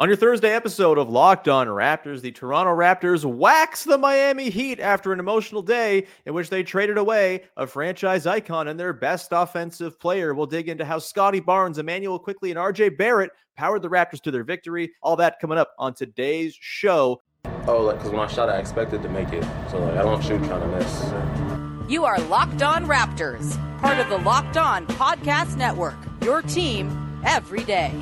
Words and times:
On 0.00 0.08
your 0.08 0.16
Thursday 0.16 0.54
episode 0.54 0.96
of 0.96 1.10
Locked 1.10 1.46
On 1.46 1.66
Raptors, 1.66 2.22
the 2.22 2.32
Toronto 2.32 2.74
Raptors 2.74 3.26
wax 3.26 3.84
the 3.84 3.98
Miami 3.98 4.48
Heat 4.48 4.80
after 4.80 5.12
an 5.12 5.20
emotional 5.20 5.60
day 5.60 6.06
in 6.24 6.32
which 6.32 6.48
they 6.48 6.62
traded 6.62 6.96
away 6.96 7.42
a 7.58 7.66
franchise 7.66 8.26
icon 8.26 8.68
and 8.68 8.80
their 8.80 8.94
best 8.94 9.28
offensive 9.30 10.00
player. 10.00 10.32
We'll 10.32 10.46
dig 10.46 10.70
into 10.70 10.86
how 10.86 11.00
Scottie 11.00 11.40
Barnes, 11.40 11.76
Immanuel 11.76 12.18
Quickley, 12.18 12.50
and 12.50 12.58
RJ 12.58 12.96
Barrett 12.96 13.30
powered 13.58 13.82
the 13.82 13.90
Raptors 13.90 14.22
to 14.22 14.30
their 14.30 14.42
victory. 14.42 14.90
All 15.02 15.16
that 15.16 15.38
coming 15.38 15.58
up 15.58 15.74
on 15.78 15.92
today's 15.92 16.56
show. 16.58 17.20
Oh, 17.66 17.82
like, 17.82 17.98
because 17.98 18.10
when 18.10 18.20
I 18.20 18.26
shot, 18.26 18.48
I 18.48 18.56
expected 18.56 19.02
to 19.02 19.10
make 19.10 19.34
it. 19.34 19.44
So, 19.70 19.84
like, 19.84 19.98
I 19.98 20.02
don't 20.02 20.24
shoot 20.24 20.42
trying 20.44 20.62
to 20.62 20.78
miss. 20.78 21.90
You 21.92 22.06
are 22.06 22.18
Locked 22.20 22.62
On 22.62 22.86
Raptors, 22.86 23.54
part 23.82 23.98
of 23.98 24.08
the 24.08 24.16
Locked 24.16 24.56
On 24.56 24.86
Podcast 24.86 25.58
Network, 25.58 25.98
your 26.22 26.40
team 26.40 27.20
every 27.26 27.64
day. 27.64 27.92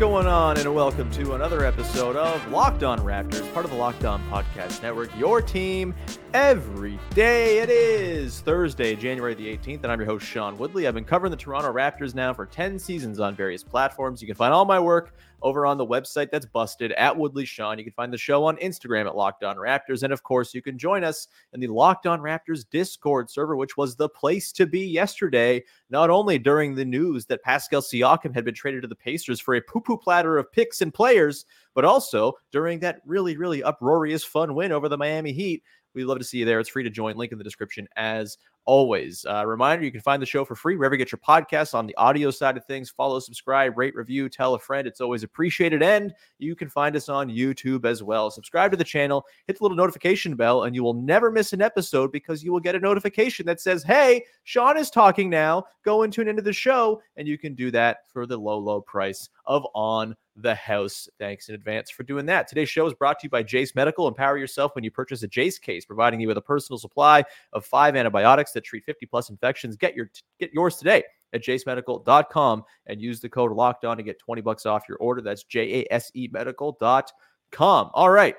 Going 0.00 0.26
on, 0.26 0.56
and 0.56 0.74
welcome 0.74 1.10
to 1.10 1.34
another 1.34 1.62
episode 1.62 2.16
of 2.16 2.50
Locked 2.50 2.82
On 2.84 2.98
Raptors, 3.00 3.52
part 3.52 3.66
of 3.66 3.70
the 3.70 3.76
Locked 3.76 4.06
On 4.06 4.18
Podcast 4.30 4.82
Network, 4.82 5.14
your 5.14 5.42
team 5.42 5.94
every 6.32 6.98
day. 7.10 7.58
It 7.58 7.68
is 7.68 8.40
Thursday, 8.40 8.96
January 8.96 9.34
the 9.34 9.46
18th, 9.58 9.82
and 9.82 9.92
I'm 9.92 10.00
your 10.00 10.06
host, 10.06 10.24
Sean 10.24 10.56
Woodley. 10.56 10.88
I've 10.88 10.94
been 10.94 11.04
covering 11.04 11.30
the 11.30 11.36
Toronto 11.36 11.70
Raptors 11.70 12.14
now 12.14 12.32
for 12.32 12.46
10 12.46 12.78
seasons 12.78 13.20
on 13.20 13.36
various 13.36 13.62
platforms. 13.62 14.22
You 14.22 14.26
can 14.26 14.36
find 14.36 14.54
all 14.54 14.64
my 14.64 14.80
work 14.80 15.12
over 15.42 15.66
on 15.66 15.78
the 15.78 15.86
website 15.86 16.30
that's 16.30 16.46
busted 16.46 16.92
at 16.92 17.16
Woodley 17.16 17.44
Sean. 17.44 17.78
You 17.78 17.84
can 17.84 17.92
find 17.92 18.12
the 18.12 18.18
show 18.18 18.44
on 18.44 18.56
Instagram 18.56 19.06
at 19.06 19.16
Locked 19.16 19.44
On 19.44 19.56
Raptors. 19.56 20.02
And 20.02 20.12
of 20.12 20.22
course, 20.22 20.54
you 20.54 20.62
can 20.62 20.78
join 20.78 21.04
us 21.04 21.28
in 21.52 21.60
the 21.60 21.68
Locked 21.68 22.06
On 22.06 22.20
Raptors 22.20 22.64
Discord 22.70 23.30
server, 23.30 23.56
which 23.56 23.76
was 23.76 23.96
the 23.96 24.08
place 24.08 24.52
to 24.52 24.66
be 24.66 24.80
yesterday, 24.80 25.62
not 25.88 26.10
only 26.10 26.38
during 26.38 26.74
the 26.74 26.84
news 26.84 27.26
that 27.26 27.42
Pascal 27.42 27.80
Siakam 27.80 28.34
had 28.34 28.44
been 28.44 28.54
traded 28.54 28.82
to 28.82 28.88
the 28.88 28.94
Pacers 28.94 29.40
for 29.40 29.54
a 29.54 29.60
poo 29.60 29.80
poo 29.80 29.96
platter 29.96 30.38
of 30.38 30.52
picks 30.52 30.82
and 30.82 30.92
players, 30.92 31.46
but 31.74 31.84
also 31.84 32.34
during 32.50 32.80
that 32.80 33.00
really, 33.06 33.36
really 33.36 33.62
uproarious, 33.62 34.24
fun 34.24 34.54
win 34.54 34.72
over 34.72 34.88
the 34.88 34.98
Miami 34.98 35.32
Heat. 35.32 35.62
We'd 35.94 36.04
love 36.04 36.18
to 36.18 36.24
see 36.24 36.38
you 36.38 36.44
there. 36.44 36.60
It's 36.60 36.68
free 36.68 36.84
to 36.84 36.90
join. 36.90 37.16
Link 37.16 37.32
in 37.32 37.38
the 37.38 37.44
description 37.44 37.88
as 37.96 38.38
always. 38.64 39.24
Uh, 39.28 39.44
reminder 39.46 39.84
you 39.84 39.90
can 39.90 40.00
find 40.00 40.20
the 40.22 40.26
show 40.26 40.44
for 40.44 40.54
free 40.54 40.76
wherever 40.76 40.94
you 40.94 40.98
get 40.98 41.10
your 41.10 41.18
podcasts 41.26 41.74
on 41.74 41.86
the 41.86 41.96
audio 41.96 42.30
side 42.30 42.56
of 42.56 42.64
things. 42.64 42.90
Follow, 42.90 43.18
subscribe, 43.18 43.76
rate, 43.76 43.94
review, 43.94 44.28
tell 44.28 44.54
a 44.54 44.58
friend. 44.58 44.86
It's 44.86 45.00
always 45.00 45.22
appreciated. 45.22 45.82
And 45.82 46.14
you 46.38 46.54
can 46.54 46.68
find 46.68 46.94
us 46.94 47.08
on 47.08 47.28
YouTube 47.28 47.84
as 47.84 48.02
well. 48.02 48.30
Subscribe 48.30 48.70
to 48.70 48.76
the 48.76 48.84
channel, 48.84 49.24
hit 49.46 49.58
the 49.58 49.64
little 49.64 49.76
notification 49.76 50.36
bell, 50.36 50.64
and 50.64 50.74
you 50.74 50.84
will 50.84 50.94
never 50.94 51.30
miss 51.30 51.52
an 51.52 51.62
episode 51.62 52.12
because 52.12 52.44
you 52.44 52.52
will 52.52 52.60
get 52.60 52.74
a 52.74 52.80
notification 52.80 53.46
that 53.46 53.60
says, 53.60 53.82
Hey, 53.82 54.24
Sean 54.44 54.76
is 54.76 54.90
talking 54.90 55.30
now. 55.30 55.64
Go 55.84 56.02
and 56.02 56.12
tune 56.12 56.28
into 56.28 56.42
the 56.42 56.52
show. 56.52 57.02
And 57.16 57.26
you 57.26 57.38
can 57.38 57.54
do 57.54 57.70
that 57.72 58.08
for 58.12 58.26
the 58.26 58.36
low, 58.36 58.58
low 58.58 58.80
price 58.80 59.28
of 59.46 59.66
on 59.74 60.14
the 60.42 60.54
house. 60.54 61.08
Thanks 61.18 61.48
in 61.48 61.54
advance 61.54 61.90
for 61.90 62.02
doing 62.02 62.26
that. 62.26 62.48
Today's 62.48 62.68
show 62.68 62.86
is 62.86 62.94
brought 62.94 63.18
to 63.20 63.26
you 63.26 63.30
by 63.30 63.42
Jase 63.42 63.74
Medical. 63.74 64.08
Empower 64.08 64.38
yourself 64.38 64.74
when 64.74 64.84
you 64.84 64.90
purchase 64.90 65.22
a 65.22 65.28
Jase 65.28 65.58
case, 65.58 65.84
providing 65.84 66.20
you 66.20 66.28
with 66.28 66.36
a 66.36 66.42
personal 66.42 66.78
supply 66.78 67.24
of 67.52 67.64
five 67.64 67.96
antibiotics 67.96 68.52
that 68.52 68.64
treat 68.64 68.84
50 68.84 69.06
plus 69.06 69.30
infections. 69.30 69.76
Get 69.76 69.94
your 69.94 70.10
get 70.38 70.52
yours 70.52 70.76
today 70.76 71.04
at 71.32 71.42
jasemedical.com 71.42 72.64
and 72.86 73.00
use 73.00 73.20
the 73.20 73.28
code 73.28 73.52
locked 73.52 73.84
on 73.84 73.96
to 73.96 74.02
get 74.02 74.18
20 74.18 74.42
bucks 74.42 74.66
off 74.66 74.88
your 74.88 74.98
order. 74.98 75.20
That's 75.20 75.44
J 75.44 75.82
A 75.82 75.94
S 75.94 76.10
E 76.14 76.28
medical.com. 76.32 77.90
All 77.94 78.10
right. 78.10 78.36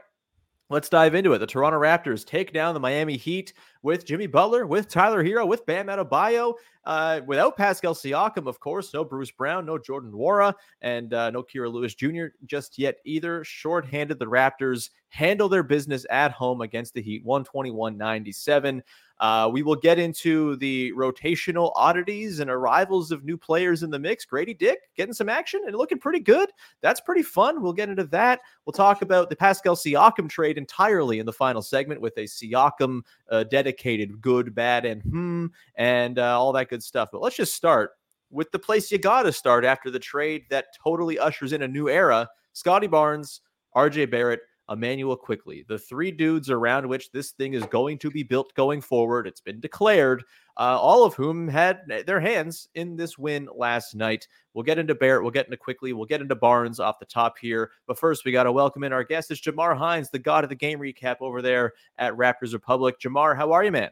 Let's 0.72 0.88
dive 0.88 1.16
into 1.16 1.34
it. 1.34 1.40
The 1.40 1.48
Toronto 1.48 1.78
Raptors 1.78 2.26
take 2.26 2.54
down 2.54 2.74
the 2.74 2.80
Miami 2.80 3.18
Heat 3.18 3.52
with 3.84 4.06
Jimmy 4.06 4.26
Butler, 4.26 4.66
with 4.66 4.88
Tyler 4.88 5.22
Herro, 5.22 5.46
with 5.46 5.66
Bam 5.66 5.88
Adebayo, 5.88 6.54
uh, 6.86 7.20
without 7.28 7.58
Pascal 7.58 7.94
Siakam, 7.94 8.48
of 8.48 8.62
course. 8.62 8.94
No 8.94 9.04
Bruce 9.04 9.32
Brown, 9.32 9.66
no 9.66 9.78
Jordan 9.78 10.14
Nwora, 10.14 10.54
and 10.82 11.14
uh, 11.14 11.30
no 11.30 11.44
Kira 11.44 11.70
Lewis 11.70 11.94
Jr. 11.94 12.28
just 12.46 12.80
yet 12.80 13.00
either. 13.04 13.44
Short-handed, 13.44 14.18
the 14.18 14.26
Raptors 14.26 14.92
handle 15.10 15.50
their 15.50 15.62
business 15.62 16.06
at 16.10 16.32
home 16.32 16.62
against 16.62 16.94
the 16.94 17.02
Heat, 17.02 17.26
121-97. 17.26 18.82
Uh, 19.22 19.48
we 19.48 19.62
will 19.62 19.76
get 19.76 20.00
into 20.00 20.56
the 20.56 20.92
rotational 20.94 21.72
oddities 21.76 22.40
and 22.40 22.50
arrivals 22.50 23.12
of 23.12 23.24
new 23.24 23.38
players 23.38 23.84
in 23.84 23.92
the 23.92 24.00
mix. 24.00 24.26
Gradey 24.26 24.58
Dick 24.58 24.80
getting 24.98 25.14
some 25.14 25.30
action 25.30 25.62
and 25.68 25.76
looking 25.76 26.00
pretty 26.00 26.20
good. 26.20 26.50
That's 26.82 27.00
pretty 27.00 27.22
fun. 27.22 27.62
We'll 27.62 27.72
get 27.72 27.88
into 27.88 28.06
that. 28.06 28.40
We'll 28.66 28.74
talk 28.74 29.04
about 29.04 29.30
the 29.30 29.36
Pascal 29.36 29.76
Siakam 29.76 30.28
trade 30.28 30.58
entirely 30.58 31.20
in 31.20 31.28
the 31.28 31.32
final 31.32 31.62
segment 31.62 32.02
with 32.02 32.18
a 32.18 32.24
Siakam 32.24 33.02
uh, 33.30 33.44
dedicated 33.44 34.20
good, 34.22 34.56
bad, 34.56 34.86
and 34.86 35.04
hmm, 35.04 35.46
and 35.76 36.18
uh, 36.18 36.40
all 36.40 36.52
that 36.54 36.70
good 36.70 36.82
stuff. 36.82 37.10
But 37.12 37.22
let's 37.22 37.36
just 37.36 37.54
start 37.54 37.92
with 38.32 38.52
the 38.52 38.60
place 38.60 38.92
you 38.92 38.98
got 38.98 39.24
to 39.24 39.32
start 39.32 39.66
after 39.66 39.92
the 39.92 40.00
trade 40.00 40.46
that 40.50 40.76
totally 40.84 41.20
ushers 41.20 41.54
in 41.54 41.62
a 41.62 41.68
new 41.68 41.90
era. 41.90 42.28
Scottie 42.54 42.88
Barnes, 42.88 43.42
RJ 43.76 44.10
Barrett, 44.10 44.42
Immanuel 44.72 45.16
Quickley. 45.16 45.66
the 45.68 45.78
three 45.78 46.12
dudes 46.12 46.50
around 46.50 46.88
which 46.88 47.12
this 47.12 47.32
thing 47.32 47.54
is 47.54 47.66
going 47.66 47.98
to 48.00 48.10
be 48.10 48.24
built 48.24 48.54
going 48.56 48.82
forward. 48.82 49.28
It's 49.28 49.42
been 49.42 49.60
declared, 49.60 50.24
uh, 50.58 50.80
all 50.80 51.04
of 51.04 51.14
whom 51.14 51.48
had 51.48 51.82
their 52.06 52.20
hands 52.20 52.70
in 52.76 52.96
this 52.96 53.18
win 53.18 53.50
last 53.56 53.96
night. 53.96 54.28
We'll 54.54 54.64
get 54.64 54.80
into 54.80 54.96
Barrett, 54.96 55.24
we'll 55.24 55.32
get 55.32 55.46
into 55.46 55.58
Quickley, 55.58 55.94
we'll 55.94 56.06
get 56.06 56.22
into 56.22 56.36
Barnes 56.36 56.80
off 56.80 57.00
the 57.00 57.06
top 57.06 57.38
here. 57.38 57.72
But 57.88 58.00
first, 58.00 58.26
we 58.26 58.32
got 58.32 58.44
to 58.44 58.52
welcome 58.52 58.84
in 58.84 58.94
our 58.94 59.04
guest. 59.04 59.32
It's 59.32 59.42
Jamar 59.42 59.78
Hinds, 59.78 60.10
the 60.10 60.20
god 60.20 60.44
of 60.44 60.50
the 60.50 60.56
game 60.56 60.80
recap 60.80 61.18
over 61.22 61.42
there 61.42 61.74
at 61.98 62.14
Raptors 62.14 62.54
Republic. 62.54 63.00
Jamar, 63.00 63.36
how 63.36 63.52
are 63.52 63.64
you, 63.64 63.72
man? 63.72 63.92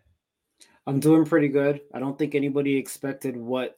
I'm 0.88 1.00
doing 1.00 1.26
pretty 1.26 1.50
good. 1.50 1.82
I 1.94 2.00
don't 2.00 2.18
think 2.18 2.34
anybody 2.34 2.76
expected 2.76 3.38
what 3.38 3.76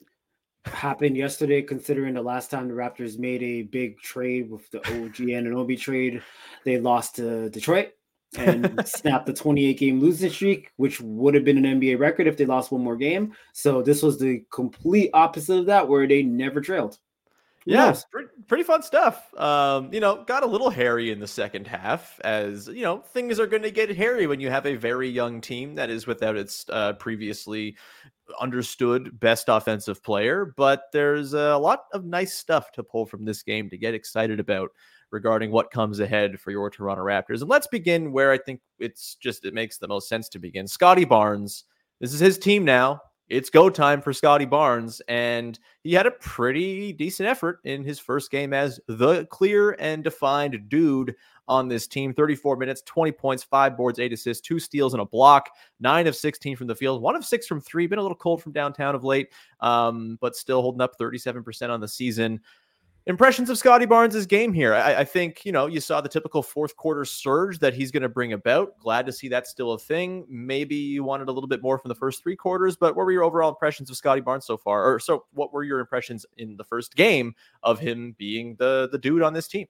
happened 0.66 1.18
yesterday, 1.18 1.62
considering 1.62 2.14
the 2.14 2.22
last 2.22 2.52
time 2.52 2.68
the 2.68 2.74
Raptors 2.74 3.18
made 3.18 3.42
a 3.44 3.64
big 3.64 4.00
trade 4.00 4.50
with 4.50 4.70
the 4.72 4.80
OG 4.80 5.16
Anunoby 5.16 5.80
trade, 5.80 6.22
they 6.66 6.80
lost 6.80 7.16
to 7.16 7.50
Detroit 7.50 7.92
and 8.38 8.80
snapped 8.86 9.26
the 9.26 9.34
28 9.34 9.78
game 9.78 10.00
losing 10.00 10.30
streak, 10.30 10.72
which 10.78 11.02
would 11.02 11.34
have 11.34 11.44
been 11.44 11.64
an 11.64 11.80
NBA 11.80 12.00
record 12.00 12.28
if 12.28 12.38
they 12.38 12.46
lost 12.46 12.72
one 12.72 12.84
more 12.84 12.96
game. 12.96 13.34
So 13.54 13.82
this 13.82 14.02
was 14.02 14.20
the 14.20 14.44
complete 14.52 15.10
opposite 15.14 15.60
of 15.60 15.66
that, 15.68 15.88
where 15.88 16.08
they 16.08 16.24
never 16.24 16.62
trailed. 16.62 16.98
Yeah, 17.66 17.96
pretty, 18.12 18.30
pretty, 18.48 18.64
fun 18.64 18.82
stuff. 18.82 19.32
Um, 19.36 19.94
you 19.94 20.00
know, 20.00 20.24
got 20.24 20.44
a 20.44 20.48
little 20.48 20.70
hairy 20.70 21.12
in 21.12 21.20
the 21.20 21.28
second 21.28 21.68
half, 21.68 22.20
as 22.22 22.68
you 22.68 22.82
know, 22.82 23.00
things 23.00 23.40
are 23.40 23.46
going 23.46 23.62
to 23.62 23.72
get 23.72 23.96
hairy 23.96 24.26
when 24.26 24.40
you 24.40 24.50
have 24.50 24.66
a 24.66 24.76
very 24.76 25.08
young 25.08 25.42
team 25.42 25.76
that 25.76 25.90
is 25.90 26.08
without 26.08 26.36
its 26.36 26.66
uh, 26.70 26.94
previously 26.94 27.76
understood 28.40 29.20
best 29.20 29.46
offensive 29.48 30.02
player. 30.04 30.54
But 30.58 30.86
there's 30.92 31.34
a 31.34 31.58
lot 31.58 31.84
of 31.94 32.04
nice 32.04 32.34
stuff 32.34 32.72
to 32.74 32.84
pull 32.84 33.06
from 33.06 33.26
this 33.26 33.44
game 33.44 33.70
to 33.70 33.78
get 33.78 33.94
excited 33.94 34.40
about 34.40 34.72
regarding 35.12 35.52
what 35.52 35.72
comes 35.72 36.00
ahead 36.00 36.40
for 36.40 36.52
your 36.52 36.70
Toronto 36.70 37.04
Raptors. 37.04 37.42
And 37.42 37.50
let's 37.50 37.68
begin 37.68 38.12
where 38.12 38.32
I 38.32 38.40
think 38.40 38.62
it's 38.80 39.16
just 39.16 39.46
it 39.46 39.54
makes 39.54 39.78
the 39.78 39.88
most 39.88 40.10
sense 40.10 40.30
to 40.30 40.40
begin. 40.40 40.68
Scottie 40.68 41.06
Barnes. 41.06 41.66
This 42.00 42.14
is 42.14 42.20
his 42.20 42.40
team 42.40 42.66
now 42.66 43.02
it's 43.32 43.50
go 43.50 43.70
time 43.70 44.02
for 44.02 44.12
Scottie 44.12 44.46
Barnes. 44.46 45.02
And 45.08 45.58
he 45.84 45.94
had 45.94 46.06
a 46.06 46.12
pretty 46.12 46.92
decent 46.92 47.30
effort 47.30 47.60
in 47.64 47.82
his 47.82 47.98
first 47.98 48.30
game 48.30 48.54
as 48.54 48.78
the 48.88 49.26
clear 49.28 49.72
and 49.80 50.04
defined 50.04 50.68
dude 50.68 51.16
on 51.48 51.70
this 51.70 51.88
team 51.88 52.14
34 52.14 52.58
minutes, 52.58 52.82
20 52.86 53.14
points, 53.14 53.44
five 53.44 53.78
boards, 53.78 54.00
eight 54.00 54.12
assists, 54.12 54.46
two 54.46 54.60
steals, 54.60 54.94
and 54.94 55.02
a 55.02 55.06
block, 55.06 55.50
nine 55.80 56.08
of 56.08 56.16
16 56.16 56.58
from 56.58 56.68
the 56.68 56.76
field, 56.76 57.02
one 57.02 57.16
of 57.16 57.26
six 57.26 57.48
from 57.48 57.62
three. 57.62 57.88
Been 57.88 58.00
a 58.00 58.02
little 58.02 58.18
cold 58.18 58.44
from 58.44 58.52
downtown 58.52 58.96
of 58.96 59.06
late, 59.06 59.30
um, 59.62 60.18
but 60.20 60.36
still 60.36 60.62
holding 60.62 60.82
up 60.82 60.98
37% 61.00 61.70
on 61.70 61.80
the 61.80 61.88
season 61.88 62.42
impressions 63.08 63.50
of 63.50 63.58
Scottie 63.58 63.86
Barnes' 63.86 64.26
game 64.26 64.54
here. 64.54 64.74
I, 64.74 65.00
I, 65.00 65.04
think, 65.04 65.46
you 65.46 65.52
know, 65.52 65.66
you 65.66 65.80
saw 65.80 66.02
the 66.02 66.10
typical 66.10 66.44
fourth 66.44 66.76
quarter 66.76 67.06
surge 67.06 67.60
that 67.60 67.74
he's 67.74 67.92
going 67.92 68.04
to 68.04 68.10
bring 68.10 68.34
about. 68.34 68.78
Glad 68.80 69.06
to 69.08 69.12
see 69.12 69.28
that's 69.28 69.50
still 69.50 69.74
a 69.74 69.80
thing. 69.80 70.26
Maybe 70.30 70.76
you 70.76 71.04
wanted 71.04 71.28
a 71.28 71.32
little 71.32 71.48
bit 71.48 71.62
more 71.62 71.78
from 71.78 71.90
the 71.90 71.96
first 71.96 72.22
three 72.24 72.36
quarters, 72.36 72.76
but 72.76 72.96
what 72.96 73.06
were 73.06 73.12
your 73.12 73.24
overall 73.24 73.50
impressions 73.50 73.90
of 73.90 73.98
Scottie 73.98 74.22
Barnes 74.22 74.46
so 74.46 74.58
far? 74.58 74.94
Or 74.94 75.00
so 75.00 75.26
what 75.34 75.54
were 75.54 75.64
your 75.64 75.80
impressions 75.80 76.26
in 76.38 76.58
the 76.58 76.64
first 76.64 76.96
game 76.96 77.36
of 77.64 77.80
him 77.80 78.16
being 78.18 78.56
the 78.60 78.90
the 78.92 78.98
dude 78.98 79.22
on 79.22 79.34
this 79.34 79.48
team? 79.48 79.68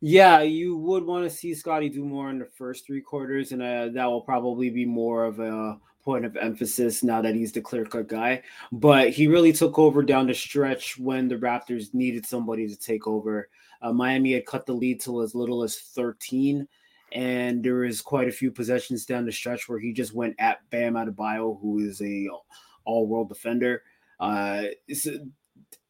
Yeah, 0.00 0.42
you 0.42 0.76
would 0.76 1.04
want 1.04 1.24
to 1.24 1.30
see 1.30 1.54
Scottie 1.54 1.88
do 1.88 2.04
more 2.04 2.30
in 2.30 2.38
the 2.38 2.46
first 2.46 2.86
three 2.86 3.00
quarters, 3.00 3.50
and 3.50 3.60
uh, 3.60 3.88
that 3.88 4.06
will 4.06 4.20
probably 4.20 4.70
be 4.70 4.84
more 4.84 5.24
of 5.24 5.40
a 5.40 5.76
point 6.04 6.24
of 6.24 6.36
emphasis 6.36 7.02
now 7.02 7.20
that 7.22 7.34
he's 7.34 7.52
the 7.52 7.60
clear 7.60 7.84
cut 7.84 8.08
guy. 8.08 8.42
But 8.72 9.10
he 9.10 9.26
really 9.26 9.52
took 9.52 9.78
over 9.78 10.02
down 10.02 10.26
the 10.26 10.34
stretch 10.34 10.98
when 10.98 11.28
the 11.28 11.36
Raptors 11.36 11.92
needed 11.94 12.26
somebody 12.26 12.68
to 12.68 12.76
take 12.76 13.06
over. 13.06 13.48
Uh, 13.82 13.92
Miami 13.92 14.32
had 14.32 14.46
cut 14.46 14.66
the 14.66 14.72
lead 14.72 15.00
to 15.02 15.22
as 15.22 15.34
little 15.34 15.62
as 15.62 15.76
13. 15.78 16.66
And 17.12 17.64
there 17.64 17.76
was 17.76 18.02
quite 18.02 18.28
a 18.28 18.32
few 18.32 18.50
possessions 18.50 19.06
down 19.06 19.24
the 19.24 19.32
stretch 19.32 19.68
where 19.68 19.78
he 19.78 19.92
just 19.92 20.14
went 20.14 20.34
at 20.38 20.68
Bam 20.70 20.94
Adebayo, 20.94 21.60
who 21.60 21.78
is 21.78 22.02
a 22.02 22.28
all-world 22.84 23.28
defender. 23.28 23.82
Uh, 24.20 24.64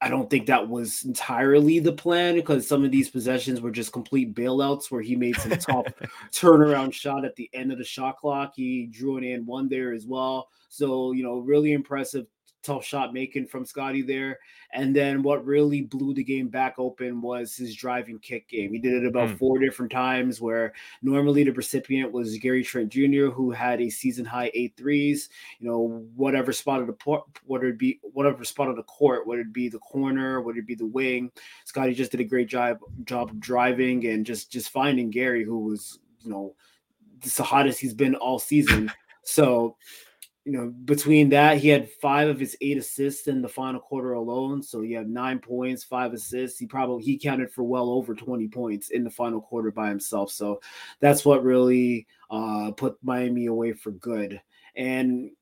I 0.00 0.08
don't 0.08 0.30
think 0.30 0.46
that 0.46 0.68
was 0.68 1.04
entirely 1.04 1.80
the 1.80 1.92
plan 1.92 2.36
because 2.36 2.68
some 2.68 2.84
of 2.84 2.92
these 2.92 3.10
possessions 3.10 3.60
were 3.60 3.72
just 3.72 3.92
complete 3.92 4.32
bailouts 4.32 4.90
where 4.90 5.02
he 5.02 5.16
made 5.16 5.36
some 5.36 5.50
tough 5.52 5.86
turnaround 6.32 6.92
shot 6.92 7.24
at 7.24 7.34
the 7.34 7.50
end 7.52 7.72
of 7.72 7.78
the 7.78 7.84
shot 7.84 8.16
clock. 8.16 8.52
He 8.54 8.86
drew 8.86 9.16
an 9.16 9.24
and 9.24 9.46
one 9.46 9.68
there 9.68 9.92
as 9.92 10.06
well. 10.06 10.48
So, 10.68 11.12
you 11.12 11.24
know, 11.24 11.38
really 11.38 11.72
impressive 11.72 12.26
tough 12.68 12.84
shot 12.84 13.14
making 13.14 13.46
from 13.46 13.64
Scottie 13.64 14.02
there. 14.02 14.38
And 14.74 14.94
then 14.94 15.22
what 15.22 15.46
really 15.46 15.80
blew 15.80 16.12
the 16.12 16.22
game 16.22 16.48
back 16.48 16.74
open 16.78 17.22
was 17.22 17.56
his 17.56 17.74
driving 17.74 18.18
kick 18.18 18.46
game. 18.48 18.72
He 18.72 18.78
did 18.78 18.92
it 18.92 19.06
about 19.06 19.30
mm. 19.30 19.38
four 19.38 19.58
different 19.58 19.90
times 19.90 20.40
where 20.40 20.74
normally 21.00 21.44
the 21.44 21.52
recipient 21.52 22.12
was 22.12 22.36
Gary 22.36 22.62
Trent 22.62 22.90
Jr., 22.90 23.28
who 23.28 23.50
had 23.50 23.80
a 23.80 23.88
season 23.88 24.26
high 24.26 24.50
eight 24.52 24.74
threes. 24.76 25.30
You 25.58 25.68
know, 25.68 26.06
whatever 26.14 26.52
spot 26.52 26.80
of 26.80 26.86
the 26.86 26.92
port, 26.92 27.24
whether 27.44 27.68
it 27.68 27.78
be 27.78 28.00
whatever 28.02 28.44
spot 28.44 28.68
of 28.68 28.76
the 28.76 28.82
court, 28.82 29.26
whether 29.26 29.40
it 29.40 29.52
be 29.52 29.70
the 29.70 29.78
corner, 29.78 30.42
whether 30.42 30.58
it 30.58 30.66
be 30.66 30.74
the 30.74 30.86
wing. 30.86 31.32
Scottie 31.64 31.94
just 31.94 32.10
did 32.10 32.20
a 32.20 32.24
great 32.24 32.48
job 32.48 32.80
job 33.04 33.40
driving 33.40 34.06
and 34.06 34.26
just 34.26 34.52
just 34.52 34.68
finding 34.68 35.08
Gary, 35.08 35.44
who 35.44 35.60
was, 35.60 35.98
you 36.20 36.30
know, 36.30 36.54
the 37.36 37.42
hottest 37.42 37.80
he's 37.80 37.94
been 37.94 38.14
all 38.14 38.38
season. 38.38 38.92
So 39.24 39.76
you 40.48 40.56
know, 40.56 40.70
between 40.86 41.28
that, 41.28 41.58
he 41.58 41.68
had 41.68 41.90
five 42.00 42.26
of 42.26 42.40
his 42.40 42.56
eight 42.62 42.78
assists 42.78 43.26
in 43.26 43.42
the 43.42 43.48
final 43.50 43.78
quarter 43.78 44.14
alone. 44.14 44.62
So 44.62 44.80
he 44.80 44.92
had 44.92 45.06
nine 45.06 45.40
points, 45.40 45.84
five 45.84 46.14
assists. 46.14 46.58
He 46.58 46.64
probably 46.64 47.04
he 47.04 47.18
counted 47.18 47.52
for 47.52 47.64
well 47.64 47.90
over 47.90 48.14
20 48.14 48.48
points 48.48 48.88
in 48.88 49.04
the 49.04 49.10
final 49.10 49.42
quarter 49.42 49.70
by 49.70 49.90
himself. 49.90 50.30
So 50.30 50.62
that's 51.00 51.22
what 51.22 51.44
really 51.44 52.06
uh, 52.30 52.70
put 52.74 52.96
Miami 53.02 53.44
away 53.44 53.74
for 53.74 53.90
good. 53.90 54.40
And 54.74 55.32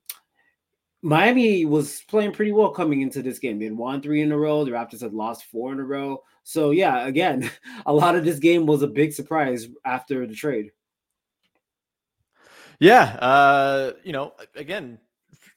Miami 1.02 1.64
was 1.66 2.02
playing 2.08 2.32
pretty 2.32 2.50
well 2.50 2.70
coming 2.70 3.00
into 3.00 3.22
this 3.22 3.38
game. 3.38 3.60
They 3.60 3.66
had 3.66 3.76
won 3.76 4.02
three 4.02 4.22
in 4.22 4.32
a 4.32 4.36
row. 4.36 4.64
The 4.64 4.72
Raptors 4.72 5.02
had 5.02 5.14
lost 5.14 5.44
four 5.44 5.72
in 5.72 5.78
a 5.78 5.84
row. 5.84 6.25
So 6.42 6.72
yeah, 6.72 7.06
again, 7.06 7.48
a 7.86 7.94
lot 7.94 8.16
of 8.16 8.25
this 8.25 8.40
game 8.40 8.66
was 8.66 8.82
a 8.82 8.88
big 8.88 9.12
surprise 9.12 9.68
after 9.84 10.26
the 10.26 10.34
trade. 10.34 10.72
Yeah, 12.78 13.16
uh, 13.21 13.92
you 14.04 14.12
know, 14.12 14.35
again, 14.54 14.99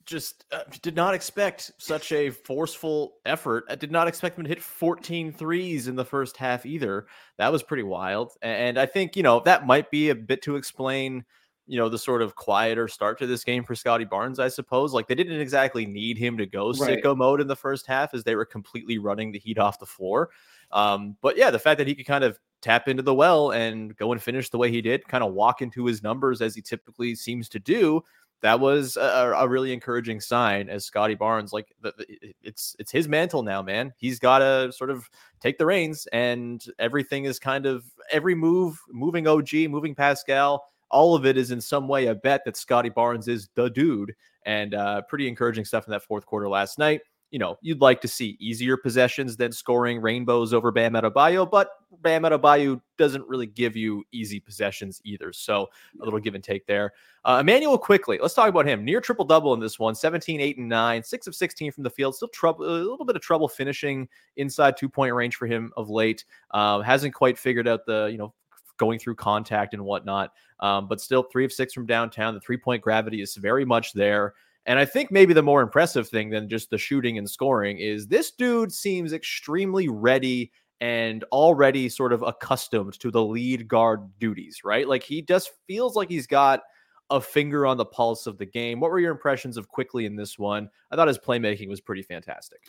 just 0.09 0.45
uh, 0.51 0.63
did 0.81 0.95
not 0.95 1.13
expect 1.13 1.71
such 1.77 2.11
a 2.11 2.31
forceful 2.31 3.13
effort. 3.25 3.65
I 3.69 3.75
did 3.75 3.91
not 3.91 4.07
expect 4.07 4.35
them 4.35 4.43
to 4.45 4.49
hit 4.49 4.61
14 4.61 5.31
threes 5.31 5.87
in 5.87 5.95
the 5.95 6.03
first 6.03 6.35
half 6.35 6.65
either. 6.65 7.05
That 7.37 7.51
was 7.51 7.61
pretty 7.61 7.83
wild. 7.83 8.31
And 8.41 8.79
I 8.79 8.87
think, 8.87 9.15
you 9.15 9.23
know, 9.23 9.39
that 9.41 9.67
might 9.67 9.91
be 9.91 10.09
a 10.09 10.15
bit 10.15 10.41
to 10.43 10.55
explain, 10.55 11.23
you 11.67 11.77
know, 11.77 11.89
the 11.89 11.99
sort 11.99 12.23
of 12.23 12.35
quieter 12.35 12.87
start 12.87 13.19
to 13.19 13.27
this 13.27 13.43
game 13.43 13.63
for 13.63 13.75
Scottie 13.75 14.03
Barnes, 14.03 14.39
I 14.39 14.47
suppose. 14.47 14.93
Like 14.93 15.07
they 15.07 15.15
didn't 15.15 15.39
exactly 15.39 15.85
need 15.85 16.17
him 16.17 16.39
to 16.39 16.47
go 16.47 16.71
right. 16.71 17.03
sicko 17.03 17.15
mode 17.15 17.39
in 17.39 17.47
the 17.47 17.55
first 17.55 17.85
half 17.85 18.15
as 18.15 18.23
they 18.23 18.35
were 18.35 18.45
completely 18.45 18.97
running 18.97 19.31
the 19.31 19.39
heat 19.39 19.59
off 19.59 19.79
the 19.79 19.85
floor. 19.85 20.31
Um, 20.71 21.17
but 21.21 21.37
yeah, 21.37 21.51
the 21.51 21.59
fact 21.59 21.77
that 21.77 21.87
he 21.87 21.93
could 21.93 22.07
kind 22.07 22.23
of 22.23 22.39
tap 22.61 22.87
into 22.87 23.03
the 23.03 23.13
well 23.13 23.51
and 23.51 23.95
go 23.97 24.11
and 24.11 24.21
finish 24.21 24.49
the 24.49 24.57
way 24.57 24.71
he 24.71 24.81
did, 24.81 25.07
kind 25.07 25.23
of 25.23 25.33
walk 25.33 25.61
into 25.61 25.85
his 25.85 26.03
numbers 26.03 26.41
as 26.41 26.55
he 26.55 26.61
typically 26.61 27.15
seems 27.15 27.49
to 27.49 27.59
do. 27.59 28.03
That 28.41 28.59
was 28.59 28.95
a, 28.95 29.33
a 29.37 29.47
really 29.47 29.73
encouraging 29.73 30.21
sign 30.21 30.69
as 30.69 30.85
Scottie 30.85 31.15
Barnes, 31.15 31.51
like 31.51 31.73
the, 31.81 31.93
it's 32.41 32.73
it's 32.79 32.91
his 32.91 33.07
mantle 33.07 33.43
now, 33.43 33.61
man. 33.61 33.93
He's 33.97 34.17
got 34.17 34.39
to 34.39 34.71
sort 34.71 34.91
of 34.91 35.09
take 35.41 35.57
the 35.57 35.65
reins, 35.65 36.07
and 36.13 36.63
everything 36.79 37.25
is 37.25 37.37
kind 37.37 37.65
of 37.65 37.83
every 38.09 38.35
move, 38.35 38.79
moving 38.89 39.27
OG, 39.27 39.53
moving 39.69 39.93
Pascal, 39.93 40.63
all 40.89 41.15
of 41.15 41.25
it 41.25 41.37
is 41.37 41.51
in 41.51 41.61
some 41.61 41.87
way 41.87 42.07
a 42.07 42.15
bet 42.15 42.43
that 42.45 42.57
Scottie 42.57 42.89
Barnes 42.89 43.27
is 43.27 43.49
the 43.55 43.69
dude, 43.69 44.15
and 44.45 44.73
uh, 44.73 45.01
pretty 45.03 45.27
encouraging 45.27 45.65
stuff 45.65 45.87
in 45.87 45.91
that 45.91 46.03
fourth 46.03 46.25
quarter 46.25 46.47
last 46.47 46.79
night. 46.79 47.01
You 47.31 47.39
know, 47.39 47.57
you'd 47.61 47.81
like 47.81 48.01
to 48.01 48.07
see 48.07 48.37
easier 48.39 48.75
possessions 48.75 49.37
than 49.37 49.51
scoring 49.51 50.01
rainbows 50.01 50.53
over 50.53 50.71
Bam 50.71 50.93
Adebayo, 50.93 51.49
but 51.49 51.69
Bam 52.01 52.23
Adebayo 52.23 52.81
doesn't 52.97 53.27
really 53.27 53.45
give 53.45 53.75
you 53.75 54.03
easy 54.11 54.39
possessions 54.39 54.99
either. 55.03 55.31
So 55.31 55.67
a 56.01 56.05
little 56.05 56.19
give 56.19 56.35
and 56.35 56.43
take 56.43 56.65
there. 56.65 56.93
Uh, 57.25 57.39
Immanuel 57.41 57.77
Quickley, 57.77 58.17
let's 58.21 58.33
talk 58.33 58.49
about 58.49 58.65
him. 58.65 58.83
Near 58.83 59.01
triple 59.01 59.25
double 59.25 59.53
in 59.53 59.59
this 59.59 59.77
one 59.77 59.93
17, 59.93 60.41
8, 60.41 60.57
and 60.57 60.69
9, 60.69 61.03
6 61.03 61.27
of 61.27 61.35
16 61.35 61.71
from 61.71 61.83
the 61.83 61.89
field. 61.89 62.15
Still 62.15 62.29
trouble, 62.29 62.65
a 62.65 62.71
little 62.71 63.05
bit 63.05 63.15
of 63.15 63.21
trouble 63.21 63.47
finishing 63.47 64.07
inside 64.37 64.75
two 64.77 64.89
point 64.89 65.13
range 65.13 65.35
for 65.35 65.45
him 65.45 65.71
of 65.77 65.89
late. 65.89 66.25
Um, 66.51 66.81
hasn't 66.81 67.13
quite 67.13 67.37
figured 67.37 67.67
out 67.67 67.85
the, 67.85 68.07
you 68.11 68.17
know, 68.17 68.33
going 68.77 68.97
through 68.97 69.15
contact 69.15 69.73
and 69.73 69.83
whatnot. 69.83 70.31
Um, 70.61 70.87
but 70.87 70.99
still, 70.99 71.23
three 71.23 71.45
of 71.45 71.51
six 71.51 71.73
from 71.73 71.85
downtown. 71.85 72.33
The 72.33 72.39
three 72.39 72.57
point 72.57 72.81
gravity 72.81 73.21
is 73.21 73.35
very 73.35 73.65
much 73.65 73.93
there. 73.93 74.33
And 74.65 74.77
I 74.77 74.85
think 74.85 75.11
maybe 75.11 75.33
the 75.33 75.41
more 75.41 75.61
impressive 75.61 76.07
thing 76.07 76.29
than 76.29 76.49
just 76.49 76.69
the 76.69 76.77
shooting 76.77 77.17
and 77.17 77.29
scoring 77.29 77.79
is 77.79 78.07
this 78.07 78.31
dude 78.31 78.71
seems 78.71 79.13
extremely 79.13 79.87
ready 79.87 80.51
and 80.81 81.23
already 81.31 81.89
sort 81.89 82.13
of 82.13 82.21
accustomed 82.21 82.99
to 82.99 83.11
the 83.11 83.23
lead 83.23 83.67
guard 83.67 84.01
duties, 84.19 84.61
right? 84.63 84.87
Like 84.87 85.03
he 85.03 85.21
just 85.21 85.51
feels 85.67 85.95
like 85.95 86.09
he's 86.09 86.27
got 86.27 86.61
a 87.09 87.19
finger 87.19 87.65
on 87.65 87.77
the 87.77 87.85
pulse 87.85 88.27
of 88.27 88.37
the 88.37 88.45
game. 88.45 88.79
What 88.79 88.91
were 88.91 88.99
your 88.99 89.11
impressions 89.11 89.57
of 89.57 89.67
Quickley 89.67 90.05
in 90.05 90.15
this 90.15 90.37
one? 90.37 90.69
I 90.91 90.95
thought 90.95 91.07
his 91.07 91.17
playmaking 91.17 91.67
was 91.67 91.81
pretty 91.81 92.03
fantastic. 92.03 92.61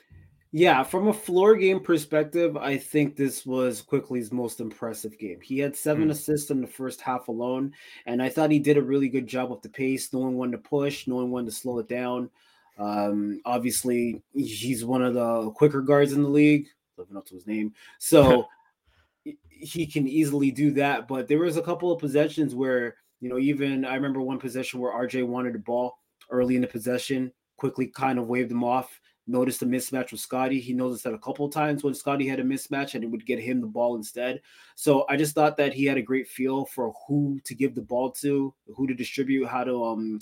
Yeah, 0.52 0.82
from 0.82 1.06
a 1.06 1.12
floor 1.12 1.54
game 1.54 1.78
perspective, 1.78 2.56
I 2.56 2.76
think 2.76 3.14
this 3.14 3.46
was 3.46 3.82
Quickley's 3.82 4.32
most 4.32 4.58
impressive 4.58 5.16
game. 5.16 5.40
He 5.40 5.60
had 5.60 5.76
seven 5.76 6.08
mm. 6.08 6.10
assists 6.10 6.50
in 6.50 6.60
the 6.60 6.66
first 6.66 7.00
half 7.00 7.28
alone, 7.28 7.72
and 8.04 8.20
I 8.20 8.30
thought 8.30 8.50
he 8.50 8.58
did 8.58 8.76
a 8.76 8.82
really 8.82 9.08
good 9.08 9.28
job 9.28 9.50
with 9.50 9.62
the 9.62 9.68
pace, 9.68 10.12
knowing 10.12 10.36
when 10.36 10.50
to 10.50 10.58
push, 10.58 11.06
knowing 11.06 11.30
when 11.30 11.44
to 11.44 11.52
slow 11.52 11.78
it 11.78 11.88
down. 11.88 12.30
Um, 12.78 13.40
obviously, 13.44 14.22
he's 14.34 14.84
one 14.84 15.02
of 15.02 15.14
the 15.14 15.50
quicker 15.52 15.82
guards 15.82 16.14
in 16.14 16.22
the 16.22 16.28
league, 16.28 16.66
living 16.96 17.16
up 17.16 17.26
to 17.26 17.34
his 17.34 17.46
name. 17.46 17.72
So 17.98 18.48
he 19.50 19.86
can 19.86 20.08
easily 20.08 20.50
do 20.50 20.72
that. 20.72 21.06
But 21.06 21.28
there 21.28 21.38
was 21.38 21.58
a 21.58 21.62
couple 21.62 21.92
of 21.92 22.00
possessions 22.00 22.56
where, 22.56 22.96
you 23.20 23.28
know, 23.28 23.38
even 23.38 23.84
I 23.84 23.94
remember 23.94 24.20
one 24.20 24.38
possession 24.38 24.80
where 24.80 24.92
RJ 24.92 25.24
wanted 25.26 25.54
the 25.54 25.58
ball 25.60 25.98
early 26.28 26.56
in 26.56 26.62
the 26.62 26.66
possession, 26.66 27.30
Quickley 27.56 27.86
kind 27.86 28.18
of 28.18 28.26
waved 28.26 28.50
him 28.50 28.64
off 28.64 29.00
noticed 29.30 29.62
a 29.62 29.66
mismatch 29.66 30.12
with 30.12 30.20
Scottie. 30.20 30.60
He 30.60 30.72
noticed 30.72 31.04
that 31.04 31.14
a 31.14 31.18
couple 31.18 31.48
times 31.48 31.82
when 31.82 31.94
Scottie 31.94 32.28
had 32.28 32.40
a 32.40 32.44
mismatch 32.44 32.94
and 32.94 33.04
it 33.04 33.06
would 33.06 33.24
get 33.24 33.38
him 33.38 33.60
the 33.60 33.66
ball 33.66 33.96
instead. 33.96 34.40
So 34.74 35.06
I 35.08 35.16
just 35.16 35.34
thought 35.34 35.56
that 35.58 35.72
he 35.72 35.84
had 35.84 35.98
a 35.98 36.02
great 36.02 36.28
feel 36.28 36.66
for 36.66 36.92
who 37.06 37.40
to 37.44 37.54
give 37.54 37.74
the 37.74 37.82
ball 37.82 38.10
to, 38.12 38.54
who 38.76 38.86
to 38.86 38.94
distribute, 38.94 39.46
how 39.46 39.64
to 39.64 39.84
um 39.84 40.20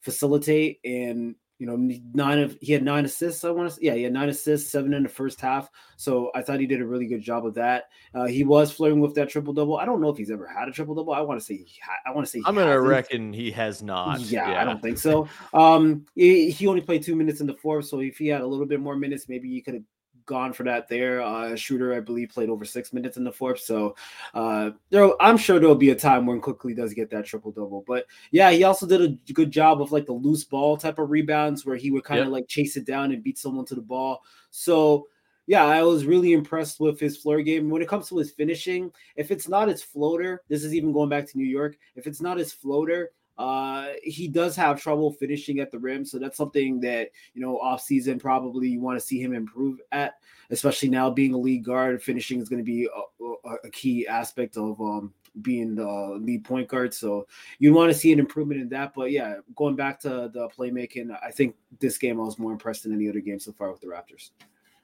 facilitate. 0.00 0.80
And 0.84 1.34
you 1.62 1.68
know, 1.68 1.76
nine 2.12 2.40
of 2.40 2.58
he 2.60 2.72
had 2.72 2.82
nine 2.82 3.04
assists. 3.04 3.44
I 3.44 3.50
want 3.50 3.70
to, 3.70 3.76
say, 3.76 3.82
yeah, 3.82 3.94
he 3.94 4.02
had 4.02 4.12
nine 4.12 4.28
assists, 4.28 4.68
seven 4.68 4.92
in 4.94 5.04
the 5.04 5.08
first 5.08 5.40
half. 5.40 5.70
So 5.96 6.32
I 6.34 6.42
thought 6.42 6.58
he 6.58 6.66
did 6.66 6.80
a 6.80 6.84
really 6.84 7.06
good 7.06 7.22
job 7.22 7.46
of 7.46 7.54
that. 7.54 7.84
Uh, 8.12 8.24
he 8.24 8.42
was 8.42 8.72
flirting 8.72 8.98
with 8.98 9.14
that 9.14 9.28
triple 9.28 9.52
double. 9.52 9.76
I 9.76 9.84
don't 9.84 10.00
know 10.00 10.08
if 10.08 10.18
he's 10.18 10.32
ever 10.32 10.44
had 10.44 10.66
a 10.66 10.72
triple 10.72 10.96
double. 10.96 11.12
I 11.12 11.20
want 11.20 11.38
to 11.38 11.46
say, 11.46 11.64
ha- 11.80 12.00
I 12.04 12.10
want 12.12 12.26
to 12.26 12.32
say, 12.32 12.42
I'm 12.44 12.56
gonna 12.56 12.80
reckon 12.80 13.32
he 13.32 13.52
has 13.52 13.80
not. 13.80 14.18
Yeah, 14.22 14.50
yeah, 14.50 14.60
I 14.60 14.64
don't 14.64 14.82
think 14.82 14.98
so. 14.98 15.28
Um, 15.54 16.04
he, 16.16 16.50
he 16.50 16.66
only 16.66 16.80
played 16.80 17.04
two 17.04 17.14
minutes 17.14 17.40
in 17.40 17.46
the 17.46 17.54
fourth, 17.54 17.84
so 17.84 18.00
if 18.00 18.18
he 18.18 18.26
had 18.26 18.40
a 18.40 18.46
little 18.46 18.66
bit 18.66 18.80
more 18.80 18.96
minutes, 18.96 19.28
maybe 19.28 19.48
he 19.48 19.60
could 19.60 19.74
have 19.74 19.84
gone 20.26 20.52
for 20.52 20.62
that 20.64 20.88
there. 20.88 21.22
Uh, 21.22 21.56
Schroeder, 21.56 21.94
I 21.94 22.00
believe, 22.00 22.30
played 22.30 22.48
over 22.48 22.64
six 22.64 22.92
minutes 22.92 23.16
in 23.16 23.24
the 23.24 23.32
fourth. 23.32 23.60
So 23.60 23.96
uh, 24.34 24.70
there, 24.90 25.10
I'm 25.20 25.36
sure 25.36 25.58
there'll 25.58 25.74
be 25.74 25.90
a 25.90 25.94
time 25.94 26.26
when 26.26 26.40
Quickley 26.40 26.74
does 26.74 26.94
get 26.94 27.10
that 27.10 27.26
triple 27.26 27.52
double. 27.52 27.84
But 27.86 28.06
yeah, 28.30 28.50
he 28.50 28.64
also 28.64 28.86
did 28.86 29.00
a 29.02 29.32
good 29.32 29.50
job 29.50 29.80
of 29.80 29.92
like 29.92 30.06
the 30.06 30.12
loose 30.12 30.44
ball 30.44 30.76
type 30.76 30.98
of 30.98 31.10
rebounds 31.10 31.64
where 31.64 31.76
he 31.76 31.90
would 31.90 32.04
kind 32.04 32.20
of 32.20 32.26
yep. 32.26 32.32
like 32.32 32.48
chase 32.48 32.76
it 32.76 32.86
down 32.86 33.12
and 33.12 33.22
beat 33.22 33.38
someone 33.38 33.64
to 33.66 33.74
the 33.74 33.80
ball. 33.80 34.22
So 34.50 35.08
yeah, 35.46 35.64
I 35.64 35.82
was 35.82 36.06
really 36.06 36.32
impressed 36.32 36.78
with 36.80 37.00
his 37.00 37.16
floor 37.16 37.42
game. 37.42 37.68
When 37.68 37.82
it 37.82 37.88
comes 37.88 38.08
to 38.08 38.18
his 38.18 38.30
finishing, 38.30 38.92
if 39.16 39.30
it's 39.30 39.48
not 39.48 39.68
his 39.68 39.82
floater, 39.82 40.42
this 40.48 40.62
is 40.62 40.74
even 40.74 40.92
going 40.92 41.08
back 41.08 41.28
to 41.28 41.38
New 41.38 41.46
York. 41.46 41.76
If 41.96 42.06
it's 42.06 42.20
not 42.20 42.38
his 42.38 42.52
floater, 42.52 43.10
uh, 43.42 43.94
he 44.04 44.28
does 44.28 44.54
have 44.54 44.80
trouble 44.80 45.10
finishing 45.10 45.58
at 45.58 45.72
the 45.72 45.78
rim, 45.78 46.04
so 46.04 46.16
that's 46.16 46.36
something 46.36 46.78
that 46.78 47.10
you 47.34 47.42
know 47.42 47.58
off 47.58 47.82
season 47.82 48.16
probably 48.16 48.68
you 48.68 48.80
want 48.80 48.96
to 48.96 49.04
see 49.04 49.20
him 49.20 49.34
improve 49.34 49.80
at, 49.90 50.14
especially 50.50 50.88
now 50.88 51.10
being 51.10 51.34
a 51.34 51.36
lead 51.36 51.64
guard. 51.64 52.00
Finishing 52.00 52.40
is 52.40 52.48
going 52.48 52.60
to 52.60 52.64
be 52.64 52.86
a, 52.86 53.56
a, 53.64 53.70
key 53.70 54.06
aspect 54.06 54.56
of 54.56 54.80
um, 54.80 55.12
being 55.40 55.74
the 55.74 56.20
lead 56.20 56.44
point 56.44 56.68
guard. 56.68 56.94
So 56.94 57.26
you 57.58 57.74
want 57.74 57.92
to 57.92 57.98
see 57.98 58.12
an 58.12 58.20
improvement 58.20 58.60
in 58.60 58.68
that. 58.68 58.94
But 58.94 59.10
yeah, 59.10 59.38
going 59.56 59.74
back 59.74 59.98
to 60.02 60.30
the 60.32 60.48
playmaking, 60.56 61.10
I 61.20 61.32
think 61.32 61.56
this 61.80 61.98
game 61.98 62.20
I 62.20 62.24
was 62.24 62.38
more 62.38 62.52
impressed 62.52 62.84
than 62.84 62.94
any 62.94 63.08
other 63.08 63.18
game 63.18 63.40
so 63.40 63.50
far 63.50 63.72
with 63.72 63.80
the 63.80 63.88
Raptors. 63.88 64.30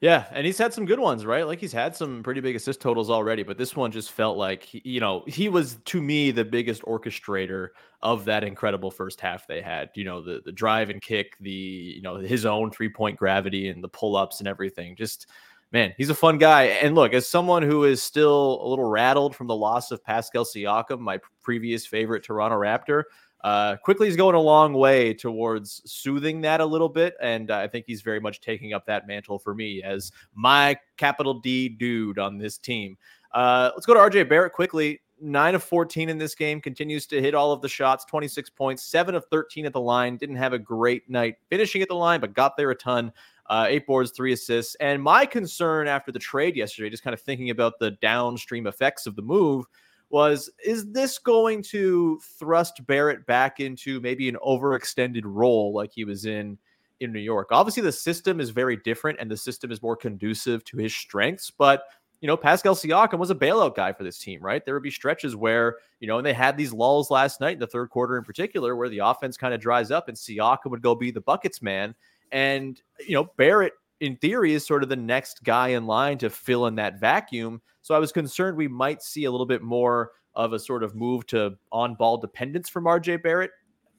Yeah, 0.00 0.26
and 0.30 0.46
he's 0.46 0.58
had 0.58 0.72
some 0.72 0.86
good 0.86 1.00
ones, 1.00 1.26
right? 1.26 1.44
Like 1.44 1.58
he's 1.58 1.72
had 1.72 1.96
some 1.96 2.22
pretty 2.22 2.40
big 2.40 2.54
assist 2.54 2.80
totals 2.80 3.10
already, 3.10 3.42
but 3.42 3.58
this 3.58 3.74
one 3.74 3.90
just 3.90 4.12
felt 4.12 4.38
like 4.38 4.68
you 4.72 5.00
know 5.00 5.24
he 5.26 5.48
was 5.48 5.76
to 5.86 6.00
me 6.00 6.30
the 6.30 6.44
biggest 6.44 6.82
orchestrator 6.82 7.68
of 8.00 8.24
that 8.26 8.44
incredible 8.44 8.92
first 8.92 9.20
half 9.20 9.48
they 9.48 9.60
had. 9.60 9.90
You 9.94 10.04
know 10.04 10.22
the 10.22 10.40
the 10.44 10.52
drive 10.52 10.90
and 10.90 11.02
kick, 11.02 11.36
the 11.40 11.50
you 11.50 12.02
know 12.02 12.16
his 12.16 12.46
own 12.46 12.70
three 12.70 12.88
point 12.88 13.18
gravity 13.18 13.68
and 13.70 13.82
the 13.82 13.88
pull 13.88 14.14
ups 14.14 14.38
and 14.38 14.46
everything. 14.46 14.94
Just 14.94 15.26
man, 15.72 15.92
he's 15.96 16.10
a 16.10 16.14
fun 16.14 16.38
guy. 16.38 16.64
And 16.64 16.94
look, 16.94 17.12
as 17.12 17.26
someone 17.26 17.64
who 17.64 17.82
is 17.82 18.00
still 18.00 18.60
a 18.62 18.68
little 18.68 18.84
rattled 18.88 19.34
from 19.34 19.48
the 19.48 19.56
loss 19.56 19.90
of 19.90 20.04
Pascal 20.04 20.44
Siakam, 20.44 21.00
my 21.00 21.18
previous 21.42 21.84
favorite 21.86 22.22
Toronto 22.22 22.56
Raptor, 22.56 23.02
uh, 23.42 23.76
Quickley 23.76 24.08
is 24.08 24.16
going 24.16 24.34
a 24.34 24.40
long 24.40 24.72
way 24.72 25.14
towards 25.14 25.82
soothing 25.84 26.40
that 26.40 26.60
a 26.60 26.66
little 26.66 26.88
bit, 26.88 27.14
and 27.20 27.50
I 27.50 27.68
think 27.68 27.86
he's 27.86 28.02
very 28.02 28.20
much 28.20 28.40
taking 28.40 28.72
up 28.72 28.86
that 28.86 29.06
mantle 29.06 29.38
for 29.38 29.54
me 29.54 29.82
as 29.82 30.10
my 30.34 30.76
capital 30.96 31.34
D 31.34 31.68
dude 31.68 32.18
on 32.18 32.38
this 32.38 32.58
team. 32.58 32.96
Uh, 33.32 33.70
let's 33.74 33.86
go 33.86 33.94
to 33.94 34.00
RJ 34.00 34.28
Barrett 34.28 34.52
quickly. 34.52 35.00
Nine 35.20 35.54
of 35.54 35.64
14 35.64 36.08
in 36.08 36.18
this 36.18 36.34
game, 36.34 36.60
continues 36.60 37.06
to 37.08 37.20
hit 37.20 37.34
all 37.34 37.52
of 37.52 37.60
the 37.60 37.68
shots, 37.68 38.04
26 38.04 38.50
points, 38.50 38.84
seven 38.84 39.14
of 39.14 39.24
13 39.30 39.66
at 39.66 39.72
the 39.72 39.80
line. 39.80 40.16
Didn't 40.16 40.36
have 40.36 40.52
a 40.52 40.58
great 40.58 41.08
night 41.10 41.36
finishing 41.50 41.82
at 41.82 41.88
the 41.88 41.94
line, 41.94 42.20
but 42.20 42.34
got 42.34 42.56
there 42.56 42.70
a 42.70 42.76
ton. 42.76 43.12
Uh, 43.46 43.66
eight 43.66 43.86
boards, 43.86 44.10
three 44.10 44.34
assists. 44.34 44.74
And 44.74 45.02
my 45.02 45.24
concern 45.24 45.88
after 45.88 46.12
the 46.12 46.18
trade 46.18 46.54
yesterday, 46.54 46.90
just 46.90 47.02
kind 47.02 47.14
of 47.14 47.20
thinking 47.20 47.48
about 47.48 47.78
the 47.78 47.92
downstream 47.92 48.66
effects 48.66 49.06
of 49.06 49.16
the 49.16 49.22
move, 49.22 49.64
was 50.10 50.50
is 50.64 50.90
this 50.90 51.18
going 51.18 51.62
to 51.62 52.20
thrust 52.38 52.86
Barrett 52.86 53.26
back 53.26 53.60
into 53.60 54.00
maybe 54.00 54.28
an 54.28 54.36
overextended 54.44 55.22
role 55.24 55.72
like 55.72 55.92
he 55.92 56.04
was 56.04 56.24
in 56.24 56.58
in 57.00 57.12
New 57.12 57.20
York? 57.20 57.48
Obviously, 57.50 57.82
the 57.82 57.92
system 57.92 58.40
is 58.40 58.50
very 58.50 58.76
different 58.76 59.18
and 59.20 59.30
the 59.30 59.36
system 59.36 59.70
is 59.70 59.82
more 59.82 59.96
conducive 59.96 60.64
to 60.64 60.76
his 60.76 60.94
strengths, 60.94 61.50
but 61.50 61.84
you 62.20 62.26
know, 62.26 62.36
Pascal 62.36 62.74
Siakam 62.74 63.18
was 63.18 63.30
a 63.30 63.34
bailout 63.34 63.76
guy 63.76 63.92
for 63.92 64.02
this 64.02 64.18
team, 64.18 64.42
right? 64.42 64.64
There 64.64 64.74
would 64.74 64.82
be 64.82 64.90
stretches 64.90 65.36
where, 65.36 65.76
you 66.00 66.08
know, 66.08 66.18
and 66.18 66.26
they 66.26 66.32
had 66.32 66.56
these 66.56 66.72
lulls 66.72 67.10
last 67.10 67.40
night 67.40 67.54
in 67.54 67.58
the 67.60 67.66
third 67.66 67.90
quarter 67.90 68.16
in 68.18 68.24
particular, 68.24 68.74
where 68.74 68.88
the 68.88 68.98
offense 68.98 69.36
kind 69.36 69.54
of 69.54 69.60
dries 69.60 69.90
up 69.90 70.08
and 70.08 70.16
Siakam 70.16 70.70
would 70.70 70.82
go 70.82 70.94
be 70.94 71.12
the 71.12 71.20
buckets 71.20 71.62
man. 71.62 71.94
And, 72.32 72.80
you 73.06 73.14
know, 73.14 73.30
Barrett 73.36 73.74
in 74.00 74.16
theory 74.16 74.54
is 74.54 74.66
sort 74.66 74.82
of 74.82 74.88
the 74.88 74.96
next 74.96 75.42
guy 75.44 75.68
in 75.68 75.86
line 75.86 76.18
to 76.18 76.30
fill 76.30 76.66
in 76.66 76.74
that 76.76 77.00
vacuum. 77.00 77.60
So 77.82 77.94
I 77.94 77.98
was 77.98 78.12
concerned 78.12 78.56
we 78.56 78.68
might 78.68 79.02
see 79.02 79.24
a 79.24 79.30
little 79.30 79.46
bit 79.46 79.62
more 79.62 80.12
of 80.34 80.52
a 80.52 80.58
sort 80.58 80.82
of 80.82 80.94
move 80.94 81.26
to 81.26 81.56
on 81.72 81.94
ball 81.94 82.16
dependence 82.16 82.68
from 82.68 82.84
RJ 82.84 83.22
Barrett. 83.22 83.50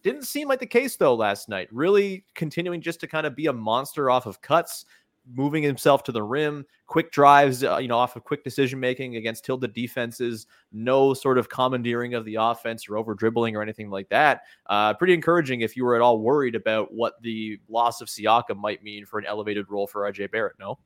Didn't 0.01 0.23
seem 0.23 0.47
like 0.47 0.59
the 0.59 0.65
case 0.65 0.95
though 0.95 1.15
last 1.15 1.49
night. 1.49 1.67
Really 1.71 2.23
continuing 2.33 2.81
just 2.81 3.01
to 3.01 3.07
kind 3.07 3.27
of 3.27 3.35
be 3.35 3.47
a 3.47 3.53
monster 3.53 4.09
off 4.09 4.25
of 4.25 4.41
cuts, 4.41 4.85
moving 5.33 5.63
himself 5.63 6.03
to 6.03 6.11
the 6.11 6.23
rim, 6.23 6.65
quick 6.87 7.11
drives, 7.11 7.63
uh, 7.63 7.77
you 7.77 7.87
know, 7.87 7.97
off 7.97 8.15
of 8.15 8.23
quick 8.23 8.43
decision 8.43 8.79
making 8.79 9.15
against 9.15 9.45
tilted 9.45 9.73
defenses, 9.73 10.47
no 10.71 11.13
sort 11.13 11.37
of 11.37 11.49
commandeering 11.49 12.13
of 12.13 12.25
the 12.25 12.35
offense 12.35 12.89
or 12.89 12.97
over 12.97 13.13
dribbling 13.13 13.55
or 13.55 13.61
anything 13.61 13.89
like 13.89 14.09
that. 14.09 14.41
Uh, 14.67 14.93
pretty 14.93 15.13
encouraging 15.13 15.61
if 15.61 15.75
you 15.75 15.85
were 15.85 15.95
at 15.95 16.01
all 16.01 16.19
worried 16.19 16.55
about 16.55 16.93
what 16.93 17.21
the 17.21 17.59
loss 17.69 18.01
of 18.01 18.07
Siakam 18.07 18.57
might 18.57 18.83
mean 18.83 19.05
for 19.05 19.19
an 19.19 19.25
elevated 19.25 19.65
role 19.69 19.87
for 19.87 20.11
RJ 20.11 20.31
Barrett. 20.31 20.55
No. 20.59 20.79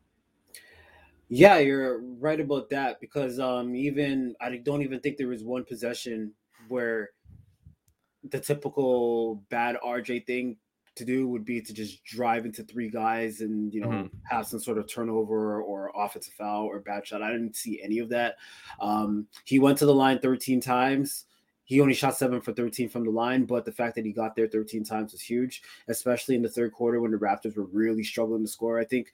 Yeah, 1.30 1.58
you're 1.58 2.02
right 2.20 2.40
about 2.40 2.70
that 2.70 3.00
because 3.00 3.40
um 3.40 3.76
even 3.76 4.36
I 4.40 4.56
don't 4.58 4.84
even 4.84 5.00
think 5.00 5.18
there 5.18 5.30
was 5.30 5.44
one 5.44 5.64
possession 5.64 6.32
where 6.68 7.10
the 8.30 8.40
typical 8.40 9.44
bad 9.50 9.78
RJ 9.84 10.28
thing 10.28 10.58
to 10.96 11.06
do 11.06 11.28
would 11.28 11.46
be 11.46 11.62
to 11.62 11.74
just 11.74 12.04
drive 12.04 12.46
into 12.46 12.64
three 12.64 12.90
guys 12.90 13.42
and 13.42 13.74
you 13.74 13.82
know 13.82 13.88
mm-hmm. 13.88 14.18
have 14.24 14.46
some 14.46 14.60
sort 14.60 14.78
of 14.78 14.88
turnover 14.88 15.62
or 15.62 15.92
offensive 15.96 16.34
foul 16.34 16.66
or 16.66 16.80
bad 16.80 17.06
shot. 17.06 17.22
I 17.22 17.32
didn't 17.32 17.56
see 17.56 17.82
any 17.82 18.00
of 18.00 18.10
that. 18.10 18.36
Um, 18.80 19.28
he 19.46 19.60
went 19.60 19.78
to 19.80 19.86
the 19.86 19.94
line 19.94 20.20
13 20.20 20.62
times. 20.62 21.26
He 21.66 21.80
only 21.80 21.94
shot 21.94 22.18
seven 22.18 22.42
for 22.42 22.52
13 22.52 22.90
from 22.90 23.06
the 23.06 23.10
line, 23.10 23.46
but 23.46 23.64
the 23.64 23.72
fact 23.72 23.96
that 23.96 24.06
he 24.06 24.12
got 24.12 24.36
there 24.36 24.48
13 24.48 24.84
times 24.84 25.14
was 25.14 25.22
huge, 25.22 25.64
especially 25.88 26.36
in 26.36 26.42
the 26.42 26.50
third 26.50 26.74
quarter 26.74 27.00
when 27.00 27.12
the 27.12 27.18
Raptors 27.18 27.56
were 27.56 27.68
really 27.72 28.04
struggling 28.04 28.44
to 28.44 28.52
score. 28.52 28.80
I 28.80 28.84
think 28.84 29.14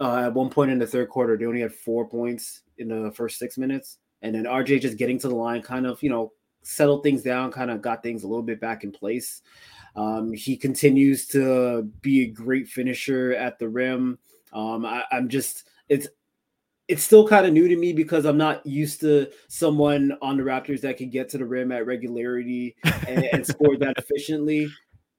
uh, 0.00 0.26
at 0.26 0.34
one 0.34 0.50
point 0.50 0.70
in 0.70 0.78
the 0.78 0.86
third 0.86 1.08
quarter, 1.08 1.36
they 1.36 1.46
only 1.46 1.60
had 1.60 1.74
four 1.74 2.08
points 2.08 2.62
in 2.78 2.88
the 2.88 3.10
first 3.12 3.38
six 3.38 3.58
minutes, 3.58 3.98
and 4.22 4.34
then 4.34 4.44
RJ 4.44 4.80
just 4.80 4.98
getting 4.98 5.18
to 5.18 5.28
the 5.28 5.34
line, 5.34 5.62
kind 5.62 5.86
of 5.86 6.02
you 6.02 6.10
know 6.10 6.32
settled 6.62 7.02
things 7.02 7.22
down, 7.22 7.52
kind 7.52 7.70
of 7.70 7.82
got 7.82 8.02
things 8.02 8.24
a 8.24 8.28
little 8.28 8.42
bit 8.42 8.60
back 8.60 8.84
in 8.84 8.90
place. 8.90 9.42
Um, 9.96 10.32
he 10.32 10.56
continues 10.56 11.26
to 11.28 11.82
be 12.00 12.22
a 12.22 12.26
great 12.26 12.68
finisher 12.68 13.32
at 13.32 13.58
the 13.58 13.68
rim. 13.68 14.18
Um, 14.52 14.84
I, 14.84 15.04
I'm 15.10 15.28
just 15.28 15.68
it's 15.88 16.08
it's 16.88 17.02
still 17.02 17.26
kind 17.26 17.46
of 17.46 17.52
new 17.52 17.68
to 17.68 17.76
me 17.76 17.92
because 17.92 18.26
I'm 18.26 18.36
not 18.36 18.64
used 18.66 19.00
to 19.00 19.30
someone 19.48 20.16
on 20.20 20.36
the 20.36 20.42
Raptors 20.42 20.82
that 20.82 20.98
can 20.98 21.08
get 21.10 21.28
to 21.30 21.38
the 21.38 21.46
rim 21.46 21.72
at 21.72 21.86
regularity 21.86 22.76
and, 23.08 23.24
and 23.24 23.46
score 23.46 23.76
that 23.78 23.96
efficiently. 23.96 24.68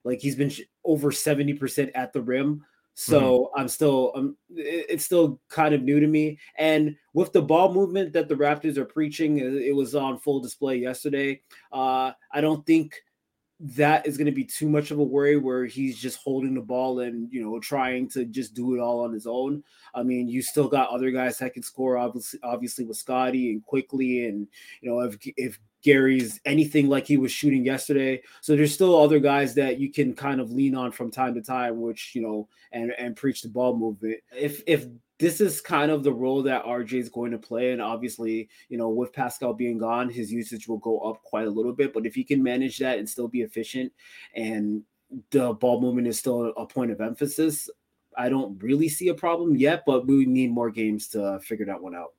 Like 0.04 0.20
he's 0.20 0.36
been 0.36 0.52
over 0.84 1.10
70% 1.10 1.92
at 1.96 2.14
the 2.14 2.22
rim. 2.22 2.64
So 2.94 3.22
mm-hmm. 3.22 3.60
I'm 3.60 3.68
still 3.68 4.14
um 4.16 4.38
it's 4.50 5.04
still 5.04 5.42
kind 5.50 5.74
of 5.74 5.82
new 5.82 6.00
to 6.00 6.08
me. 6.08 6.40
And 6.58 6.96
with 7.14 7.34
the 7.34 7.42
ball 7.42 7.74
movement 7.74 8.14
that 8.14 8.30
the 8.30 8.36
Raptors 8.36 8.78
are 8.78 8.86
preaching, 8.86 9.40
it 9.40 9.76
was 9.76 9.96
on 9.96 10.20
full 10.20 10.40
display 10.40 10.78
yesterday. 10.78 11.42
Uh 11.74 12.12
I 12.32 12.42
don't 12.42 12.66
think 12.66 12.96
that 13.60 14.06
is 14.06 14.18
going 14.18 14.26
to 14.26 14.32
be 14.32 14.44
too 14.44 14.68
much 14.68 14.92
of 14.92 15.00
a 15.00 15.04
worry 15.04 15.38
where 15.38 15.66
he's 15.66 15.98
just 15.98 16.20
holding 16.22 16.54
the 16.54 16.62
ball 16.62 17.00
and 17.00 17.32
you 17.32 17.42
know 17.42 17.60
trying 17.60 18.08
to 18.10 18.26
just 18.26 18.54
do 18.54 18.76
it 18.76 18.80
all 18.80 19.02
on 19.02 19.14
his 19.14 19.26
own. 19.26 19.64
I 19.94 20.04
mean, 20.04 20.28
you 20.28 20.42
still 20.42 20.68
got 20.68 20.90
other 20.90 21.10
guys 21.12 21.38
that 21.38 21.54
can 21.54 21.64
score, 21.64 21.98
obviously, 21.98 22.40
obviously 22.44 22.86
with 22.86 22.98
Scottie 22.98 23.52
and 23.52 23.64
Quickley, 23.64 24.28
and 24.28 24.48
you 24.82 24.90
know 24.90 25.00
if 25.02 25.18
if 25.38 25.60
Gary's 25.84 26.42
anything 26.46 26.90
like 26.90 27.08
he 27.08 27.16
was 27.16 27.32
shooting 27.32 27.64
yesterday, 27.64 28.22
so 28.42 28.56
there's 28.56 28.74
still 28.74 28.98
other 28.98 29.20
guys 29.20 29.56
that 29.56 29.80
you 29.80 29.92
can 29.92 30.14
kind 30.14 30.42
of 30.42 30.52
lean 30.52 30.76
on 30.76 30.92
from 30.92 31.10
time 31.10 31.34
to 31.36 31.42
time, 31.42 31.80
which 31.80 32.12
you 32.14 32.22
know 32.22 32.50
and 32.74 32.92
and 32.98 33.16
preach 33.16 33.42
the 33.42 33.50
ball 33.50 33.78
movement. 33.78 34.20
If 34.38 34.62
if 34.68 34.86
this 35.18 35.40
is 35.40 35.62
kind 35.62 35.92
of 35.92 36.04
the 36.04 36.14
role 36.14 36.44
that 36.44 36.66
RJ 36.66 36.94
is 36.94 37.10
going 37.10 37.32
to 37.32 37.38
play. 37.38 37.72
And 37.72 37.82
obviously, 37.82 38.50
you 38.70 38.78
know, 38.78 38.90
with 38.90 39.14
Pascal 39.14 39.54
being 39.54 39.78
gone, 39.78 40.10
his 40.10 40.32
usage 40.32 40.68
will 40.68 40.78
go 40.78 41.00
up 41.00 41.24
quite 41.24 41.48
a 41.48 41.52
little 41.52 41.74
bit. 41.74 41.94
But 41.94 42.06
if 42.06 42.16
he 42.16 42.24
can 42.24 42.44
manage 42.44 42.78
that 42.80 43.00
and 43.00 43.10
still 43.10 43.28
be 43.28 43.42
efficient 43.42 43.94
and 44.36 44.84
the 45.32 45.54
ball 45.54 45.80
movement 45.80 46.08
is 46.08 46.20
still 46.20 46.54
a 46.58 46.66
point 46.66 46.92
of 46.92 47.00
emphasis, 47.00 47.70
I 48.18 48.30
don't 48.30 48.62
really 48.62 48.90
see 48.90 49.10
a 49.10 49.14
problem 49.14 49.56
yet, 49.56 49.84
but 49.86 50.08
we 50.08 50.26
need 50.26 50.52
more 50.52 50.70
games 50.70 51.08
to 51.10 51.40
figure 51.42 51.66
that 51.66 51.82
one 51.82 51.96
out. 51.96 52.14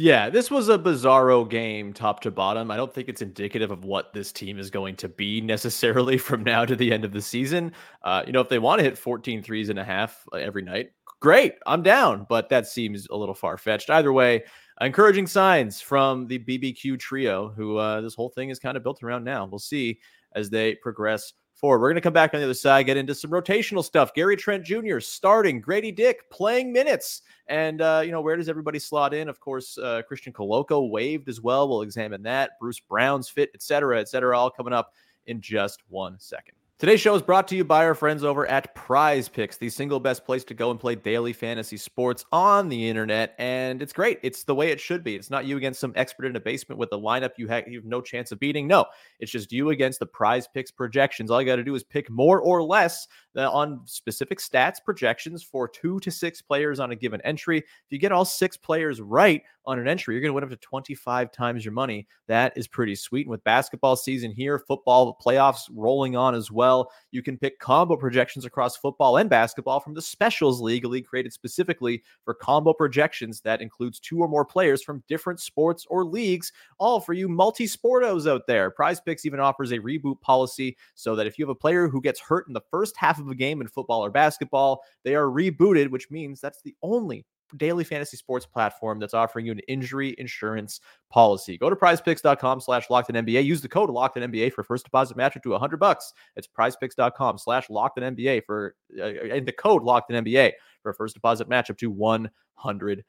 Yeah, 0.00 0.30
this 0.30 0.48
was 0.48 0.68
a 0.68 0.78
bizarro 0.78 1.48
game 1.48 1.92
top 1.92 2.20
to 2.20 2.30
bottom. 2.30 2.70
I 2.70 2.76
don't 2.76 2.94
think 2.94 3.08
it's 3.08 3.20
indicative 3.20 3.72
of 3.72 3.84
what 3.84 4.12
this 4.12 4.30
team 4.30 4.60
is 4.60 4.70
going 4.70 4.94
to 4.94 5.08
be 5.08 5.40
necessarily 5.40 6.18
from 6.18 6.44
now 6.44 6.64
to 6.64 6.76
the 6.76 6.92
end 6.92 7.04
of 7.04 7.10
the 7.12 7.20
season. 7.20 7.72
Uh, 8.04 8.22
you 8.24 8.32
know, 8.32 8.40
if 8.40 8.48
they 8.48 8.60
want 8.60 8.78
to 8.78 8.84
hit 8.84 8.96
14 8.96 9.42
threes 9.42 9.70
and 9.70 9.78
a 9.78 9.82
half 9.82 10.24
uh, 10.32 10.36
every 10.36 10.62
night, 10.62 10.92
great, 11.20 11.54
I'm 11.66 11.82
down. 11.82 12.26
But 12.28 12.48
that 12.48 12.66
seems 12.66 13.06
a 13.08 13.16
little 13.16 13.34
far 13.34 13.56
fetched. 13.56 13.90
Either 13.90 14.12
way, 14.12 14.44
encouraging 14.80 15.26
signs 15.26 15.80
from 15.80 16.26
the 16.26 16.38
BBQ 16.38 16.98
trio, 16.98 17.48
who 17.48 17.76
uh, 17.76 18.00
this 18.00 18.14
whole 18.14 18.30
thing 18.30 18.50
is 18.50 18.58
kind 18.58 18.76
of 18.76 18.82
built 18.82 19.02
around 19.02 19.24
now. 19.24 19.46
We'll 19.46 19.58
see 19.58 19.98
as 20.32 20.50
they 20.50 20.74
progress 20.76 21.32
forward. 21.54 21.80
We're 21.80 21.88
going 21.88 21.96
to 21.96 22.00
come 22.02 22.12
back 22.12 22.34
on 22.34 22.40
the 22.40 22.46
other 22.46 22.54
side, 22.54 22.86
get 22.86 22.96
into 22.96 23.14
some 23.14 23.30
rotational 23.30 23.84
stuff. 23.84 24.14
Gary 24.14 24.36
Trent 24.36 24.64
Jr. 24.64 25.00
starting, 25.00 25.60
Gradey 25.60 25.94
Dick 25.94 26.30
playing 26.30 26.72
minutes. 26.72 27.22
And, 27.48 27.80
uh, 27.80 28.02
you 28.04 28.12
know, 28.12 28.20
where 28.20 28.36
does 28.36 28.48
everybody 28.48 28.78
slot 28.78 29.12
in? 29.12 29.28
Of 29.28 29.40
course, 29.40 29.76
uh, 29.78 30.02
Christian 30.06 30.32
Koloko 30.32 30.88
waived 30.88 31.28
as 31.28 31.40
well. 31.40 31.68
We'll 31.68 31.82
examine 31.82 32.22
that. 32.22 32.52
Bruce 32.60 32.80
Brown's 32.80 33.28
fit, 33.28 33.50
et 33.54 33.62
cetera, 33.62 34.00
et 34.00 34.08
cetera, 34.08 34.38
all 34.38 34.50
coming 34.50 34.72
up 34.72 34.92
in 35.26 35.40
just 35.40 35.82
one 35.88 36.16
second. 36.18 36.57
Today's 36.78 37.00
show 37.00 37.16
is 37.16 37.22
brought 37.22 37.48
to 37.48 37.56
you 37.56 37.64
by 37.64 37.84
our 37.84 37.94
friends 37.96 38.22
over 38.22 38.46
at 38.46 38.72
Prize 38.76 39.28
Picks, 39.28 39.56
the 39.56 39.68
single 39.68 39.98
best 39.98 40.24
place 40.24 40.44
to 40.44 40.54
go 40.54 40.70
and 40.70 40.78
play 40.78 40.94
daily 40.94 41.32
fantasy 41.32 41.76
sports 41.76 42.24
on 42.30 42.68
the 42.68 42.88
internet. 42.88 43.34
And 43.36 43.82
it's 43.82 43.92
great. 43.92 44.20
It's 44.22 44.44
the 44.44 44.54
way 44.54 44.68
it 44.68 44.78
should 44.78 45.02
be. 45.02 45.16
It's 45.16 45.28
not 45.28 45.44
you 45.44 45.56
against 45.56 45.80
some 45.80 45.92
expert 45.96 46.26
in 46.26 46.36
a 46.36 46.40
basement 46.40 46.78
with 46.78 46.92
a 46.92 46.96
lineup 46.96 47.30
you 47.36 47.48
have, 47.48 47.66
you 47.66 47.78
have 47.78 47.84
no 47.84 48.00
chance 48.00 48.30
of 48.30 48.38
beating. 48.38 48.68
No, 48.68 48.86
it's 49.18 49.32
just 49.32 49.50
you 49.50 49.70
against 49.70 49.98
the 49.98 50.06
Prize 50.06 50.46
Picks 50.46 50.70
projections. 50.70 51.32
All 51.32 51.42
you 51.42 51.48
got 51.48 51.56
to 51.56 51.64
do 51.64 51.74
is 51.74 51.82
pick 51.82 52.08
more 52.10 52.40
or 52.40 52.62
less 52.62 53.08
uh, 53.36 53.50
on 53.50 53.80
specific 53.84 54.38
stats 54.38 54.76
projections 54.84 55.42
for 55.42 55.66
two 55.66 55.98
to 55.98 56.12
six 56.12 56.40
players 56.40 56.78
on 56.78 56.92
a 56.92 56.96
given 56.96 57.20
entry. 57.22 57.58
If 57.58 57.64
you 57.90 57.98
get 57.98 58.12
all 58.12 58.24
six 58.24 58.56
players 58.56 59.00
right 59.00 59.42
on 59.68 59.78
an 59.78 59.86
entry, 59.86 60.14
you're 60.14 60.22
going 60.22 60.30
to 60.30 60.34
win 60.34 60.44
up 60.44 60.50
to 60.50 60.56
25 60.56 61.30
times 61.30 61.62
your 61.62 61.72
money. 61.72 62.08
That 62.26 62.54
is 62.56 62.66
pretty 62.66 62.94
sweet. 62.94 63.26
And 63.26 63.30
with 63.30 63.44
basketball 63.44 63.96
season 63.96 64.32
here, 64.32 64.58
football 64.58 65.18
playoffs 65.24 65.68
rolling 65.74 66.16
on 66.16 66.34
as 66.34 66.50
well, 66.50 66.90
you 67.10 67.22
can 67.22 67.36
pick 67.36 67.58
combo 67.58 67.94
projections 67.94 68.46
across 68.46 68.78
football 68.78 69.18
and 69.18 69.28
basketball 69.28 69.78
from 69.78 69.92
the 69.92 70.00
Specials 70.00 70.62
League, 70.62 70.86
a 70.86 70.88
league 70.88 71.06
created 71.06 71.34
specifically 71.34 72.02
for 72.24 72.32
combo 72.32 72.72
projections 72.72 73.42
that 73.42 73.60
includes 73.60 74.00
two 74.00 74.18
or 74.18 74.26
more 74.26 74.44
players 74.44 74.82
from 74.82 75.04
different 75.06 75.38
sports 75.38 75.86
or 75.90 76.02
leagues, 76.02 76.50
all 76.78 76.98
for 76.98 77.12
you 77.12 77.28
multi 77.28 77.66
sportos 77.66 78.28
out 78.28 78.46
there. 78.46 78.70
Prize 78.70 79.00
Picks 79.00 79.26
even 79.26 79.38
offers 79.38 79.70
a 79.70 79.78
reboot 79.78 80.18
policy 80.22 80.78
so 80.94 81.14
that 81.14 81.26
if 81.26 81.38
you 81.38 81.44
have 81.44 81.50
a 81.50 81.54
player 81.54 81.88
who 81.88 82.00
gets 82.00 82.20
hurt 82.20 82.46
in 82.48 82.54
the 82.54 82.62
first 82.70 82.96
half 82.96 83.20
of 83.20 83.28
a 83.28 83.34
game 83.34 83.60
in 83.60 83.68
football 83.68 84.02
or 84.02 84.10
basketball, 84.10 84.80
they 85.04 85.14
are 85.14 85.26
rebooted, 85.26 85.90
which 85.90 86.10
means 86.10 86.40
that's 86.40 86.62
the 86.62 86.74
only 86.82 87.26
daily 87.56 87.84
fantasy 87.84 88.16
sports 88.16 88.46
platform 88.46 88.98
that's 88.98 89.14
offering 89.14 89.46
you 89.46 89.52
an 89.52 89.60
injury 89.68 90.14
insurance 90.18 90.80
policy. 91.10 91.56
Go 91.58 91.70
to 91.70 91.76
prizepicks.com 91.76 92.60
slash 92.60 92.90
locked 92.90 93.10
NBA. 93.10 93.44
Use 93.44 93.60
the 93.60 93.68
code 93.68 93.90
locked 93.90 94.16
NBA 94.16 94.52
for 94.52 94.62
first 94.62 94.84
deposit 94.84 95.16
match 95.16 95.36
up 95.36 95.42
to 95.42 95.50
100 95.50 95.78
bucks. 95.78 96.12
It's 96.36 96.46
prizepicks.com 96.46 97.38
slash 97.38 97.70
locked 97.70 97.98
NBA 97.98 98.44
for 98.44 98.74
uh, 98.98 99.04
and 99.04 99.46
the 99.46 99.52
code 99.52 99.82
locked 99.82 100.10
NBA 100.10 100.52
for 100.82 100.92
first 100.92 101.14
deposit 101.14 101.48
match 101.48 101.70
up 101.70 101.78
to 101.78 101.92
$100. 101.92 103.02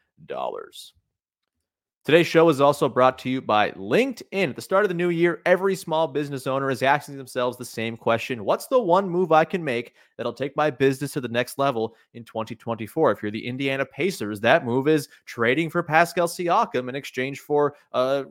Today's 2.10 2.26
show 2.26 2.50
is 2.50 2.60
also 2.60 2.90
brought 2.90 3.20
to 3.20 3.30
you 3.30 3.40
by 3.40 3.70
LinkedIn. 3.74 4.50
At 4.50 4.56
the 4.56 4.64
start 4.64 4.84
of 4.84 4.90
the 4.90 4.96
new 4.96 5.10
year, 5.10 5.44
every 5.46 5.76
small 5.76 6.08
business 6.08 6.48
owner 6.48 6.72
is 6.72 6.82
asking 6.82 7.18
themselves 7.18 7.56
the 7.56 7.64
same 7.64 7.96
question 7.96 8.44
What's 8.44 8.66
the 8.66 8.80
one 8.80 9.08
move 9.08 9.32
I 9.32 9.46
can 9.46 9.64
make 9.64 9.94
that'll 10.18 10.34
take 10.34 10.58
my 10.58 10.72
business 10.72 11.14
to 11.14 11.22
the 11.22 11.28
next 11.28 11.60
level 11.60 11.96
in 12.16 12.24
2024? 12.24 13.12
If 13.12 13.22
you're 13.22 13.32
the 13.32 13.46
Indiana 13.46 13.86
Pacers, 13.86 14.40
that 14.40 14.66
move 14.66 14.88
is 14.88 15.08
trading 15.28 15.70
for 15.70 15.84
Pascal 15.84 16.28
Siakam 16.28 16.90
in 16.90 16.96
exchange 16.96 17.42
for 17.42 17.76
uh, 17.94 18.24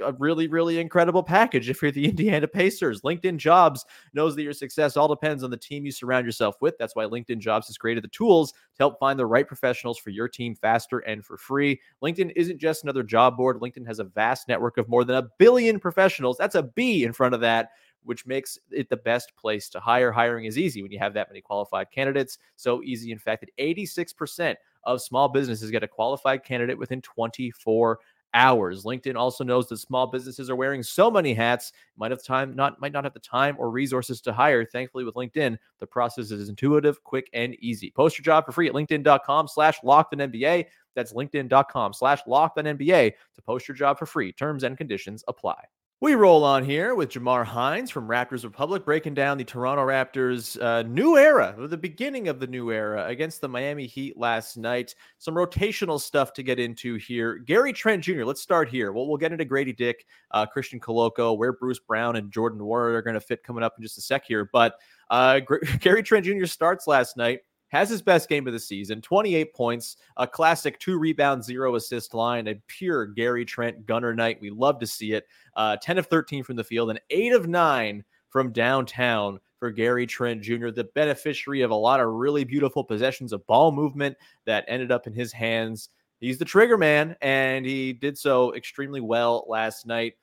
a, 0.00 0.04
a 0.06 0.12
really, 0.12 0.48
really 0.48 0.78
incredible 0.78 1.22
package. 1.22 1.68
If 1.68 1.82
you're 1.82 1.90
the 1.90 2.04
Indiana 2.08 2.48
Pacers, 2.48 3.02
LinkedIn 3.02 3.36
Jobs 3.36 3.84
knows 4.14 4.34
that 4.34 4.44
your 4.44 4.54
success 4.54 4.96
all 4.96 5.08
depends 5.08 5.44
on 5.44 5.50
the 5.50 5.58
team 5.58 5.84
you 5.84 5.92
surround 5.92 6.24
yourself 6.24 6.56
with. 6.62 6.78
That's 6.78 6.96
why 6.96 7.04
LinkedIn 7.04 7.40
Jobs 7.40 7.66
has 7.66 7.76
created 7.76 8.02
the 8.02 8.08
tools 8.08 8.52
to 8.52 8.58
help 8.78 8.98
find 8.98 9.18
the 9.18 9.26
right 9.26 9.46
professionals 9.46 9.98
for 9.98 10.08
your 10.08 10.26
team 10.26 10.54
faster 10.54 11.00
and 11.00 11.22
for 11.22 11.36
free. 11.36 11.78
LinkedIn 12.02 12.32
isn't 12.34 12.56
just 12.56 12.82
another 12.82 13.02
job 13.10 13.36
board. 13.36 13.60
LinkedIn 13.60 13.86
has 13.86 13.98
a 13.98 14.04
vast 14.04 14.48
network 14.48 14.78
of 14.78 14.88
more 14.88 15.04
than 15.04 15.16
a 15.16 15.28
billion 15.38 15.78
professionals. 15.78 16.38
That's 16.38 16.54
a 16.54 16.62
B 16.62 17.04
in 17.04 17.12
front 17.12 17.34
of 17.34 17.40
that, 17.42 17.70
which 18.04 18.26
makes 18.26 18.58
it 18.70 18.88
the 18.88 18.96
best 18.96 19.32
place 19.36 19.68
to 19.70 19.80
hire. 19.80 20.12
Hiring 20.12 20.46
is 20.46 20.56
easy 20.56 20.82
when 20.82 20.92
you 20.92 20.98
have 20.98 21.14
that 21.14 21.28
many 21.28 21.40
qualified 21.40 21.90
candidates. 21.90 22.38
So 22.56 22.82
easy, 22.82 23.12
in 23.12 23.18
fact, 23.18 23.44
that 23.44 23.56
86% 23.62 24.54
of 24.84 25.02
small 25.02 25.28
businesses 25.28 25.70
get 25.70 25.82
a 25.82 25.88
qualified 25.88 26.44
candidate 26.44 26.78
within 26.78 27.02
24 27.02 27.98
hours. 28.34 28.84
LinkedIn 28.84 29.16
also 29.16 29.44
knows 29.44 29.68
that 29.68 29.78
small 29.78 30.06
businesses 30.06 30.50
are 30.50 30.56
wearing 30.56 30.82
so 30.82 31.10
many 31.10 31.34
hats, 31.34 31.72
might 31.96 32.10
have 32.10 32.22
time, 32.22 32.54
not 32.54 32.80
might 32.80 32.92
not 32.92 33.04
have 33.04 33.14
the 33.14 33.20
time 33.20 33.56
or 33.58 33.70
resources 33.70 34.20
to 34.22 34.32
hire. 34.32 34.64
Thankfully, 34.64 35.04
with 35.04 35.14
LinkedIn, 35.14 35.58
the 35.78 35.86
process 35.86 36.30
is 36.30 36.48
intuitive, 36.48 37.02
quick, 37.04 37.28
and 37.32 37.54
easy. 37.56 37.90
Post 37.90 38.18
your 38.18 38.24
job 38.24 38.46
for 38.46 38.52
free 38.52 38.68
at 38.68 38.74
LinkedIn.com 38.74 39.48
slash 39.48 39.78
locked 39.82 40.14
NBA. 40.14 40.66
That's 40.94 41.12
LinkedIn.com 41.12 41.92
slash 41.92 42.20
locked 42.26 42.58
NBA 42.58 43.12
to 43.34 43.42
post 43.42 43.68
your 43.68 43.76
job 43.76 43.98
for 43.98 44.06
free. 44.06 44.32
Terms 44.32 44.64
and 44.64 44.76
conditions 44.76 45.24
apply. 45.28 45.64
We 46.02 46.14
roll 46.14 46.44
on 46.44 46.64
here 46.64 46.94
with 46.94 47.10
Jamar 47.10 47.44
Hinds 47.44 47.90
from 47.90 48.08
Raptors 48.08 48.42
Republic, 48.42 48.86
breaking 48.86 49.12
down 49.12 49.36
the 49.36 49.44
Toronto 49.44 49.84
Raptors' 49.84 50.58
uh, 50.58 50.80
new 50.80 51.18
era, 51.18 51.54
the 51.58 51.76
beginning 51.76 52.28
of 52.28 52.40
the 52.40 52.46
new 52.46 52.72
era 52.72 53.04
against 53.04 53.42
the 53.42 53.50
Miami 53.50 53.86
Heat 53.86 54.16
last 54.16 54.56
night. 54.56 54.94
Some 55.18 55.34
rotational 55.34 56.00
stuff 56.00 56.32
to 56.32 56.42
get 56.42 56.58
into 56.58 56.94
here. 56.94 57.36
Gary 57.36 57.74
Trent 57.74 58.02
Jr., 58.02 58.24
let's 58.24 58.40
start 58.40 58.70
here. 58.70 58.92
Well, 58.92 59.08
we'll 59.08 59.18
get 59.18 59.32
into 59.32 59.44
Gradey 59.44 59.76
Dick, 59.76 60.06
uh, 60.30 60.46
Christian 60.46 60.80
Koloko, 60.80 61.36
where 61.36 61.52
Bruce 61.52 61.80
Brown 61.80 62.16
and 62.16 62.32
Jordan 62.32 62.60
Nwora 62.60 62.94
are 62.94 63.02
going 63.02 63.12
to 63.12 63.20
fit 63.20 63.42
coming 63.42 63.62
up 63.62 63.74
in 63.76 63.82
just 63.82 63.98
a 63.98 64.00
sec 64.00 64.24
here. 64.24 64.48
But 64.50 64.76
uh, 65.10 65.40
Gary 65.80 66.02
Trent 66.02 66.24
Jr. 66.24 66.46
starts 66.46 66.86
last 66.86 67.18
night 67.18 67.40
has 67.70 67.88
his 67.88 68.02
best 68.02 68.28
game 68.28 68.46
of 68.46 68.52
the 68.52 68.60
season 68.60 69.00
28 69.00 69.54
points, 69.54 69.96
a 70.16 70.26
classic 70.26 70.78
two 70.78 70.98
rebound, 70.98 71.42
zero 71.42 71.74
assist 71.76 72.14
line, 72.14 72.48
a 72.48 72.60
pure 72.66 73.06
Gary 73.06 73.44
Trent 73.44 73.86
gunner 73.86 74.14
night. 74.14 74.40
We 74.40 74.50
love 74.50 74.78
to 74.80 74.86
see 74.86 75.12
it. 75.12 75.26
Uh, 75.56 75.76
10 75.76 75.98
of 75.98 76.06
13 76.06 76.44
from 76.44 76.56
the 76.56 76.64
field 76.64 76.90
and 76.90 77.00
8 77.10 77.32
of 77.32 77.48
9 77.48 78.04
from 78.28 78.52
downtown 78.52 79.40
for 79.58 79.70
Gary 79.70 80.06
Trent 80.06 80.40
Jr., 80.42 80.70
the 80.70 80.88
beneficiary 80.94 81.60
of 81.60 81.70
a 81.70 81.74
lot 81.74 82.00
of 82.00 82.08
really 82.08 82.44
beautiful 82.44 82.82
possessions 82.82 83.32
of 83.32 83.46
ball 83.46 83.70
movement 83.70 84.16
that 84.46 84.64
ended 84.68 84.90
up 84.90 85.06
in 85.06 85.12
his 85.12 85.32
hands. 85.32 85.90
He's 86.20 86.38
the 86.38 86.44
trigger 86.44 86.78
man, 86.78 87.16
and 87.20 87.64
he 87.64 87.92
did 87.92 88.16
so 88.16 88.54
extremely 88.54 89.00
well 89.00 89.44
last 89.48 89.86
night. 89.86 90.14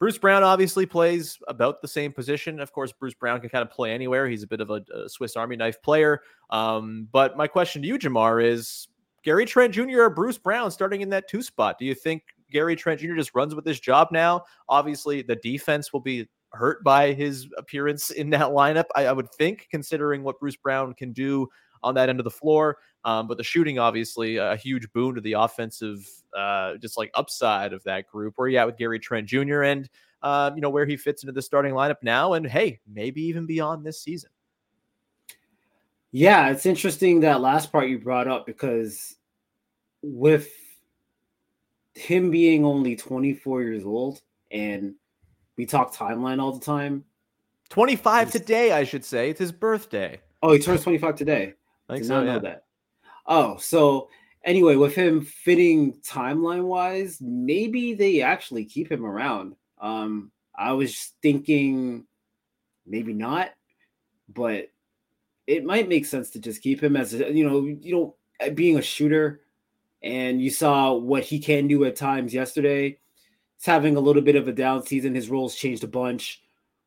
Bruce 0.00 0.18
Brown 0.18 0.42
obviously 0.42 0.86
plays 0.86 1.38
about 1.46 1.82
the 1.82 1.88
same 1.88 2.12
position. 2.12 2.58
Of 2.58 2.72
course, 2.72 2.90
Bruce 2.90 3.14
Brown 3.14 3.40
can 3.40 3.50
kind 3.50 3.62
of 3.62 3.70
play 3.70 3.92
anywhere. 3.92 4.26
He's 4.26 4.42
a 4.42 4.48
bit 4.48 4.60
of 4.60 4.70
a, 4.70 4.82
a 4.92 5.08
Swiss 5.08 5.36
Army 5.36 5.56
knife 5.56 5.80
player. 5.82 6.22
Um, 6.48 7.06
but 7.12 7.36
my 7.36 7.46
question 7.46 7.82
to 7.82 7.88
you, 7.88 7.98
Jamar, 7.98 8.42
is 8.42 8.88
Gary 9.22 9.44
Trent 9.44 9.74
Jr. 9.74 10.00
or 10.00 10.10
Bruce 10.10 10.38
Brown 10.38 10.70
starting 10.70 11.02
in 11.02 11.10
that 11.10 11.28
two 11.28 11.42
spot? 11.42 11.78
Do 11.78 11.84
you 11.84 11.94
think 11.94 12.22
Gary 12.50 12.76
Trent 12.76 13.00
Jr. 13.00 13.14
just 13.14 13.34
runs 13.34 13.54
with 13.54 13.64
this 13.64 13.80
job 13.80 14.08
now. 14.10 14.44
Obviously, 14.68 15.22
the 15.22 15.36
defense 15.36 15.92
will 15.92 16.00
be 16.00 16.28
hurt 16.52 16.82
by 16.82 17.12
his 17.12 17.48
appearance 17.56 18.10
in 18.10 18.30
that 18.30 18.48
lineup, 18.48 18.86
I, 18.96 19.06
I 19.06 19.12
would 19.12 19.30
think, 19.32 19.68
considering 19.70 20.22
what 20.22 20.40
Bruce 20.40 20.56
Brown 20.56 20.94
can 20.94 21.12
do 21.12 21.48
on 21.82 21.94
that 21.94 22.08
end 22.08 22.20
of 22.20 22.24
the 22.24 22.30
floor. 22.30 22.78
Um, 23.04 23.26
but 23.26 23.38
the 23.38 23.44
shooting, 23.44 23.78
obviously, 23.78 24.36
a 24.36 24.56
huge 24.56 24.90
boon 24.92 25.14
to 25.14 25.20
the 25.20 25.32
offensive, 25.32 26.06
uh, 26.36 26.76
just 26.76 26.98
like 26.98 27.10
upside 27.14 27.72
of 27.72 27.82
that 27.84 28.06
group. 28.06 28.34
Where 28.36 28.48
you 28.48 28.58
at 28.58 28.66
with 28.66 28.76
Gary 28.76 28.98
Trent 28.98 29.26
Jr. 29.26 29.62
and 29.62 29.88
uh, 30.22 30.50
you 30.54 30.60
know 30.60 30.70
where 30.70 30.86
he 30.86 30.96
fits 30.96 31.22
into 31.22 31.32
the 31.32 31.42
starting 31.42 31.72
lineup 31.72 31.96
now, 32.02 32.34
and 32.34 32.46
hey, 32.46 32.80
maybe 32.86 33.22
even 33.22 33.46
beyond 33.46 33.84
this 33.84 34.00
season. 34.02 34.30
Yeah, 36.12 36.50
it's 36.50 36.66
interesting 36.66 37.20
that 37.20 37.40
last 37.40 37.70
part 37.70 37.88
you 37.88 37.98
brought 37.98 38.26
up 38.26 38.44
because 38.44 39.16
with 40.02 40.48
him 41.94 42.30
being 42.30 42.64
only 42.64 42.96
24 42.96 43.62
years 43.62 43.84
old 43.84 44.20
and 44.50 44.94
we 45.56 45.66
talk 45.66 45.94
timeline 45.94 46.40
all 46.40 46.52
the 46.52 46.64
time. 46.64 47.04
25 47.68 48.32
today, 48.32 48.72
I 48.72 48.84
should 48.84 49.04
say. 49.04 49.30
It's 49.30 49.38
his 49.38 49.52
birthday. 49.52 50.20
Oh, 50.42 50.52
he 50.52 50.58
turns 50.58 50.82
25 50.82 51.14
today. 51.14 51.54
I 51.90 51.94
think 51.94 52.04
Did 52.04 52.08
so, 52.08 52.14
not 52.14 52.26
yeah. 52.26 52.32
know 52.34 52.38
that. 52.40 52.64
Oh, 53.26 53.56
so 53.58 54.08
anyway, 54.44 54.76
with 54.76 54.94
him 54.94 55.22
fitting 55.22 55.94
timeline 56.06 56.64
wise, 56.64 57.18
maybe 57.20 57.94
they 57.94 58.22
actually 58.22 58.64
keep 58.64 58.90
him 58.90 59.04
around. 59.04 59.56
Um, 59.80 60.30
I 60.56 60.72
was 60.72 61.12
thinking 61.20 62.06
maybe 62.86 63.12
not, 63.12 63.50
but 64.32 64.70
it 65.46 65.64
might 65.64 65.88
make 65.88 66.06
sense 66.06 66.30
to 66.30 66.38
just 66.38 66.62
keep 66.62 66.80
him 66.80 66.96
as 66.96 67.12
a, 67.12 67.32
you 67.32 67.48
know, 67.48 67.64
you 67.64 67.92
know, 67.92 68.50
being 68.54 68.78
a 68.78 68.82
shooter, 68.82 69.40
and 70.02 70.40
you 70.40 70.50
saw 70.50 70.92
what 70.94 71.24
he 71.24 71.40
can 71.40 71.66
do 71.66 71.84
at 71.84 71.96
times 71.96 72.32
yesterday. 72.32 72.98
He's 73.56 73.66
having 73.66 73.96
a 73.96 74.00
little 74.00 74.22
bit 74.22 74.36
of 74.36 74.48
a 74.48 74.52
down 74.52 74.86
season. 74.86 75.14
His 75.14 75.28
roles 75.28 75.56
changed 75.56 75.84
a 75.84 75.88
bunch, 75.88 76.40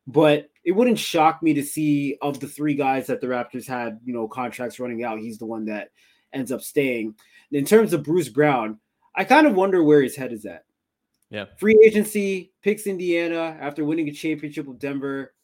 but 0.06 0.48
it 0.64 0.72
wouldn't 0.72 0.98
shock 0.98 1.42
me 1.42 1.54
to 1.54 1.62
see 1.62 2.16
of 2.22 2.40
the 2.40 2.48
three 2.48 2.74
guys 2.74 3.06
that 3.06 3.20
the 3.20 3.26
Raptors 3.26 3.66
had, 3.66 4.00
you 4.04 4.14
know, 4.14 4.26
contracts 4.26 4.80
running 4.80 5.04
out, 5.04 5.18
he's 5.18 5.38
the 5.38 5.46
one 5.46 5.66
that 5.66 5.90
ends 6.32 6.50
up 6.50 6.62
staying. 6.62 7.14
In 7.52 7.64
terms 7.64 7.92
of 7.92 8.02
Bruce 8.02 8.28
Brown, 8.28 8.80
I 9.14 9.24
kind 9.24 9.46
of 9.46 9.54
wonder 9.54 9.82
where 9.82 10.02
his 10.02 10.16
head 10.16 10.32
is 10.32 10.46
at. 10.46 10.64
Yeah. 11.30 11.46
Free 11.58 11.78
agency, 11.84 12.52
picks 12.62 12.86
Indiana 12.86 13.56
after 13.60 13.84
winning 13.84 14.08
a 14.08 14.12
championship 14.12 14.66
with 14.66 14.78
Denver. 14.78 15.34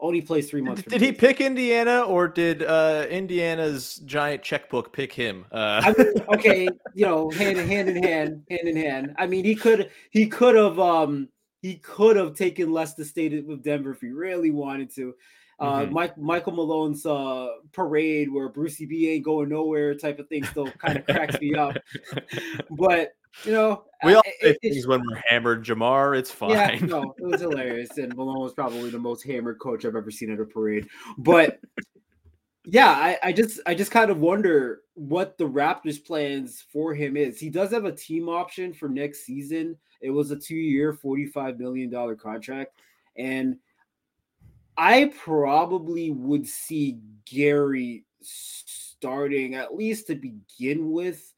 Only 0.00 0.20
plays 0.20 0.48
three 0.48 0.60
months. 0.60 0.82
Did, 0.82 0.90
did 0.90 1.00
he 1.00 1.12
pick 1.12 1.40
Indiana 1.40 2.02
or 2.02 2.28
did 2.28 2.62
uh, 2.62 3.06
Indiana's 3.10 3.96
giant 4.04 4.42
checkbook 4.42 4.92
pick 4.92 5.12
him? 5.12 5.44
Uh, 5.50 5.82
I 5.84 5.94
mean, 5.96 6.12
okay, 6.34 6.68
you 6.94 7.04
know, 7.04 7.30
hand 7.30 7.58
in 7.58 7.66
hand 7.66 7.88
in 7.88 8.02
hand, 8.02 8.44
hand 8.48 8.68
in 8.68 8.76
hand. 8.76 9.14
I 9.18 9.26
mean, 9.26 9.44
he 9.44 9.56
could 9.56 9.90
he 10.10 10.28
could 10.28 10.54
have 10.54 10.78
um 10.78 11.28
he 11.60 11.76
could 11.76 12.16
have 12.16 12.34
taken 12.34 12.72
less 12.72 12.94
to 12.94 13.04
stay 13.04 13.28
with 13.40 13.62
Denver 13.62 13.92
if 13.92 14.00
he 14.00 14.08
really 14.08 14.50
wanted 14.50 14.94
to. 14.94 15.14
Uh, 15.60 15.80
Mhm. 15.80 15.90
Mike 15.90 16.16
Michael 16.18 16.52
Malone's 16.52 17.04
uh, 17.04 17.48
parade 17.72 18.32
where 18.32 18.48
Brucey 18.48 18.86
B 18.86 19.08
ain't 19.10 19.24
going 19.24 19.48
nowhere 19.48 19.92
type 19.94 20.20
of 20.20 20.28
thing 20.28 20.44
still 20.44 20.70
kind 20.72 20.98
of 20.98 21.04
cracks 21.06 21.40
me 21.40 21.54
up. 21.54 21.76
But 22.70 23.14
you 23.44 23.52
know, 23.52 23.84
we 24.04 24.14
all 24.14 24.22
I- 24.24 24.30
say 24.30 24.36
it- 24.50 24.58
it's- 24.62 24.74
things 24.74 24.86
when 24.86 25.02
we're 25.04 25.20
hammered, 25.26 25.64
Jamar. 25.64 26.16
It's 26.16 26.30
fine. 26.30 26.50
yeah, 26.50 26.78
no, 26.86 27.12
it 27.18 27.24
was 27.24 27.40
hilarious, 27.40 27.98
and 27.98 28.14
Malone 28.14 28.40
was 28.40 28.54
probably 28.54 28.90
the 28.90 28.98
most 29.00 29.24
hammered 29.24 29.58
coach 29.58 29.84
I've 29.84 29.96
ever 29.96 30.10
seen 30.12 30.30
at 30.30 30.38
a 30.40 30.44
parade. 30.44 30.86
But 31.18 31.58
yeah, 32.64 32.90
I, 32.90 33.18
I 33.24 33.32
just 33.32 33.60
I 33.66 33.74
just 33.74 33.90
kind 33.90 34.10
of 34.10 34.18
wonder 34.18 34.82
what 34.94 35.38
the 35.38 35.48
Raptors' 35.48 36.02
plans 36.04 36.64
for 36.72 36.94
him 36.94 37.16
is. 37.16 37.40
He 37.40 37.50
does 37.50 37.70
have 37.72 37.84
a 37.84 37.92
team 37.92 38.28
option 38.28 38.72
for 38.72 38.88
next 38.88 39.24
season. 39.24 39.76
It 40.00 40.10
was 40.10 40.30
a 40.30 40.36
two-year, 40.36 40.92
forty-five 40.92 41.58
million 41.58 41.90
dollar 41.90 42.14
contract, 42.14 42.80
and 43.16 43.56
I 44.76 45.12
probably 45.24 46.10
would 46.10 46.46
see 46.46 46.98
Gary 47.24 48.04
starting 48.20 49.54
at 49.54 49.74
least 49.74 50.06
to 50.08 50.14
begin 50.14 50.92
with, 50.92 51.34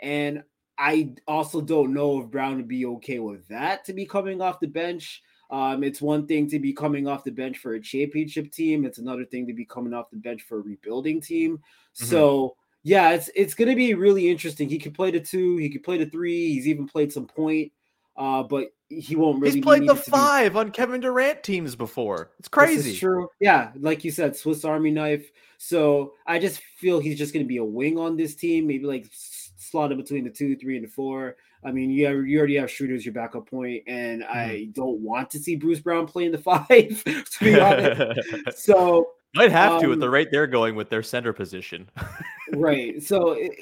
and 0.00 0.42
I 0.78 1.14
also 1.26 1.60
don't 1.60 1.94
know 1.94 2.20
if 2.20 2.30
Brown 2.30 2.56
would 2.56 2.68
be 2.68 2.86
okay 2.86 3.18
with 3.18 3.46
that 3.48 3.84
to 3.86 3.92
be 3.92 4.06
coming 4.06 4.40
off 4.40 4.60
the 4.60 4.66
bench. 4.66 5.22
Um, 5.50 5.84
it's 5.84 6.00
one 6.00 6.26
thing 6.26 6.48
to 6.48 6.58
be 6.58 6.72
coming 6.72 7.06
off 7.06 7.24
the 7.24 7.30
bench 7.30 7.58
for 7.58 7.74
a 7.74 7.80
championship 7.80 8.50
team. 8.50 8.86
It's 8.86 8.98
another 8.98 9.26
thing 9.26 9.46
to 9.46 9.52
be 9.52 9.66
coming 9.66 9.92
off 9.92 10.10
the 10.10 10.16
bench 10.16 10.42
for 10.42 10.58
a 10.58 10.62
rebuilding 10.62 11.20
team. 11.20 11.58
Mhm. 11.58 12.06
So 12.06 12.56
yeah, 12.82 13.10
it's 13.10 13.30
it's 13.34 13.54
going 13.54 13.68
to 13.68 13.76
be 13.76 13.94
really 13.94 14.28
interesting. 14.28 14.68
He 14.68 14.78
could 14.78 14.94
play 14.94 15.10
the 15.10 15.20
two. 15.20 15.58
He 15.58 15.68
could 15.68 15.82
play 15.82 15.98
the 15.98 16.06
three. 16.06 16.54
He's 16.54 16.66
even 16.66 16.86
played 16.86 17.12
some 17.12 17.26
point, 17.26 17.70
uh, 18.16 18.42
but 18.42 18.72
he 18.88 19.16
won't 19.16 19.40
really. 19.40 19.54
He's 19.56 19.62
played 19.64 19.82
the 19.82 19.94
to 19.94 19.94
be- 19.94 20.10
five 20.10 20.56
on 20.56 20.70
Kevin 20.70 21.00
Durant 21.00 21.42
teams 21.42 21.74
before. 21.76 22.30
It's 22.38 22.48
this 22.48 22.50
crazy. 22.50 22.90
is 22.92 22.98
true. 22.98 23.28
Yeah, 23.40 23.70
like 23.78 24.04
you 24.04 24.10
said, 24.10 24.36
Swiss 24.36 24.64
Army 24.64 24.90
knife. 24.90 25.30
So 25.58 26.14
I 26.26 26.38
just 26.38 26.60
feel 26.78 26.98
he's 27.00 27.16
just 27.18 27.32
going 27.32 27.44
to 27.44 27.48
be 27.48 27.58
a 27.58 27.64
wing 27.64 27.96
on 27.98 28.16
this 28.16 28.34
team. 28.34 28.66
Maybe 28.66 28.84
like 28.84 29.04
s- 29.06 29.52
slot 29.56 29.92
in 29.92 29.98
between 29.98 30.24
the 30.24 30.30
two, 30.30 30.56
three, 30.56 30.76
and 30.76 30.84
the 30.84 30.90
four. 30.90 31.36
I 31.64 31.70
mean, 31.70 31.90
you 31.90 32.06
have, 32.06 32.26
you 32.26 32.38
already 32.38 32.56
have 32.56 32.68
Schroeder 32.70 32.96
as 32.96 33.06
your 33.06 33.14
backup 33.14 33.48
point, 33.48 33.84
and 33.86 34.24
I 34.24 34.68
don't 34.72 34.98
want 34.98 35.30
to 35.30 35.38
see 35.38 35.54
Bruce 35.54 35.78
Brown 35.78 36.06
playing 36.08 36.32
the 36.32 36.38
five. 36.38 36.66
to 37.04 37.24
be 37.40 37.58
honest, 37.60 38.20
so 38.56 39.10
Might 39.36 39.52
have 39.52 39.80
to 39.80 39.86
at 39.86 39.92
um, 39.94 40.00
the 40.00 40.10
rate 40.10 40.28
they're 40.32 40.48
going 40.48 40.74
with 40.74 40.90
their 40.90 41.04
center 41.04 41.32
position. 41.32 41.88
right. 42.52 43.00
So 43.00 43.32
it- 43.32 43.52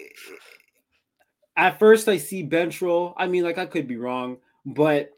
at 1.57 1.79
first, 1.79 2.09
I 2.09 2.17
see 2.17 2.43
bench 2.43 2.81
roll. 2.83 3.15
I 3.17 3.27
mean, 3.27 3.45
like 3.45 3.59
I 3.59 3.67
could 3.67 3.87
be 3.89 3.97
wrong, 3.97 4.39
but 4.65 5.11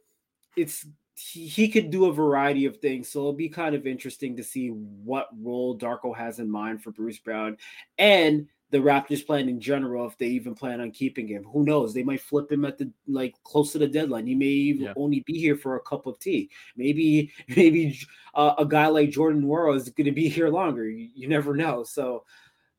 it's 0.57 0.87
he, 1.16 1.47
he 1.47 1.68
could 1.68 1.90
do 1.90 2.07
a 2.07 2.12
variety 2.12 2.64
of 2.66 2.79
things. 2.79 3.09
So 3.09 3.21
it'll 3.21 3.33
be 3.33 3.49
kind 3.49 3.75
of 3.75 3.87
interesting 3.87 4.37
to 4.37 4.42
see 4.42 4.68
what 4.68 5.29
role 5.40 5.79
Darko 5.79 6.16
has 6.16 6.38
in 6.38 6.51
mind 6.51 6.83
for 6.83 6.90
Bruce 6.90 7.18
Brown 7.18 7.57
and 7.99 8.47
the 8.71 8.79
Raptors 8.79 9.25
plan 9.25 9.51
in 9.51 9.61
general. 9.61 10.07
If 10.07 10.16
they 10.16 10.29
even 10.29 10.55
plan 10.55 10.81
on 10.81 10.90
keeping 10.90 11.29
him, 11.29 11.45
who 11.45 11.64
knows? 11.64 11.92
They 11.92 12.03
might 12.03 12.23
flip 12.23 12.51
him 12.51 12.64
at 12.64 12.79
the 12.79 12.90
like 13.07 13.35
close 13.45 13.71
to 13.73 13.79
the 13.79 13.87
deadline. 13.87 14.27
He 14.27 14.35
may 14.35 14.47
even 14.47 14.85
Yeah. 14.85 14.92
only 14.97 15.21
be 15.27 15.38
here 15.38 15.57
for 15.57 15.77
a 15.77 15.81
cup 15.81 16.07
of 16.07 16.18
tea. 16.18 16.49
Maybe 16.77 17.31
maybe 17.57 17.99
uh, 18.35 18.55
a 18.59 18.64
guy 18.64 18.87
like 18.87 19.11
Jordan 19.11 19.42
Nwora 19.42 19.77
is 19.77 19.90
going 19.90 20.07
to 20.07 20.12
be 20.12 20.29
here 20.29 20.49
longer. 20.49 20.88
You, 20.88 21.09
you 21.14 21.29
never 21.29 21.55
know. 21.55 21.85
So 21.85 22.25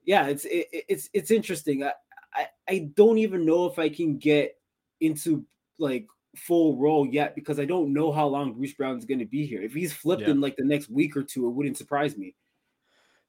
yeah, 0.03 0.27
it's 0.27 0.45
it, 0.45 0.67
it- 0.73 0.85
it's 0.89 1.09
it's 1.13 1.31
interesting. 1.31 1.83
I, 1.83 1.91
I 2.35 2.47
I 2.67 2.89
don't 2.95 3.17
even 3.17 3.45
know 3.45 3.65
if 3.65 3.79
I 3.79 3.89
can 3.89 4.17
get 4.17 4.55
into 5.01 5.45
like 5.79 6.07
full 6.35 6.77
role 6.77 7.05
yet 7.05 7.35
because 7.35 7.59
I 7.59 7.65
don't 7.65 7.93
know 7.93 8.11
how 8.11 8.27
long 8.27 8.53
Bruce 8.53 8.73
Brown's 8.73 9.05
going 9.05 9.19
to 9.19 9.25
be 9.25 9.45
here. 9.45 9.61
If 9.61 9.73
he's 9.73 9.93
flipped 9.93 10.23
Yeah. 10.23 10.31
in 10.31 10.41
like 10.41 10.55
the 10.55 10.65
next 10.65 10.89
week 10.89 11.15
or 11.15 11.23
two, 11.23 11.47
it 11.47 11.51
wouldn't 11.51 11.77
surprise 11.77 12.17
me. 12.17 12.35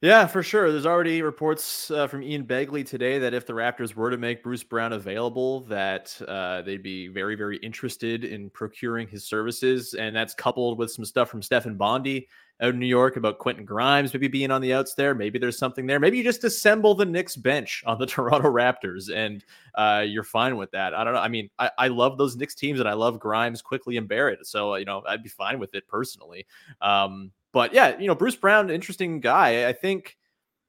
Yeah, 0.01 0.27
for 0.27 0.43
sure. 0.43 0.71
There's 0.71 0.85
already 0.85 1.23
reports 1.23 1.91
uh, 1.91 2.07
from 2.07 2.23
Ian 2.23 2.45
Begley 2.45 2.85
today 2.85 3.19
that 3.19 3.33
if 3.33 3.47
the 3.47 3.55
Raptors 3.55 3.95
were 3.95 4.11
to 4.11 4.19
make 4.19 4.43
Bruce 4.43 4.63
Brown 4.63 4.93
available, 4.93 5.61
that 5.61 6.21
uh, 6.29 6.61
they'd 6.61 6.83
be 6.83 7.09
very, 7.09 7.35
very 7.37 7.57
interested 7.59 8.25
in 8.25 8.51
procuring 8.51 9.09
his 9.09 9.27
services, 9.27 9.95
and 9.95 10.15
that's 10.15 10.35
coupled 10.35 10.79
with 10.79 10.91
some 10.91 11.07
stuff 11.07 11.31
from 11.31 11.41
Stefan 11.41 11.77
Bondy 11.77 12.29
out 12.61 12.75
in 12.75 12.79
New 12.79 12.87
York 12.87 13.17
about 13.17 13.39
Quentin 13.39 13.65
Grimes 13.65 14.15
maybe 14.15 14.29
being 14.29 14.51
on 14.51 14.61
the 14.61 14.73
outs 14.73 14.95
there. 14.95 15.15
Maybe 15.15 15.39
there's 15.39 15.59
something 15.59 15.87
there. 15.87 15.99
Maybe 15.99 16.19
you 16.19 16.25
just 16.25 16.45
assemble 16.45 16.95
the 16.95 17.05
Knicks 17.05 17.37
bench 17.37 17.83
on 17.87 17.99
the 17.99 18.07
Toronto 18.07 18.49
Raptors, 18.49 19.15
and 19.15 19.45
uh, 19.75 20.05
you're 20.07 20.25
fine 20.25 20.57
with 20.57 20.71
that. 20.71 20.95
I 20.95 21.05
don't 21.05 21.15
know. 21.15 21.21
I 21.21 21.29
mean, 21.29 21.51
I, 21.59 21.71
I 21.79 21.89
love 21.89 22.19
those 22.19 22.37
Knicks 22.37 22.55
teams, 22.55 22.81
and 22.81 22.89
I 22.89 22.95
love 22.95 23.19
Grimes, 23.19 23.63
Quickley, 23.63 23.97
and 23.97 24.09
Barrett. 24.09 24.47
So 24.47 24.77
you 24.77 24.85
know, 24.85 25.03
I'd 25.07 25.23
be 25.23 25.29
fine 25.29 25.59
with 25.59 25.75
it 25.75 25.87
personally. 25.89 26.47
Um, 26.81 27.33
but 27.53 27.73
yeah, 27.73 27.99
you 27.99 28.09
know, 28.09 28.17
Bruce 28.17 28.37
Brown, 28.37 28.69
interesting 28.69 29.21
guy. 29.21 29.69
I 29.69 29.73
think, 29.73 30.17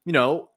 you 0.06 0.13
know, 0.13 0.50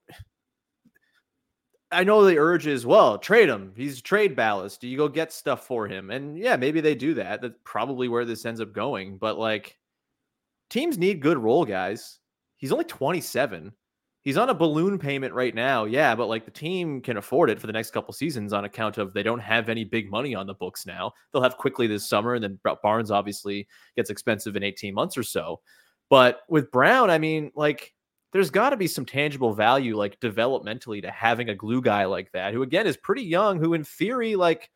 I 1.91 2.05
know 2.05 2.25
the 2.25 2.39
urge 2.39 2.67
is 2.67 2.85
well, 2.85 3.17
trade 3.17 3.49
him. 3.49 3.73
He's 3.75 4.03
trade 4.03 4.37
ballast. 4.37 4.81
Do 4.81 4.89
you 4.89 4.99
go 4.99 5.09
get 5.09 5.33
stuff 5.33 5.67
for 5.67 5.89
him? 5.89 6.11
And 6.11 6.39
yeah, 6.39 6.57
maybe 6.57 6.83
they 6.83 6.95
do 6.95 7.15
that. 7.15 7.41
That's 7.41 7.59
probably 7.65 8.09
where 8.09 8.27
this 8.27 8.45
ends 8.45 8.61
up 8.61 8.75
going. 8.75 9.17
But 9.17 9.39
like, 9.39 9.78
teams 10.71 10.99
need 10.99 11.21
good 11.21 11.39
role 11.39 11.65
guys. 11.65 12.19
He's 12.57 12.73
only 12.73 12.85
27. 12.85 13.73
He's 14.23 14.37
on 14.37 14.51
a 14.51 14.55
balloon 14.55 14.99
payment 14.99 15.33
right 15.33 15.55
now. 15.55 15.85
Yeah, 15.85 16.15
but 16.15 16.27
like 16.27 16.45
the 16.45 16.51
team 16.51 17.01
can 17.01 17.17
afford 17.17 17.51
it 17.51 17.61
for 17.61 17.67
the 17.67 17.73
next 17.73 17.93
couple 17.93 18.13
seasons 18.13 18.53
on 18.53 18.65
account 18.65 18.99
of 18.99 19.15
they 19.15 19.23
don't 19.23 19.39
have 19.39 19.69
any 19.69 19.85
big 19.85 20.11
money 20.11 20.35
on 20.35 20.47
the 20.47 20.55
books 20.55 20.85
now. 20.85 21.13
They'll 21.33 21.43
have 21.43 21.57
Quickley 21.57 21.87
this 21.87 22.07
summer, 22.07 22.35
and 22.35 22.43
then 22.45 22.59
Barnes 22.83 23.11
obviously 23.11 23.67
gets 23.97 24.11
expensive 24.11 24.57
in 24.57 24.63
18 24.63 24.93
months 24.93 25.17
or 25.17 25.23
so. 25.23 25.61
But 26.11 26.41
with 26.49 26.71
Brown, 26.71 27.11
I 27.11 27.19
mean, 27.19 27.53
like, 27.55 27.95
there's 28.33 28.51
got 28.51 28.71
to 28.71 28.77
be 28.77 28.87
some 28.87 29.07
tangible 29.07 29.55
value, 29.55 29.97
like 29.97 30.21
developmentally, 30.21 31.01
to 31.03 31.11
having 31.11 31.49
a 31.49 31.55
glue 31.55 31.81
guy 31.81 32.05
like 32.05 32.31
that, 32.33 32.53
who 32.53 32.63
again 32.63 32.87
is 32.87 32.97
pretty 32.97 33.23
young, 33.23 33.59
who 33.59 33.73
in 33.73 33.85
theory, 33.85 34.37
like 34.37 34.69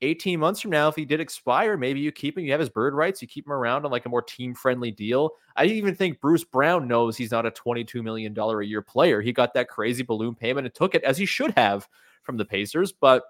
18 0.00 0.38
months 0.38 0.60
from 0.60 0.70
now, 0.70 0.88
if 0.88 0.94
he 0.94 1.04
did 1.04 1.20
expire, 1.20 1.76
maybe 1.76 2.00
you 2.00 2.12
keep 2.12 2.38
him, 2.38 2.44
you 2.44 2.52
have 2.52 2.60
his 2.60 2.68
bird 2.68 2.94
rights, 2.94 3.20
you 3.20 3.28
keep 3.28 3.46
him 3.46 3.52
around 3.52 3.84
on 3.84 3.90
like 3.90 4.06
a 4.06 4.08
more 4.08 4.22
team 4.22 4.54
friendly 4.54 4.90
deal. 4.90 5.32
I 5.56 5.64
even 5.64 5.94
think 5.94 6.20
Bruce 6.20 6.44
Brown 6.44 6.86
knows 6.86 7.16
he's 7.16 7.32
not 7.32 7.46
a 7.46 7.50
$22 7.50 8.02
million 8.02 8.38
a 8.38 8.62
year 8.62 8.82
player. 8.82 9.20
He 9.20 9.32
got 9.32 9.54
that 9.54 9.68
crazy 9.68 10.02
balloon 10.02 10.34
payment 10.34 10.66
and 10.66 10.74
took 10.74 10.94
it 10.94 11.02
as 11.02 11.18
he 11.18 11.26
should 11.26 11.52
have 11.56 11.88
from 12.22 12.36
the 12.36 12.44
Pacers. 12.44 12.92
But 12.92 13.24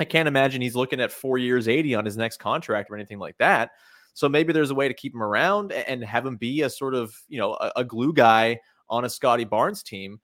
I 0.00 0.04
can't 0.04 0.28
imagine 0.28 0.62
he's 0.62 0.76
looking 0.76 1.00
at 1.00 1.12
four 1.12 1.38
years, 1.38 1.68
80 1.68 1.94
on 1.94 2.04
his 2.04 2.16
next 2.16 2.38
contract 2.38 2.90
or 2.90 2.96
anything 2.96 3.18
like 3.18 3.36
that. 3.38 3.70
So 4.14 4.28
maybe 4.28 4.52
there's 4.52 4.70
a 4.70 4.74
way 4.74 4.88
to 4.88 4.94
keep 4.94 5.14
him 5.14 5.22
around 5.22 5.72
and 5.72 6.02
have 6.02 6.26
him 6.26 6.36
be 6.36 6.62
a 6.62 6.70
sort 6.70 6.94
of, 6.94 7.14
you 7.28 7.38
know, 7.38 7.52
a, 7.54 7.72
a 7.76 7.84
glue 7.84 8.12
guy 8.12 8.58
on 8.88 9.04
a 9.04 9.10
Scottie 9.10 9.44
Barnes 9.44 9.82
team. 9.82 10.20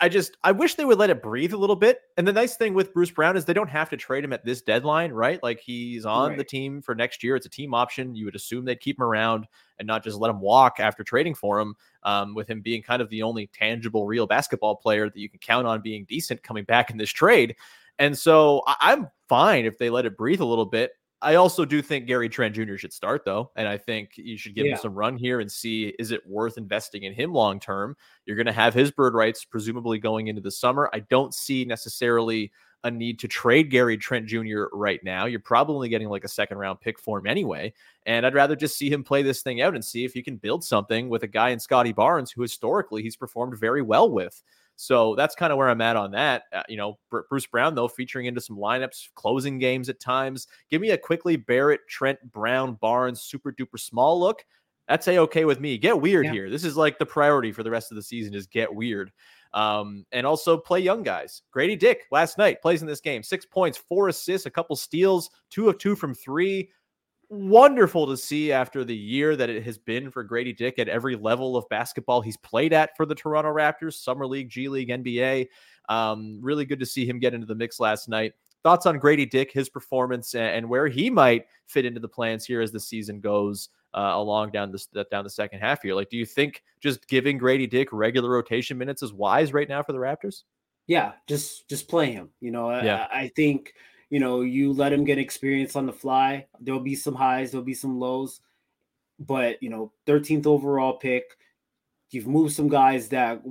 I, 0.00 0.08
just 0.08 0.36
I 0.42 0.50
wish 0.50 0.74
they 0.74 0.84
would 0.84 0.98
let 0.98 1.10
it 1.10 1.22
breathe 1.22 1.52
a 1.52 1.56
little 1.56 1.76
bit. 1.76 2.00
And 2.16 2.26
the 2.26 2.32
nice 2.32 2.56
thing 2.56 2.74
with 2.74 2.92
Bruce 2.92 3.10
Brown 3.10 3.36
is 3.36 3.44
they 3.44 3.52
don't 3.52 3.70
have 3.70 3.88
to 3.90 3.96
trade 3.96 4.24
him 4.24 4.32
at 4.32 4.44
this 4.44 4.60
deadline, 4.60 5.12
right? 5.12 5.40
Like 5.42 5.60
he's 5.60 6.04
on 6.04 6.30
right. 6.30 6.38
the 6.38 6.44
team 6.44 6.82
for 6.82 6.94
next 6.94 7.22
year. 7.22 7.36
It's 7.36 7.46
a 7.46 7.50
team 7.50 7.72
option. 7.72 8.14
You 8.14 8.24
would 8.24 8.34
assume 8.34 8.64
they'd 8.64 8.80
keep 8.80 8.98
him 8.98 9.04
around 9.04 9.46
and 9.78 9.86
not 9.86 10.02
just 10.02 10.18
let 10.18 10.30
him 10.30 10.40
walk 10.40 10.80
after 10.80 11.04
trading 11.04 11.34
for 11.34 11.60
him. 11.60 11.76
Um, 12.02 12.34
with 12.34 12.48
him 12.48 12.60
being 12.60 12.82
kind 12.82 13.02
of 13.02 13.10
the 13.10 13.22
only 13.22 13.48
tangible, 13.48 14.06
real 14.06 14.26
basketball 14.26 14.76
player 14.76 15.08
that 15.08 15.18
you 15.18 15.28
can 15.28 15.38
count 15.38 15.66
on 15.66 15.80
being 15.82 16.04
decent 16.04 16.42
coming 16.42 16.64
back 16.64 16.90
in 16.90 16.96
this 16.96 17.10
trade. 17.10 17.56
And 17.98 18.16
so 18.16 18.62
I- 18.66 18.76
I'm 18.92 19.08
fine 19.28 19.66
if 19.66 19.78
they 19.78 19.90
let 19.90 20.06
it 20.06 20.16
breathe 20.16 20.40
a 20.40 20.44
little 20.44 20.66
bit. 20.66 20.92
I 21.22 21.36
also 21.36 21.64
do 21.64 21.80
think 21.80 22.06
Gary 22.06 22.28
Trent 22.28 22.54
Jr. 22.54 22.76
should 22.76 22.92
start 22.92 23.24
though, 23.24 23.50
and 23.56 23.66
I 23.66 23.78
think 23.78 24.10
you 24.16 24.36
should 24.36 24.54
give 24.54 24.66
yeah. 24.66 24.72
him 24.72 24.78
some 24.78 24.94
run 24.94 25.16
here 25.16 25.40
and 25.40 25.50
see 25.50 25.94
is 25.98 26.10
it 26.10 26.26
worth 26.26 26.58
investing 26.58 27.04
in 27.04 27.14
him 27.14 27.32
long 27.32 27.58
term. 27.58 27.96
You're 28.26 28.36
going 28.36 28.46
to 28.46 28.52
have 28.52 28.74
his 28.74 28.90
bird 28.90 29.14
rights 29.14 29.44
presumably 29.44 29.98
going 29.98 30.26
into 30.26 30.42
the 30.42 30.50
summer. 30.50 30.90
I 30.92 31.00
don't 31.00 31.32
see 31.32 31.64
necessarily 31.64 32.52
a 32.84 32.90
need 32.90 33.18
to 33.20 33.28
trade 33.28 33.70
Gary 33.70 33.96
Trent 33.96 34.26
Jr. 34.26 34.64
right 34.72 35.00
now. 35.02 35.24
You're 35.24 35.40
probably 35.40 35.88
getting 35.88 36.08
like 36.08 36.24
a 36.24 36.28
second 36.28 36.58
round 36.58 36.80
pick 36.80 37.00
for 37.00 37.18
him 37.18 37.26
anyway, 37.26 37.72
and 38.04 38.26
I'd 38.26 38.34
rather 38.34 38.54
just 38.54 38.76
see 38.76 38.90
him 38.90 39.02
play 39.02 39.22
this 39.22 39.42
thing 39.42 39.62
out 39.62 39.74
and 39.74 39.84
see 39.84 40.04
if 40.04 40.12
he 40.12 40.22
can 40.22 40.36
build 40.36 40.64
something 40.64 41.08
with 41.08 41.22
a 41.22 41.28
guy 41.28 41.48
in 41.48 41.58
Scottie 41.58 41.92
Barnes 41.92 42.30
who 42.30 42.42
historically 42.42 43.02
he's 43.02 43.16
performed 43.16 43.58
very 43.58 43.82
well 43.82 44.10
with. 44.10 44.42
So 44.76 45.14
that's 45.14 45.34
kind 45.34 45.52
of 45.52 45.56
where 45.56 45.70
I'm 45.70 45.80
at 45.80 45.96
on 45.96 46.10
that. 46.12 46.44
Uh, 46.52 46.62
you 46.68 46.76
know, 46.76 46.98
Bruce 47.10 47.46
Brown, 47.46 47.74
though, 47.74 47.88
featuring 47.88 48.26
into 48.26 48.40
some 48.40 48.56
lineups, 48.56 49.08
closing 49.14 49.58
games 49.58 49.88
at 49.88 50.00
times. 50.00 50.46
Give 50.70 50.80
me 50.82 50.90
a 50.90 50.98
Quickley 50.98 51.36
Barrett, 51.36 51.80
Trent, 51.88 52.18
Brown, 52.30 52.74
Barnes, 52.74 53.22
super 53.22 53.52
duper 53.52 53.80
small 53.80 54.20
look. 54.20 54.44
That's 54.86 55.08
a 55.08 55.18
okay 55.18 55.44
with 55.44 55.60
me. 55.60 55.78
Get 55.78 56.00
weird 56.00 56.26
yeah. 56.26 56.32
here. 56.32 56.50
This 56.50 56.62
is 56.62 56.76
like 56.76 56.98
the 56.98 57.06
priority 57.06 57.52
for 57.52 57.62
the 57.62 57.70
rest 57.70 57.90
of 57.90 57.96
the 57.96 58.02
season 58.02 58.34
is 58.34 58.46
get 58.46 58.72
weird. 58.72 59.10
Um, 59.52 60.04
and 60.12 60.26
also 60.26 60.58
play 60.58 60.80
young 60.80 61.02
guys. 61.02 61.42
Gradey 61.54 61.78
Dick 61.78 62.02
last 62.12 62.36
night 62.36 62.60
plays 62.60 62.82
in 62.82 62.86
this 62.86 63.00
game. 63.00 63.22
Six 63.22 63.46
points, 63.46 63.78
four 63.78 64.08
assists, 64.08 64.46
a 64.46 64.50
couple 64.50 64.76
steals, 64.76 65.30
two 65.50 65.68
of 65.68 65.78
two 65.78 65.96
from 65.96 66.14
three 66.14 66.70
wonderful 67.28 68.06
to 68.06 68.16
see 68.16 68.52
after 68.52 68.84
the 68.84 68.96
year 68.96 69.36
that 69.36 69.50
it 69.50 69.64
has 69.64 69.78
been 69.78 70.10
for 70.10 70.26
Gradey 70.26 70.56
Dick 70.56 70.78
at 70.78 70.88
every 70.88 71.16
level 71.16 71.56
of 71.56 71.68
basketball 71.68 72.20
he's 72.20 72.36
played 72.36 72.72
at 72.72 72.96
for 72.96 73.06
the 73.06 73.14
Toronto 73.14 73.52
Raptors, 73.52 73.94
Summer 73.94 74.26
League, 74.26 74.48
G 74.48 74.68
League, 74.68 74.88
NBA. 74.88 75.48
Um, 75.88 76.38
really 76.40 76.64
good 76.64 76.80
to 76.80 76.86
see 76.86 77.06
him 77.06 77.18
get 77.18 77.34
into 77.34 77.46
the 77.46 77.54
mix 77.54 77.80
last 77.80 78.08
night. 78.08 78.34
Thoughts 78.62 78.86
on 78.86 78.98
Gradey 78.98 79.28
Dick, 79.28 79.52
his 79.52 79.68
performance, 79.68 80.34
and 80.34 80.68
where 80.68 80.88
he 80.88 81.08
might 81.10 81.46
fit 81.66 81.84
into 81.84 82.00
the 82.00 82.08
plans 82.08 82.44
here 82.44 82.60
as 82.60 82.72
the 82.72 82.80
season 82.80 83.20
goes 83.20 83.68
uh, 83.94 84.12
along 84.14 84.50
down 84.50 84.72
the 84.72 85.06
down 85.10 85.24
the 85.24 85.30
second 85.30 85.60
half 85.60 85.82
here. 85.82 85.94
Like, 85.94 86.10
do 86.10 86.16
you 86.16 86.26
think 86.26 86.62
just 86.80 87.06
giving 87.08 87.38
Gradey 87.38 87.68
Dick 87.68 87.88
regular 87.92 88.30
rotation 88.30 88.76
minutes 88.76 89.02
is 89.02 89.12
wise 89.12 89.52
right 89.52 89.68
now 89.68 89.82
for 89.82 89.92
the 89.92 89.98
Raptors? 89.98 90.42
Yeah, 90.86 91.12
just 91.26 91.68
just 91.68 91.88
play 91.88 92.12
him. 92.12 92.30
You 92.40 92.50
know, 92.50 92.70
yeah. 92.70 93.06
I, 93.12 93.22
I 93.22 93.28
think 93.28 93.74
you 94.10 94.20
know, 94.20 94.42
you 94.42 94.72
let 94.72 94.92
him 94.92 95.04
get 95.04 95.18
experience 95.18 95.76
on 95.76 95.86
the 95.86 95.92
fly. 95.92 96.46
There'll 96.60 96.80
be 96.80 96.94
some 96.94 97.14
highs, 97.14 97.50
there'll 97.50 97.64
be 97.64 97.74
some 97.74 97.98
lows, 97.98 98.40
but 99.18 99.62
you 99.62 99.70
know, 99.70 99.92
13th 100.06 100.46
overall 100.46 100.94
pick. 100.94 101.24
You've 102.10 102.28
moved 102.28 102.54
some 102.54 102.68
guys 102.68 103.08
that 103.08 103.42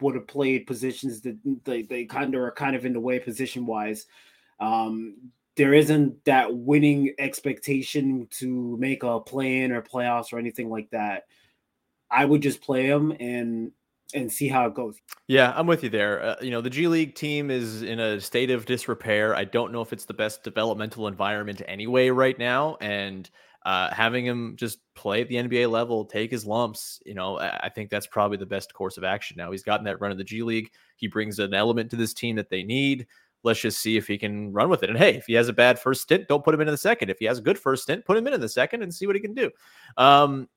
would 0.00 0.14
have 0.14 0.28
played 0.28 0.66
positions 0.66 1.20
that 1.22 1.36
they, 1.64 1.82
they 1.82 2.04
kind 2.04 2.34
of 2.34 2.40
are 2.40 2.52
kind 2.52 2.76
of 2.76 2.84
in 2.84 2.92
the 2.92 3.00
way 3.00 3.18
position 3.18 3.66
wise. 3.66 4.06
Um, 4.60 5.16
there 5.56 5.74
isn't 5.74 6.24
that 6.24 6.54
winning 6.54 7.14
expectation 7.18 8.28
to 8.30 8.76
make 8.76 9.02
a 9.02 9.18
play 9.18 9.62
in 9.62 9.72
or 9.72 9.82
playoffs 9.82 10.32
or 10.32 10.38
anything 10.38 10.70
like 10.70 10.88
that. 10.90 11.24
I 12.08 12.24
would 12.24 12.42
just 12.42 12.62
play 12.62 12.86
him 12.86 13.12
and 13.18 13.72
and 14.14 14.32
see 14.32 14.48
how 14.48 14.66
it 14.66 14.74
goes. 14.74 14.98
Yeah, 15.26 15.52
I'm 15.54 15.66
with 15.66 15.82
you 15.82 15.90
there. 15.90 16.22
Uh, 16.22 16.36
you 16.40 16.50
know, 16.50 16.60
the 16.60 16.70
G 16.70 16.88
League 16.88 17.14
team 17.14 17.50
is 17.50 17.82
in 17.82 18.00
a 18.00 18.20
state 18.20 18.50
of 18.50 18.64
disrepair. 18.66 19.34
I 19.34 19.44
don't 19.44 19.72
know 19.72 19.82
if 19.82 19.92
it's 19.92 20.04
the 20.04 20.14
best 20.14 20.42
developmental 20.42 21.06
environment 21.08 21.62
anyway 21.66 22.08
right 22.08 22.38
now, 22.38 22.76
and 22.80 23.28
uh, 23.66 23.92
having 23.92 24.24
him 24.24 24.54
just 24.56 24.78
play 24.94 25.20
at 25.20 25.28
the 25.28 25.34
NBA 25.34 25.70
level, 25.70 26.04
take 26.04 26.30
his 26.30 26.46
lumps, 26.46 27.02
you 27.04 27.12
know, 27.12 27.38
I 27.38 27.68
think 27.68 27.90
that's 27.90 28.06
probably 28.06 28.38
the 28.38 28.46
best 28.46 28.72
course 28.72 28.96
of 28.96 29.04
action. 29.04 29.36
Now 29.36 29.50
he's 29.50 29.62
gotten 29.62 29.84
that 29.84 30.00
run 30.00 30.10
in 30.10 30.16
the 30.16 30.24
G 30.24 30.42
League. 30.42 30.70
He 30.96 31.06
brings 31.06 31.38
an 31.38 31.52
element 31.52 31.90
to 31.90 31.96
this 31.96 32.14
team 32.14 32.36
that 32.36 32.48
they 32.48 32.62
need. 32.62 33.06
Let's 33.44 33.60
just 33.60 33.80
see 33.80 33.96
if 33.96 34.06
he 34.06 34.16
can 34.16 34.52
run 34.52 34.68
with 34.68 34.82
it. 34.82 34.90
And 34.90 34.98
hey, 34.98 35.16
if 35.16 35.26
he 35.26 35.34
has 35.34 35.48
a 35.48 35.52
bad 35.52 35.78
first 35.78 36.02
stint, 36.02 36.28
don't 36.28 36.42
put 36.42 36.54
him 36.54 36.60
in 36.60 36.66
the 36.66 36.76
second. 36.76 37.10
If 37.10 37.18
he 37.18 37.26
has 37.26 37.38
a 37.38 37.42
good 37.42 37.58
first 37.58 37.82
stint, 37.82 38.04
put 38.04 38.16
him 38.16 38.26
in 38.26 38.32
in 38.32 38.40
the 38.40 38.48
second 38.48 38.82
and 38.82 38.94
see 38.94 39.06
what 39.06 39.16
he 39.16 39.20
can 39.20 39.34
do. 39.34 39.50
Um, 39.96 40.48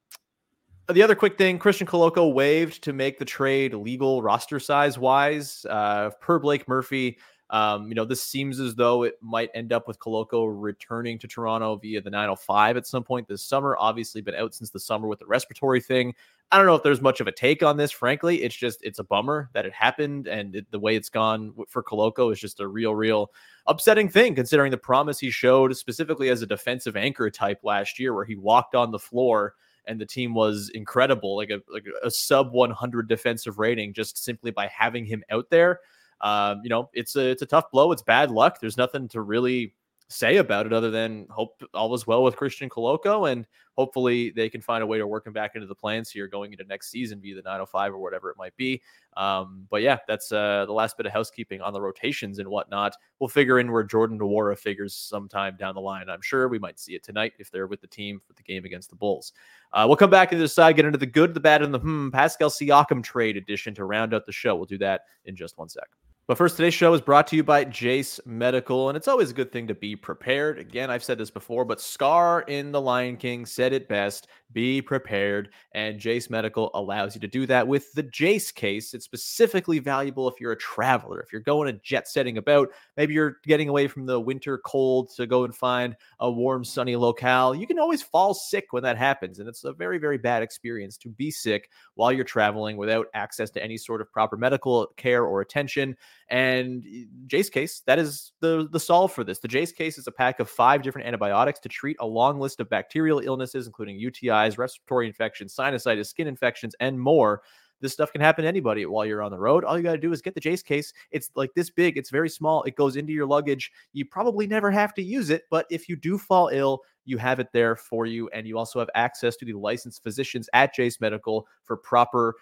the 0.90 1.04
other 1.04 1.16
quick 1.16 1.38
thing 1.38 1.60
Christian 1.60 1.88
Koloko 1.88 2.34
waived 2.34 2.84
to 2.84 2.94
make 2.94 3.20
the 3.20 3.26
trade 3.26 3.74
legal 3.74 4.22
roster 4.22 4.60
size 4.60 4.98
wise. 4.98 5.66
Uh, 5.70 6.10
per 6.20 6.40
Blake 6.40 6.68
Murphy, 6.68 7.18
um, 7.52 7.90
you 7.90 7.96
know, 7.96 8.06
this 8.06 8.24
seems 8.24 8.62
as 8.62 8.76
though 8.76 9.04
it 9.04 9.18
might 9.22 9.50
end 9.54 9.74
up 9.74 9.86
with 9.86 10.00
Koloko 10.00 10.50
returning 10.50 11.20
to 11.20 11.28
Toronto 11.28 11.76
via 11.76 12.02
the 12.02 12.10
905 12.10 12.78
at 12.78 12.88
some 12.88 13.04
point 13.04 13.28
this 13.28 13.44
summer. 13.44 13.76
Obviously, 13.78 14.22
been 14.22 14.36
out 14.36 14.54
since 14.54 14.70
the 14.70 14.80
summer 14.80 15.08
with 15.08 15.20
the 15.20 15.26
respiratory 15.26 15.82
thing. 15.82 16.16
I 16.54 16.58
don't 16.58 16.66
know 16.66 16.76
if 16.76 16.84
there's 16.84 17.02
much 17.02 17.20
of 17.20 17.28
a 17.28 17.32
take 17.32 17.62
on 17.62 17.76
this, 17.76 17.92
frankly. 17.92 18.44
It's 18.44 18.56
just, 18.56 18.82
it's 18.84 19.00
a 19.00 19.04
bummer 19.04 19.50
that 19.54 19.66
it 19.66 19.74
happened. 19.74 20.28
And 20.28 20.56
it, 20.56 20.72
the 20.72 20.80
way 20.80 20.96
it's 20.96 21.10
gone 21.10 21.54
for 21.68 21.84
Koloko 21.84 22.32
is 22.32 22.40
just 22.40 22.62
a 22.62 22.68
real, 22.68 22.96
real 22.96 23.32
upsetting 23.68 24.10
thing, 24.10 24.34
considering 24.34 24.72
the 24.72 24.78
promise 24.78 25.20
he 25.20 25.30
showed 25.30 25.76
specifically 25.76 26.30
as 26.30 26.42
a 26.42 26.48
defensive 26.48 26.96
anchor 26.96 27.30
type 27.30 27.60
last 27.64 28.00
year, 28.00 28.14
where 28.14 28.26
he 28.26 28.36
walked 28.36 28.76
on 28.76 28.92
the 28.92 29.00
floor 29.00 29.56
and 29.86 30.00
the 30.00 30.06
team 30.06 30.34
was 30.34 30.70
incredible, 30.74 31.36
like 31.36 31.50
a 31.50 31.62
like 31.72 31.86
a 32.04 32.12
sub 32.12 32.52
100 32.52 33.08
defensive 33.08 33.60
rating 33.60 33.94
just 33.94 34.24
simply 34.24 34.52
by 34.52 34.68
having 34.68 35.06
him 35.06 35.24
out 35.30 35.50
there. 35.50 35.80
Um, 36.22 36.62
you 36.64 36.70
know, 36.70 36.90
it's 36.94 37.16
a 37.16 37.30
it's 37.30 37.42
a 37.42 37.48
tough 37.48 37.72
blow. 37.72 37.92
It's 37.92 38.04
bad 38.04 38.32
luck. 38.32 38.60
There's 38.60 38.78
nothing 38.78 39.08
to 39.10 39.22
really 39.22 39.74
say 40.12 40.38
about 40.38 40.66
it 40.66 40.74
other 40.74 40.92
than 40.92 41.26
hope 41.30 41.62
all 41.74 41.94
is 41.94 42.06
well 42.06 42.24
with 42.24 42.36
Christian 42.36 42.70
Koloko 42.70 43.32
and 43.32 43.48
hopefully 43.78 44.32
they 44.32 44.50
can 44.50 44.62
find 44.62 44.84
a 44.84 44.86
way 44.86 44.98
to 44.98 45.08
work 45.08 45.26
him 45.26 45.34
back 45.34 45.56
into 45.56 45.68
the 45.68 45.76
plans 45.76 46.10
here 46.10 46.28
going 46.28 46.52
into 46.52 46.64
next 46.66 46.92
season 46.92 47.22
via 47.22 47.36
the 47.36 47.42
905 47.42 47.94
or 47.94 47.98
whatever 48.00 48.30
it 48.30 48.38
might 48.38 48.56
be. 48.58 48.82
Um, 49.18 49.66
but 49.70 49.82
yeah, 49.82 49.98
that's 50.08 50.32
uh, 50.32 50.66
the 50.66 50.74
last 50.74 50.98
bit 50.98 51.06
of 51.06 51.12
housekeeping 51.12 51.62
on 51.62 51.74
the 51.74 51.82
rotations 51.82 52.40
and 52.40 52.48
whatnot. 52.48 52.94
We'll 53.20 53.30
figure 53.30 53.60
in 53.60 53.72
where 53.72 53.84
Jordan 53.84 54.20
Nwora 54.20 54.58
figures 54.58 54.94
sometime 54.94 55.56
down 55.58 55.76
the 55.76 55.82
line. 55.82 56.10
I'm 56.10 56.22
sure 56.22 56.48
we 56.48 56.60
might 56.60 56.80
see 56.80 56.94
it 56.94 57.04
tonight 57.04 57.34
if 57.40 57.50
they're 57.50 57.68
with 57.68 57.82
the 57.82 57.88
team 57.88 58.20
for 58.26 58.34
the 58.34 58.44
game 58.44 58.66
against 58.66 58.90
the 58.90 58.96
Bulls. 58.96 59.34
Uh, 59.74 59.86
we'll 59.88 59.98
come 59.98 60.10
back 60.10 60.32
into 60.32 60.44
the 60.44 60.50
side, 60.50 60.76
get 60.76 60.86
into 60.86 60.98
the 60.98 61.06
good, 61.06 61.34
the 61.34 61.40
bad, 61.40 61.62
and 61.62 61.74
the 61.74 61.80
hmm. 61.80 62.10
Pascal 62.10 62.50
Siakam 62.50 63.04
trade 63.04 63.38
edition 63.38 63.74
to 63.76 63.86
round 63.86 64.14
out 64.14 64.26
the 64.26 64.32
show. 64.32 64.56
We'll 64.56 64.66
do 64.66 64.78
that 64.80 65.02
in 65.26 65.36
just 65.36 65.58
one 65.58 65.70
sec. 65.70 65.88
But 66.28 66.38
first, 66.38 66.56
today's 66.56 66.76
show 66.76 66.94
is 66.94 67.02
brought 67.02 67.28
to 67.28 67.36
you 67.36 67.44
by 67.44 67.64
Jase 67.66 68.20
Medical, 68.26 68.90
and 68.90 68.96
it's 68.96 69.08
always 69.08 69.32
a 69.32 69.34
good 69.34 69.52
thing 69.52 69.68
to 69.68 69.74
be 69.74 69.96
prepared. 69.96 70.60
Again, 70.60 70.92
I've 70.92 71.04
said 71.04 71.18
this 71.18 71.32
before, 71.32 71.66
but 71.66 71.82
Scar 71.82 72.42
in 72.44 72.72
The 72.72 72.80
Lion 72.80 73.18
King 73.18 73.46
said 73.46 73.74
it 73.74 73.90
best 73.90 74.28
be 74.54 74.82
prepared. 74.82 75.50
And 75.74 76.00
Jase 76.00 76.30
Medical 76.30 76.72
allows 76.74 77.16
you 77.16 77.22
to 77.22 77.28
do 77.28 77.46
that 77.48 77.68
with 77.68 77.92
the 77.94 78.04
Jase 78.04 78.52
case. 78.52 78.94
It's 78.94 79.06
specifically 79.06 79.80
valuable 79.80 80.30
if 80.30 80.40
you're 80.40 80.52
a 80.52 80.58
traveler, 80.58 81.22
if 81.22 81.32
you're 81.32 81.42
going 81.42 81.70
a 81.70 81.80
jet 81.80 82.08
setting 82.08 82.38
about, 82.38 82.70
maybe 82.98 83.14
you're 83.14 83.38
getting 83.44 83.70
away 83.70 83.88
from 83.88 84.06
the 84.06 84.20
winter 84.20 84.58
cold 84.60 85.10
to 85.16 85.26
go 85.26 85.44
and 85.44 85.56
find 85.56 85.96
a 86.20 86.30
warm, 86.30 86.64
sunny 86.64 86.96
locale. 86.96 87.56
You 87.56 87.68
can 87.68 87.80
always 87.80 88.02
fall 88.02 88.34
sick 88.34 88.68
when 88.72 88.84
that 88.84 88.98
happens. 88.98 89.40
And 89.40 89.48
it's 89.48 89.64
a 89.64 89.74
very, 89.74 89.98
very 89.98 90.18
bad 90.18 90.44
experience 90.44 90.98
to 90.98 91.10
be 91.10 91.32
sick 91.32 91.70
while 91.96 92.12
you're 92.12 92.26
traveling 92.26 92.78
without 92.78 93.08
access 93.14 93.50
to 93.52 93.64
any 93.64 93.78
sort 93.78 94.02
of 94.02 94.12
proper 94.12 94.38
medical 94.38 94.88
care 94.98 95.26
or 95.26 95.42
attention. 95.42 95.96
And 96.30 96.84
eh, 96.86 97.04
Jase 97.28 97.50
case, 97.50 97.82
that 97.86 98.00
is 98.00 98.34
the, 98.40 98.68
the 98.72 98.80
solve 98.80 99.12
for 99.12 99.24
this. 99.24 99.40
The 99.40 99.48
Jase 99.48 99.72
case 99.72 99.98
is 99.98 100.08
a 100.08 100.12
pack 100.12 100.40
of 100.40 100.50
five 100.50 100.82
different 100.82 101.08
antibiotics 101.08 101.60
to 101.62 101.70
treat 101.70 101.98
a 102.00 102.06
long 102.06 102.40
list 102.40 102.60
of 102.60 102.70
bacterial 102.70 103.20
illnesses, 103.20 103.68
including 103.68 104.00
UTIs, 104.00 104.58
respiratory 104.58 105.08
infections, 105.08 105.56
sinusitis, 105.56 106.08
skin 106.08 106.28
infections, 106.28 106.76
and 106.80 107.00
more. 107.00 107.42
This 107.82 107.94
stuff 107.94 108.12
can 108.12 108.22
happen 108.22 108.44
to 108.44 108.48
anybody 108.48 108.86
while 108.86 109.06
you're 109.06 109.24
on 109.24 109.32
the 109.32 109.40
road. 109.40 109.66
All 109.66 109.76
you 109.76 109.84
got 109.84 109.94
to 109.94 109.98
do 109.98 110.14
is 110.14 110.22
get 110.22 110.36
the 110.36 110.40
Jase 110.40 110.62
case. 110.62 110.94
It's 111.10 111.32
like 111.36 111.50
this 111.56 111.72
big, 111.72 111.98
it's 111.98 112.12
very 112.12 112.30
small. 112.30 112.62
It 112.64 112.76
goes 112.76 112.96
into 112.96 113.12
your 113.12 113.26
luggage. 113.26 113.72
You 113.92 114.06
probably 114.06 114.46
never 114.46 114.70
have 114.70 114.94
to 114.94 115.02
use 115.02 115.32
it, 115.32 115.44
but 115.50 115.66
if 115.72 115.90
you 115.90 115.96
do 115.96 116.18
fall 116.18 116.50
ill, 116.54 116.82
you 117.06 117.18
have 117.18 117.40
it 117.40 117.52
there 117.52 117.76
for 117.76 118.06
you. 118.06 118.30
And 118.30 118.48
you 118.48 118.58
also 118.58 118.78
have 118.78 118.90
access 118.94 119.36
to 119.38 119.46
the 119.46 119.54
licensed 119.54 120.04
physicians 120.04 120.48
at 120.54 120.76
Jase 120.76 121.02
Medical 121.02 121.48
for 121.64 121.76
proper 121.76 122.36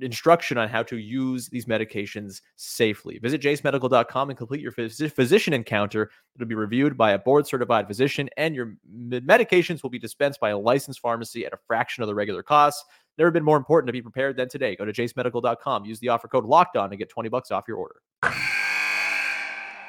instruction 0.00 0.58
on 0.58 0.68
how 0.68 0.82
to 0.84 0.98
use 0.98 1.48
these 1.48 1.66
medications 1.66 2.42
safely. 2.56 3.18
Visit 3.18 3.40
jasemedical.com 3.40 4.30
and 4.30 4.38
complete 4.38 4.60
your 4.60 4.72
phys- 4.72 5.12
physician 5.12 5.52
encounter. 5.52 6.10
It'll 6.34 6.46
be 6.46 6.54
reviewed 6.54 6.96
by 6.96 7.12
a 7.12 7.18
board 7.18 7.46
certified 7.46 7.86
physician, 7.86 8.28
and 8.36 8.54
your 8.54 8.76
medications 8.88 9.82
will 9.82 9.90
be 9.90 9.98
dispensed 9.98 10.40
by 10.40 10.50
a 10.50 10.58
licensed 10.58 11.00
pharmacy 11.00 11.46
at 11.46 11.52
a 11.52 11.58
fraction 11.66 12.02
of 12.02 12.08
the 12.08 12.14
regular 12.14 12.42
cost. 12.42 12.84
Never 13.18 13.30
been 13.30 13.44
more 13.44 13.56
important 13.56 13.88
to 13.88 13.92
be 13.92 14.02
prepared 14.02 14.36
than 14.36 14.48
today. 14.48 14.76
Go 14.76 14.84
to 14.84 14.92
jasemedical.com, 14.92 15.84
use 15.84 16.00
the 16.00 16.10
offer 16.10 16.28
code 16.28 16.44
locked 16.44 16.76
on 16.76 16.90
to 16.90 16.96
get 16.96 17.08
20 17.08 17.28
bucks 17.28 17.50
off 17.50 17.64
your 17.66 17.78
order. 17.78 17.96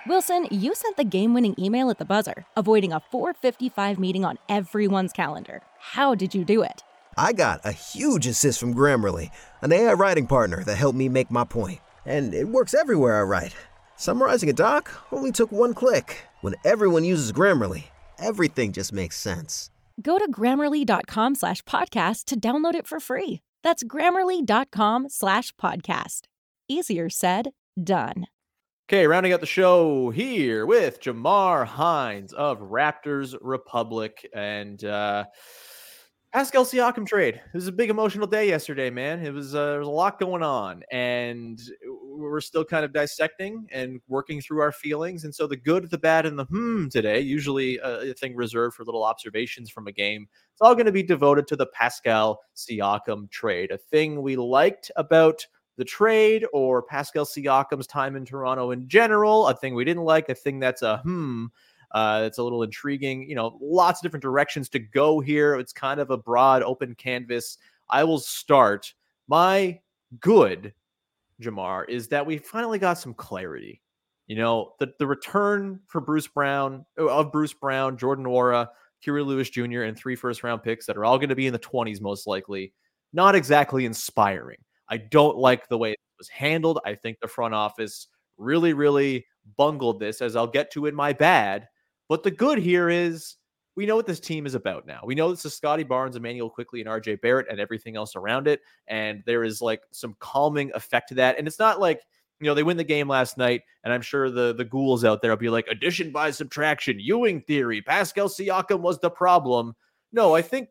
Wilson, 0.07 0.47
you 0.51 0.73
sent 0.73 0.95
the 0.95 1.03
game 1.03 1.33
winning 1.33 1.53
email 1.59 1.89
at 1.89 1.97
the 1.97 2.05
buzzer, 2.05 2.45
avoiding 2.55 2.93
a 2.93 3.01
455 3.11 3.99
meeting 3.99 4.23
on 4.23 4.37
everyone's 4.47 5.11
calendar. 5.11 5.61
How 5.79 6.15
did 6.15 6.33
you 6.33 6.45
do 6.45 6.61
it? 6.61 6.81
I 7.17 7.33
got 7.33 7.61
a 7.65 7.71
huge 7.71 8.27
assist 8.27 8.59
from 8.59 8.75
Grammarly, 8.75 9.31
an 9.61 9.73
AI 9.73 9.93
writing 9.93 10.27
partner 10.27 10.63
that 10.63 10.75
helped 10.75 10.97
me 10.97 11.09
make 11.09 11.31
my 11.31 11.43
point. 11.43 11.79
And 12.05 12.33
it 12.33 12.47
works 12.47 12.75
everywhere 12.75 13.19
I 13.19 13.23
write. 13.23 13.55
Summarizing 13.95 14.49
a 14.49 14.53
doc 14.53 14.91
only 15.11 15.31
took 15.31 15.51
one 15.51 15.73
click. 15.73 16.17
When 16.41 16.53
everyone 16.63 17.03
uses 17.03 17.31
Grammarly, 17.31 17.85
everything 18.19 18.71
just 18.71 18.93
makes 18.93 19.17
sense. 19.17 19.71
Go 19.99 20.19
to 20.19 20.31
grammarly.com 20.31 21.33
slash 21.33 21.63
podcast 21.63 22.25
to 22.25 22.39
download 22.39 22.75
it 22.75 22.85
for 22.85 22.99
free. 22.99 23.41
That's 23.63 23.83
grammarly.com 23.83 25.09
slash 25.09 25.51
podcast. 25.55 26.21
Easier 26.67 27.09
said, 27.09 27.49
done. 27.83 28.27
Okay, 28.87 29.07
rounding 29.07 29.33
out 29.33 29.41
the 29.41 29.47
show 29.47 30.11
here 30.11 30.65
with 30.65 31.01
Jamar 31.01 31.65
Hinds 31.65 32.31
of 32.31 32.59
Raptors 32.59 33.35
Republic 33.41 34.29
and 34.33 34.81
uh, 34.85 35.25
Pascal 36.33 36.65
Siakam 36.65 37.07
trade. 37.07 37.35
It 37.35 37.53
was 37.53 37.67
a 37.67 37.71
big 37.71 37.89
emotional 37.89 38.27
day 38.27 38.49
yesterday, 38.49 38.89
man. 38.89 39.25
It 39.25 39.33
was 39.33 39.55
uh, 39.55 39.65
there 39.65 39.79
was 39.79 39.87
a 39.87 39.91
lot 39.91 40.19
going 40.19 40.43
on, 40.43 40.83
and 40.91 41.59
we're 42.05 42.41
still 42.41 42.65
kind 42.65 42.83
of 42.83 42.91
dissecting 42.91 43.65
and 43.71 44.01
working 44.07 44.41
through 44.41 44.59
our 44.61 44.71
feelings. 44.73 45.23
And 45.23 45.33
so 45.33 45.47
the 45.47 45.55
good, 45.55 45.89
the 45.89 45.97
bad, 45.97 46.25
and 46.25 46.37
the 46.37 46.45
hmm 46.45 46.89
today, 46.89 47.21
usually 47.21 47.79
a 47.81 48.13
thing 48.13 48.35
reserved 48.35 48.75
for 48.75 48.83
little 48.83 49.03
observations 49.03 49.69
from 49.69 49.87
a 49.87 49.91
game, 49.91 50.27
it's 50.51 50.61
all 50.61 50.75
going 50.75 50.85
to 50.85 50.91
be 50.91 51.03
devoted 51.03 51.47
to 51.47 51.55
the 51.55 51.67
Pascal 51.67 52.41
Siakam 52.55 53.31
trade. 53.31 53.71
A 53.71 53.77
thing 53.77 54.21
we 54.21 54.35
liked 54.35 54.91
about 54.97 55.45
the 55.77 55.85
trade 55.85 56.45
or 56.53 56.81
Pascal 56.81 57.25
Siakam's 57.25 57.87
time 57.87 58.15
in 58.15 58.25
Toronto 58.25 58.71
in 58.71 58.87
general, 58.89 59.47
a 59.47 59.55
thing 59.55 59.75
we 59.75 59.85
didn't 59.85 60.03
like, 60.03 60.27
a 60.27 60.35
thing 60.35 60.59
that's 60.59 60.81
a 60.81 60.97
hmm, 60.97 61.45
uh, 61.91 62.23
it's 62.25 62.37
a 62.37 62.43
little 62.43 62.63
intriguing. 62.63 63.27
You 63.29 63.35
know, 63.35 63.57
lots 63.61 63.99
of 63.99 64.03
different 64.03 64.23
directions 64.23 64.69
to 64.69 64.79
go 64.79 65.19
here. 65.19 65.55
It's 65.55 65.73
kind 65.73 65.99
of 65.99 66.09
a 66.09 66.17
broad, 66.17 66.63
open 66.63 66.95
canvas. 66.95 67.57
I 67.89 68.03
will 68.03 68.19
start. 68.19 68.93
My 69.27 69.79
good, 70.19 70.73
Jamar, 71.41 71.87
is 71.89 72.07
that 72.09 72.25
we 72.25 72.37
finally 72.37 72.79
got 72.79 72.97
some 72.97 73.13
clarity. 73.13 73.81
You 74.27 74.35
know, 74.35 74.73
the, 74.79 74.93
the 74.99 75.07
return 75.07 75.79
for 75.87 76.01
Bruce 76.01 76.27
Brown, 76.27 76.85
of 76.97 77.31
Bruce 77.31 77.53
Brown, 77.53 77.97
Jordan 77.97 78.25
Nwora, 78.25 78.67
Kira 79.05 79.25
Lewis 79.25 79.49
Jr., 79.49 79.83
and 79.83 79.97
three 79.97 80.15
first 80.15 80.43
round 80.43 80.63
picks 80.63 80.85
that 80.85 80.97
are 80.97 81.05
all 81.05 81.17
going 81.17 81.29
to 81.29 81.35
be 81.35 81.47
in 81.47 81.53
the 81.53 81.59
20s 81.59 82.01
most 82.01 82.27
likely, 82.27 82.73
not 83.13 83.35
exactly 83.35 83.85
inspiring. 83.85 84.57
I 84.89 84.97
don't 84.97 85.37
like 85.37 85.67
the 85.67 85.77
way 85.77 85.91
it 85.91 85.99
was 86.17 86.27
handled. 86.27 86.79
I 86.85 86.95
think 86.95 87.19
the 87.19 87.27
front 87.27 87.53
office 87.53 88.07
really, 88.37 88.73
really 88.73 89.25
bungled 89.55 89.99
this, 89.99 90.21
as 90.21 90.35
I'll 90.35 90.47
get 90.47 90.71
to 90.71 90.87
in 90.87 90.95
my 90.95 91.13
bad. 91.13 91.67
But 92.09 92.23
the 92.23 92.31
good 92.31 92.57
here 92.59 92.89
is 92.89 93.35
we 93.75 93.85
know 93.85 93.95
what 93.95 94.07
this 94.07 94.19
team 94.19 94.45
is 94.45 94.55
about 94.55 94.87
now. 94.87 95.01
We 95.05 95.13
know 95.13 95.29
this 95.29 95.45
is 95.45 95.53
Scottie 95.53 95.83
Barnes, 95.83 96.15
Immanuel 96.15 96.49
Quickley, 96.49 96.81
and 96.81 96.89
RJ 96.89 97.21
Barrett, 97.21 97.47
and 97.49 97.59
everything 97.59 97.95
else 97.95 98.15
around 98.15 98.47
it. 98.47 98.61
And 98.87 99.21
there 99.25 99.43
is 99.43 99.61
like 99.61 99.81
some 99.91 100.15
calming 100.19 100.71
effect 100.73 101.09
to 101.09 101.15
that. 101.15 101.37
And 101.37 101.47
it's 101.47 101.59
not 101.59 101.79
like 101.79 102.01
you 102.39 102.47
know 102.47 102.53
they 102.53 102.63
win 102.63 102.77
the 102.77 102.83
game 102.83 103.07
last 103.07 103.37
night, 103.37 103.61
and 103.83 103.93
I'm 103.93 104.01
sure 104.01 104.29
the 104.29 104.53
the 104.53 104.65
ghouls 104.65 105.03
out 105.03 105.21
there 105.21 105.31
will 105.31 105.37
be 105.37 105.49
like 105.49 105.67
addition 105.67 106.11
by 106.11 106.31
subtraction, 106.31 106.99
Ewing 106.99 107.41
theory. 107.41 107.81
Pascal 107.81 108.27
Siakam 108.27 108.81
was 108.81 108.99
the 108.99 109.09
problem. 109.09 109.75
No, 110.11 110.35
I 110.35 110.41
think 110.41 110.69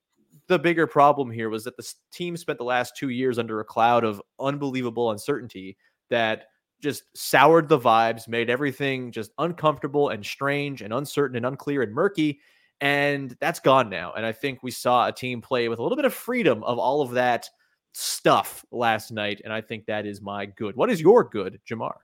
the 0.48 0.58
bigger 0.58 0.86
problem 0.86 1.30
here 1.30 1.48
was 1.48 1.64
that 1.64 1.76
the 1.76 1.92
team 2.12 2.36
spent 2.36 2.58
the 2.58 2.64
last 2.64 2.96
two 2.96 3.08
years 3.08 3.38
under 3.38 3.60
a 3.60 3.64
cloud 3.64 4.04
of 4.04 4.22
unbelievable 4.38 5.10
uncertainty 5.10 5.76
that 6.08 6.44
just 6.82 7.04
soured 7.14 7.68
the 7.68 7.78
vibes, 7.78 8.28
made 8.28 8.50
everything 8.50 9.12
just 9.12 9.32
uncomfortable 9.38 10.10
and 10.10 10.24
strange 10.24 10.82
and 10.82 10.92
uncertain 10.92 11.36
and 11.36 11.46
unclear 11.46 11.82
and 11.82 11.92
murky. 11.92 12.40
And 12.80 13.36
that's 13.40 13.60
gone 13.60 13.88
now. 13.88 14.12
And 14.12 14.26
I 14.26 14.32
think 14.32 14.62
we 14.62 14.70
saw 14.70 15.06
a 15.06 15.12
team 15.12 15.40
play 15.40 15.68
with 15.68 15.78
a 15.78 15.82
little 15.82 15.96
bit 15.96 16.04
of 16.04 16.12
freedom 16.12 16.62
of 16.64 16.78
all 16.78 17.00
of 17.00 17.12
that 17.12 17.48
stuff 17.94 18.64
last 18.70 19.10
night. 19.10 19.40
And 19.44 19.52
I 19.52 19.62
think 19.62 19.86
that 19.86 20.04
is 20.04 20.20
my 20.20 20.46
good. 20.46 20.76
What 20.76 20.90
is 20.90 21.00
your 21.00 21.24
good, 21.24 21.58
Jamar? 21.68 21.94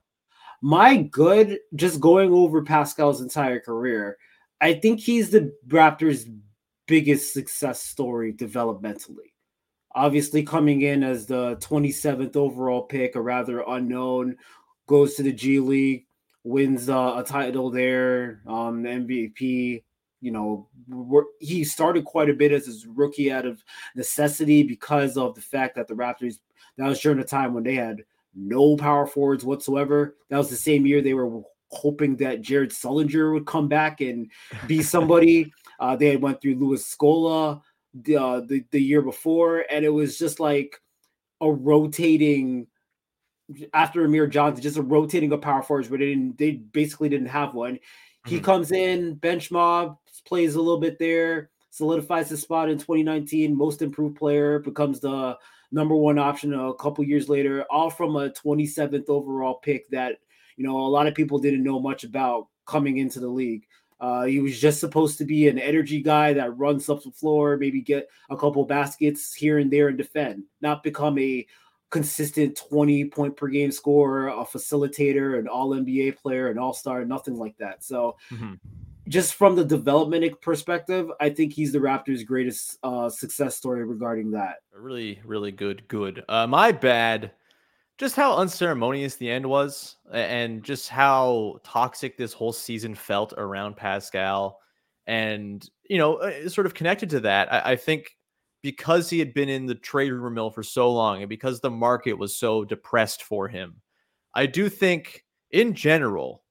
My 0.61 0.97
good, 0.97 1.59
just 1.75 1.99
going 1.99 2.31
over 2.31 2.63
Pascal's 2.63 3.21
entire 3.21 3.59
career, 3.59 4.17
I 4.61 4.73
think 4.73 4.99
he's 4.99 5.29
the 5.29 5.53
Raptors' 5.67 6.25
biggest 6.87 7.33
success 7.33 7.83
story 7.83 8.33
developmentally. 8.33 9.33
Obviously, 9.93 10.41
coming 10.41 10.81
in 10.81 11.03
as 11.03 11.27
the 11.27 11.57
27th 11.57 12.35
overall 12.35 12.81
pick, 12.83 13.15
a 13.15 13.21
rather 13.21 13.63
unknown, 13.67 14.37
goes 14.87 15.15
to 15.15 15.23
the 15.23 15.31
G 15.31 15.59
League, 15.59 16.05
wins 16.43 16.89
uh, 16.89 17.15
a 17.17 17.23
title 17.23 17.69
there, 17.69 18.41
um, 18.47 18.83
MVP. 18.83 19.83
You 20.21 20.31
know, 20.31 20.69
he 21.39 21.63
started 21.63 22.05
quite 22.05 22.29
a 22.29 22.33
bit 22.33 22.51
as 22.51 22.85
a 22.85 22.89
rookie 22.89 23.31
out 23.31 23.45
of 23.45 23.61
necessity 23.95 24.63
because 24.63 25.17
of 25.17 25.35
the 25.35 25.41
fact 25.41 25.75
that 25.75 25.87
the 25.87 25.93
Raptors, 25.93 26.39
that 26.77 26.87
was 26.87 26.99
during 26.99 27.19
a 27.19 27.25
time 27.25 27.53
when 27.53 27.63
they 27.63 27.75
had 27.75 28.03
no 28.33 28.77
power 28.77 29.05
forwards 29.05 29.43
whatsoever. 29.43 30.15
That 30.29 30.37
was 30.37 30.49
the 30.49 30.55
same 30.55 30.85
year 30.85 31.01
they 31.01 31.13
were 31.13 31.41
hoping 31.71 32.15
that 32.17 32.41
Jared 32.41 32.71
Sullinger 32.71 33.33
would 33.33 33.45
come 33.45 33.67
back 33.67 34.01
and 34.01 34.31
be 34.67 34.81
somebody. 34.83 35.51
Uh, 35.79 35.95
they 35.95 36.09
had 36.09 36.21
went 36.21 36.41
through 36.41 36.55
Luis 36.55 36.95
Scola 36.95 37.61
the, 37.93 38.17
uh, 38.17 38.39
the 38.41 38.63
the 38.71 38.81
year 38.81 39.01
before, 39.01 39.65
and 39.69 39.85
it 39.85 39.89
was 39.89 40.17
just 40.17 40.39
like 40.39 40.79
a 41.41 41.51
rotating 41.51 42.67
after 43.73 44.05
Amir 44.05 44.27
Johnson, 44.27 44.61
just 44.61 44.77
a 44.77 44.81
rotating 44.81 45.31
of 45.31 45.41
power 45.41 45.61
forwards 45.61 45.87
but 45.87 45.99
they 45.99 46.09
didn't 46.09 46.37
they 46.37 46.51
basically 46.51 47.09
didn't 47.09 47.27
have 47.27 47.53
one. 47.53 47.79
He 48.25 48.35
mm-hmm. 48.35 48.45
comes 48.45 48.71
in, 48.71 49.15
bench 49.15 49.51
mob, 49.51 49.97
plays 50.25 50.55
a 50.55 50.61
little 50.61 50.79
bit 50.79 50.97
there, 50.99 51.49
solidifies 51.71 52.29
his 52.29 52.41
spot 52.41 52.69
in 52.69 52.77
2019, 52.77 53.55
most 53.55 53.81
improved 53.81 54.15
player, 54.15 54.59
becomes 54.59 54.99
the 54.99 55.37
number 55.71 55.95
one 55.95 56.19
option 56.19 56.53
a 56.53 56.73
couple 56.75 57.03
years 57.03 57.27
later, 57.27 57.65
all 57.69 57.89
from 57.89 58.15
a 58.15 58.29
27th 58.29 59.09
overall 59.09 59.55
pick 59.55 59.89
that 59.89 60.19
you 60.55 60.65
know 60.65 60.77
a 60.77 60.87
lot 60.87 61.07
of 61.07 61.15
people 61.15 61.39
didn't 61.39 61.63
know 61.63 61.79
much 61.79 62.03
about 62.03 62.47
coming 62.65 62.97
into 62.97 63.19
the 63.19 63.27
league. 63.27 63.65
Uh, 63.99 64.23
he 64.23 64.39
was 64.39 64.59
just 64.59 64.81
supposed 64.81 65.17
to 65.17 65.23
be 65.23 65.47
an 65.47 65.57
energy 65.57 66.01
guy 66.01 66.33
that 66.33 66.57
runs 66.57 66.89
up 66.89 67.01
the 67.03 67.11
floor, 67.11 67.55
maybe 67.55 67.81
get 67.81 68.09
a 68.29 68.35
couple 68.35 68.65
baskets 68.65 69.33
here 69.33 69.59
and 69.59 69.71
there 69.71 69.87
and 69.87 69.97
defend, 69.97 70.43
not 70.61 70.83
become 70.83 71.17
a 71.17 71.45
consistent 71.93 72.57
20 72.57 73.05
point 73.05 73.37
per 73.37 73.47
game 73.47 73.71
scorer, 73.71 74.29
a 74.29 74.43
facilitator, 74.43 75.37
an 75.37 75.47
all 75.47 75.69
NBA 75.69 76.17
player, 76.17 76.49
an 76.49 76.57
all 76.57 76.73
star, 76.73 77.05
nothing 77.05 77.37
like 77.37 77.55
that. 77.57 77.83
So, 77.83 78.17
mm-hmm. 78.31 78.55
just 79.07 79.35
from 79.35 79.55
the 79.55 79.63
development 79.63 80.41
perspective, 80.41 81.11
I 81.21 81.29
think 81.29 81.53
he's 81.53 81.71
the 81.71 81.77
Raptors' 81.77 82.25
greatest 82.25 82.79
uh, 82.81 83.09
success 83.09 83.55
story 83.55 83.85
regarding 83.85 84.31
that. 84.31 84.63
Really, 84.75 85.19
really 85.23 85.51
good, 85.51 85.87
good. 85.87 86.25
Uh, 86.27 86.47
my 86.47 86.71
bad 86.71 87.31
just 87.99 88.15
how 88.15 88.37
unceremonious 88.37 89.15
the 89.17 89.29
end 89.29 89.45
was 89.45 89.97
and 90.11 90.63
just 90.63 90.89
how 90.89 91.59
toxic 91.63 92.17
this 92.17 92.33
whole 92.33 92.51
season 92.51 92.95
felt 92.95 93.33
around 93.37 93.77
Pascal. 93.77 94.59
And, 95.05 95.69
you 95.87 95.99
know, 95.99 96.15
uh, 96.15 96.49
sort 96.49 96.65
of 96.65 96.73
connected 96.73 97.11
to 97.11 97.19
that, 97.19 97.53
I, 97.53 97.73
I 97.73 97.75
think 97.75 98.17
because 98.63 99.09
he 99.09 99.19
had 99.19 99.33
been 99.33 99.49
in 99.49 99.67
the 99.67 99.75
trade 99.75 100.11
rumor 100.11 100.31
mill 100.31 100.49
for 100.49 100.63
so 100.63 100.91
long 100.91 101.21
and 101.21 101.29
because 101.29 101.59
the 101.59 101.69
market 101.69 102.13
was 102.13 102.35
so 102.35 102.63
depressed 102.63 103.21
for 103.21 103.47
him, 103.47 103.75
I 104.33 104.47
do 104.47 104.69
think 104.69 105.23
in 105.51 105.75
general, 105.75 106.43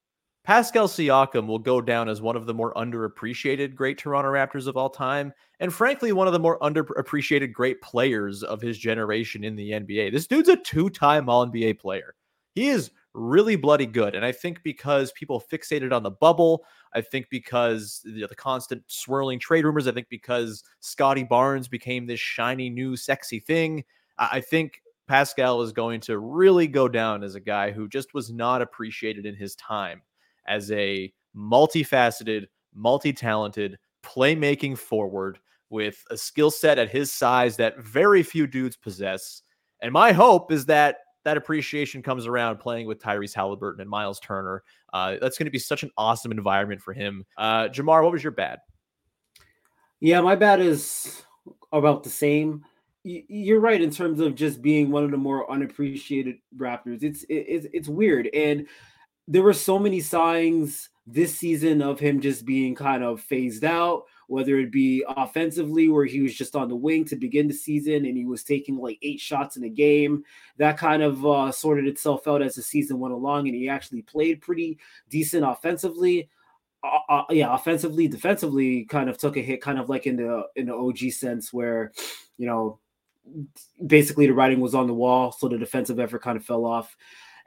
Pascal 0.45 0.87
Siakam 0.87 1.47
will 1.47 1.59
go 1.59 1.81
down 1.81 2.09
as 2.09 2.21
one 2.21 2.35
of 2.35 2.45
the 2.45 2.53
more 2.53 2.73
underappreciated 2.73 3.75
great 3.75 3.97
Toronto 3.97 4.29
Raptors 4.29 4.67
of 4.67 4.77
all 4.77 4.89
time, 4.89 5.33
and 5.59 5.73
frankly, 5.73 6.11
one 6.11 6.27
of 6.27 6.33
the 6.33 6.39
more 6.39 6.59
underappreciated 6.59 7.53
great 7.53 7.81
players 7.81 8.43
of 8.43 8.61
his 8.61 8.77
generation 8.77 9.43
in 9.43 9.55
the 9.55 9.71
NBA. 9.71 10.11
This 10.11 10.27
dude's 10.27 10.49
a 10.49 10.57
two 10.57 10.89
time 10.89 11.29
All 11.29 11.47
NBA 11.47 11.79
player. 11.79 12.15
He 12.55 12.67
is 12.67 12.91
really 13.13 13.55
bloody 13.55 13.85
good. 13.85 14.15
And 14.15 14.25
I 14.25 14.31
think 14.31 14.63
because 14.63 15.11
people 15.11 15.41
fixated 15.41 15.93
on 15.93 16.03
the 16.03 16.11
bubble, 16.11 16.65
I 16.93 17.01
think 17.01 17.27
because 17.29 18.01
the, 18.03 18.27
the 18.27 18.35
constant 18.35 18.83
swirling 18.87 19.39
trade 19.39 19.65
rumors, 19.65 19.87
I 19.87 19.91
think 19.91 20.09
because 20.09 20.63
Scottie 20.79 21.23
Barnes 21.23 21.67
became 21.67 22.05
this 22.05 22.19
shiny 22.19 22.69
new 22.69 22.95
sexy 22.95 23.39
thing, 23.39 23.83
I 24.17 24.41
think 24.41 24.81
Pascal 25.07 25.61
is 25.61 25.71
going 25.71 26.01
to 26.01 26.17
really 26.17 26.67
go 26.67 26.87
down 26.87 27.23
as 27.23 27.35
a 27.35 27.39
guy 27.39 27.71
who 27.71 27.87
just 27.87 28.13
was 28.13 28.31
not 28.31 28.61
appreciated 28.61 29.25
in 29.25 29.35
his 29.35 29.55
time 29.55 30.01
as 30.47 30.71
a 30.71 31.11
multifaceted, 31.35 32.47
multi 32.73 33.13
talented, 33.13 33.77
playmaking 34.03 34.77
forward 34.77 35.39
with 35.69 36.03
a 36.11 36.17
skill 36.17 36.51
set 36.51 36.77
at 36.77 36.89
his 36.89 37.11
size 37.11 37.57
that 37.57 37.79
very 37.79 38.21
few 38.21 38.45
dudes 38.45 38.75
possess. 38.75 39.41
And 39.81 39.91
my 39.91 40.11
hope 40.11 40.51
is 40.51 40.65
that 40.67 40.97
that 41.23 41.37
appreciation 41.37 42.01
comes 42.01 42.27
around 42.27 42.57
playing 42.57 42.87
with 42.87 42.99
Tyrese 42.99 43.33
Halliburton 43.33 43.81
and 43.81 43.89
Miles 43.89 44.19
Turner. 44.19 44.63
Uh, 44.91 45.17
that's 45.21 45.37
going 45.37 45.45
to 45.45 45.51
be 45.51 45.59
such 45.59 45.83
an 45.83 45.91
awesome 45.97 46.31
environment 46.31 46.81
for 46.81 46.93
him. 46.93 47.25
Uh, 47.37 47.67
Jamar, 47.69 48.03
what 48.03 48.11
was 48.11 48.23
your 48.23 48.31
bad? 48.31 48.59
Yeah, 49.99 50.21
my 50.21 50.35
bad 50.35 50.59
is 50.59 51.23
about 51.71 52.03
the 52.03 52.09
same. 52.09 52.65
You're 53.03 53.59
right 53.59 53.81
in 53.81 53.91
terms 53.91 54.19
of 54.19 54.35
just 54.35 54.61
being 54.61 54.91
one 54.91 55.03
of 55.03 55.11
the 55.11 55.17
more 55.17 55.49
unappreciated 55.51 56.37
Raptors. 56.57 57.03
It's 57.03 57.25
it's 57.29 57.67
it's 57.73 57.87
weird, 57.89 58.29
and 58.33 58.67
there 59.27 59.43
were 59.43 59.53
so 59.53 59.77
many 59.77 59.99
signs 59.99 60.89
this 61.05 61.37
season 61.37 61.81
of 61.81 61.99
him 61.99 62.21
just 62.21 62.45
being 62.45 62.75
kind 62.75 63.03
of 63.03 63.19
phased 63.19 63.65
out, 63.65 64.03
whether 64.27 64.57
it 64.57 64.71
be 64.71 65.03
offensively, 65.07 65.89
where 65.89 66.05
he 66.05 66.21
was 66.21 66.33
just 66.33 66.55
on 66.55 66.69
the 66.69 66.75
wing 66.75 67.05
to 67.05 67.15
begin 67.15 67.47
the 67.47 67.53
season 67.53 68.05
and 68.05 68.17
he 68.17 68.25
was 68.25 68.43
taking 68.43 68.77
like 68.77 68.97
eight 69.01 69.19
shots 69.19 69.57
in 69.57 69.63
a 69.63 69.69
game. 69.69 70.23
That 70.57 70.77
kind 70.77 71.03
of 71.03 71.25
uh, 71.25 71.51
sorted 71.51 71.87
itself 71.87 72.27
out 72.27 72.41
as 72.41 72.55
the 72.55 72.61
season 72.61 72.99
went 72.99 73.13
along, 73.13 73.47
and 73.47 73.55
he 73.55 73.69
actually 73.69 74.01
played 74.01 74.41
pretty 74.41 74.79
decent 75.09 75.45
offensively. 75.45 76.29
Uh, 76.83 76.99
uh, 77.09 77.23
yeah, 77.29 77.53
offensively, 77.53 78.07
defensively, 78.07 78.85
kind 78.85 79.09
of 79.09 79.17
took 79.17 79.37
a 79.37 79.41
hit, 79.41 79.61
kind 79.61 79.79
of 79.79 79.89
like 79.89 80.05
in 80.05 80.17
the 80.17 80.43
in 80.55 80.67
the 80.67 80.75
OG 80.75 81.11
sense, 81.11 81.53
where 81.53 81.91
you 82.37 82.47
know 82.47 82.79
basically 83.85 84.27
the 84.27 84.33
writing 84.33 84.59
was 84.59 84.75
on 84.75 84.87
the 84.87 84.93
wall, 84.93 85.31
so 85.31 85.47
the 85.47 85.57
defensive 85.57 85.99
effort 85.99 86.21
kind 86.21 86.37
of 86.37 86.45
fell 86.45 86.65
off. 86.65 86.95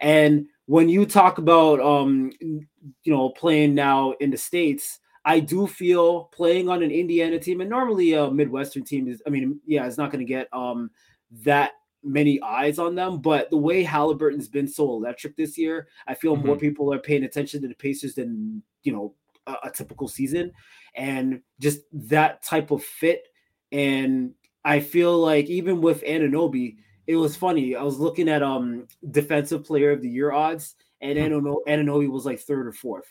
And 0.01 0.47
when 0.67 0.89
you 0.89 1.07
talk 1.07 1.39
about 1.39 1.81
um 1.81 2.31
you 2.41 2.67
know 3.07 3.31
playing 3.31 3.75
now 3.75 4.13
in 4.21 4.31
the 4.31 4.37
states 4.37 4.99
i 5.27 5.39
do 5.39 5.67
feel 5.67 6.25
playing 6.33 6.69
on 6.69 6.83
an 6.83 6.91
indiana 6.91 7.39
team 7.39 7.61
and 7.61 7.69
normally 7.69 8.15
a 8.15 8.31
midwestern 8.31 8.83
team 8.83 9.07
is 9.07 9.23
i 9.27 9.31
mean 9.31 9.61
yeah 9.67 9.87
it's 9.87 9.99
not 9.99 10.11
going 10.11 10.25
to 10.25 10.33
get 10.33 10.49
um 10.53 10.91
that 11.31 11.73
many 12.03 12.41
eyes 12.43 12.79
on 12.79 12.95
them 12.95 13.19
but 13.19 13.51
the 13.51 13.57
way 13.57 13.83
halliburton's 13.83 14.49
been 14.49 14.69
so 14.69 14.91
electric 14.91 15.37
this 15.37 15.59
year 15.59 15.89
i 16.07 16.15
feel 16.15 16.37
mm-hmm. 16.37 16.47
more 16.47 16.57
people 16.57 16.93
are 16.93 16.99
paying 16.99 17.25
attention 17.25 17.61
to 17.61 17.69
the 17.69 17.75
pacers 17.75 18.15
than 18.15 18.63
you 18.85 18.93
know 18.93 19.13
a, 19.47 19.55
a 19.65 19.71
typical 19.71 20.09
season 20.09 20.53
and 20.95 21.41
just 21.61 21.81
that 21.93 22.43
type 22.43 22.71
of 22.71 22.83
fit 22.83 23.27
and 23.73 24.33
i 24.65 24.81
feel 24.81 25.19
like 25.19 25.47
even 25.47 25.81
with 25.81 26.03
Anunoby, 26.05 26.77
it 27.07 27.17
was 27.17 27.37
funny. 27.37 27.77
I 27.77 27.83
was 27.83 27.99
looking 27.99 28.29
at 28.29 28.43
um 28.43 28.87
defensive 29.11 29.65
player 29.65 29.93
of 29.93 30.03
the 30.03 30.09
year 30.09 30.33
odds, 30.33 30.75
and 31.01 31.19
hmm. 31.19 31.47
Anunoby 31.69 32.11
was 32.11 32.27
like 32.27 32.41
third 32.41 32.67
or 32.67 32.73
fourth. 32.73 33.07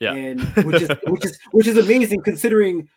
Yeah, 0.00 0.14
and 0.14 0.40
which 0.64 0.82
is 0.82 0.90
which 1.06 1.24
is 1.24 1.38
which 1.52 1.66
is 1.66 1.76
amazing 1.76 2.22
considering 2.22 2.88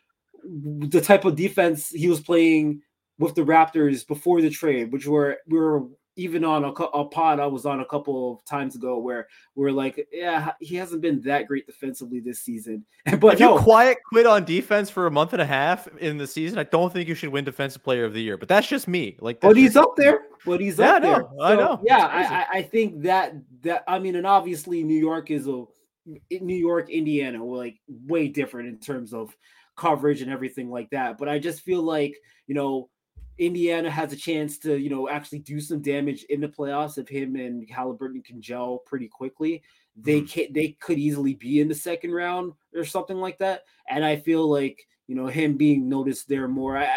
the 0.43 1.01
type 1.01 1.26
of 1.26 1.36
defense 1.36 1.89
he 1.89 2.08
was 2.08 2.20
playing 2.20 2.82
with 3.20 3.36
the 3.36 3.43
Raptors 3.43 4.08
before 4.08 4.41
the 4.41 4.49
trade, 4.49 4.91
which 4.91 5.06
were 5.06 5.38
we 5.47 5.60
were 5.60 5.86
even 6.16 6.43
on 6.43 6.64
a, 6.64 6.68
a 6.68 7.06
pod 7.06 7.39
I 7.39 7.47
was 7.47 7.66
on 7.66 7.80
a 7.80 7.86
couple 7.86 8.34
of 8.34 8.45
times 8.45 8.76
ago 8.76 8.99
where 8.99 9.28
we're 9.56 9.72
like, 9.72 10.08
yeah, 10.12 10.51
he 10.60 10.76
hasn't 10.76 11.01
been 11.01 11.22
that 11.22 11.47
great 11.47 11.66
defensively 11.66 12.20
this 12.20 12.41
season. 12.41 12.86
But 13.20 13.36
if 13.36 13.39
no. 13.39 13.56
you 13.56 13.62
quiet 13.62 13.97
quit 14.08 14.26
on 14.26 14.43
defense 14.43 14.89
for 14.89 15.08
a 15.08 15.12
month 15.12 15.34
and 15.34 15.41
a 15.41 15.45
half 15.45 15.88
in 15.97 16.18
the 16.18 16.28
season, 16.28 16.60
I 16.60 16.64
don't 16.64 16.91
think 16.91 17.08
you 17.08 17.16
should 17.16 17.30
win 17.30 17.45
Defensive 17.45 17.84
Player 17.84 18.06
of 18.06 18.14
the 18.14 18.22
Year. 18.22 18.38
But 18.38 18.47
that's 18.47 18.68
just 18.68 18.88
me. 18.88 19.18
Like, 19.20 19.39
but 19.39 19.56
he's 19.56 19.76
up 19.76 19.95
there. 19.97 20.22
But 20.45 20.60
he's 20.60 20.78
yeah, 20.78 20.95
up 20.95 21.01
there. 21.01 21.22
So, 21.22 21.41
I 21.41 21.56
know. 21.56 21.82
Yeah, 21.84 22.06
I, 22.06 22.60
I 22.60 22.62
think 22.62 23.01
that 23.04 23.34
that 23.62 23.84
I 23.88 23.99
mean, 23.99 24.16
and 24.16 24.28
obviously 24.28 24.84
New 24.84 24.99
York 24.99 25.32
is 25.32 25.47
a 25.47 25.64
New 26.06 26.56
York, 26.56 26.89
Indiana, 26.89 27.43
were 27.43 27.58
like 27.58 27.80
way 27.88 28.28
different 28.28 28.70
in 28.70 28.80
terms 28.80 29.14
of 29.14 29.36
coverage 29.76 30.22
and 30.22 30.32
everything 30.32 30.70
like 30.70 30.89
that. 30.91 31.18
But 31.18 31.30
I 31.30 31.39
just 31.39 31.62
feel 31.62 31.82
like 31.82 32.16
you 32.47 32.56
know 32.56 32.89
Indiana 33.38 33.89
has 33.89 34.14
a 34.14 34.18
chance 34.18 34.60
to, 34.60 34.78
you 34.78 34.89
know, 34.89 35.10
actually 35.10 35.39
do 35.39 35.60
some 35.60 35.82
damage 35.82 36.24
in 36.30 36.39
the 36.39 36.47
playoffs 36.47 36.97
if 36.97 37.08
him 37.08 37.36
and 37.36 37.68
Halliburton 37.70 38.22
can 38.22 38.41
gel 38.41 38.80
pretty 38.86 39.08
quickly. 39.08 39.64
They 39.95 40.22
mm-hmm. 40.22 40.26
can 40.26 40.54
they 40.54 40.78
could 40.80 40.99
easily 40.99 41.34
be 41.34 41.60
in 41.60 41.68
the 41.68 41.76
second 41.76 42.12
round 42.12 42.54
or 42.76 42.86
something 42.86 43.18
like 43.18 43.39
that. 43.39 43.64
And 43.89 44.06
I 44.06 44.18
feel 44.18 44.47
like 44.47 44.86
you 45.08 45.16
know 45.16 45.28
him 45.28 45.58
being 45.58 45.89
noticed 45.89 46.28
there 46.30 46.47
more. 46.47 46.78
I, 46.78 46.88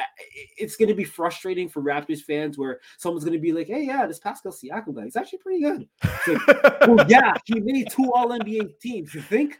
it's 0.57 0.77
going 0.77 0.89
to 0.89 0.95
be 0.95 1.05
frustrating 1.05 1.69
for 1.69 1.83
Raptors 1.83 2.21
fans 2.21 2.57
where 2.57 2.81
someone's 2.99 3.25
going 3.25 3.37
to 3.37 3.43
be 3.43 3.53
like, 3.53 3.67
"Hey, 3.67 3.85
yeah, 3.85 4.07
this 4.07 4.19
Pascal 4.19 4.53
Siakam 4.53 4.95
guy, 4.95 5.05
he's 5.05 5.17
actually 5.17 5.41
pretty 5.41 5.63
good." 5.63 5.89
Like, 6.27 6.81
well, 6.87 7.07
yeah, 7.09 7.35
he 7.45 7.61
made 7.61 7.91
two 7.91 8.13
All 8.13 8.29
NBA 8.29 8.79
teams. 8.81 9.15
You 9.15 9.21
think? 9.21 9.59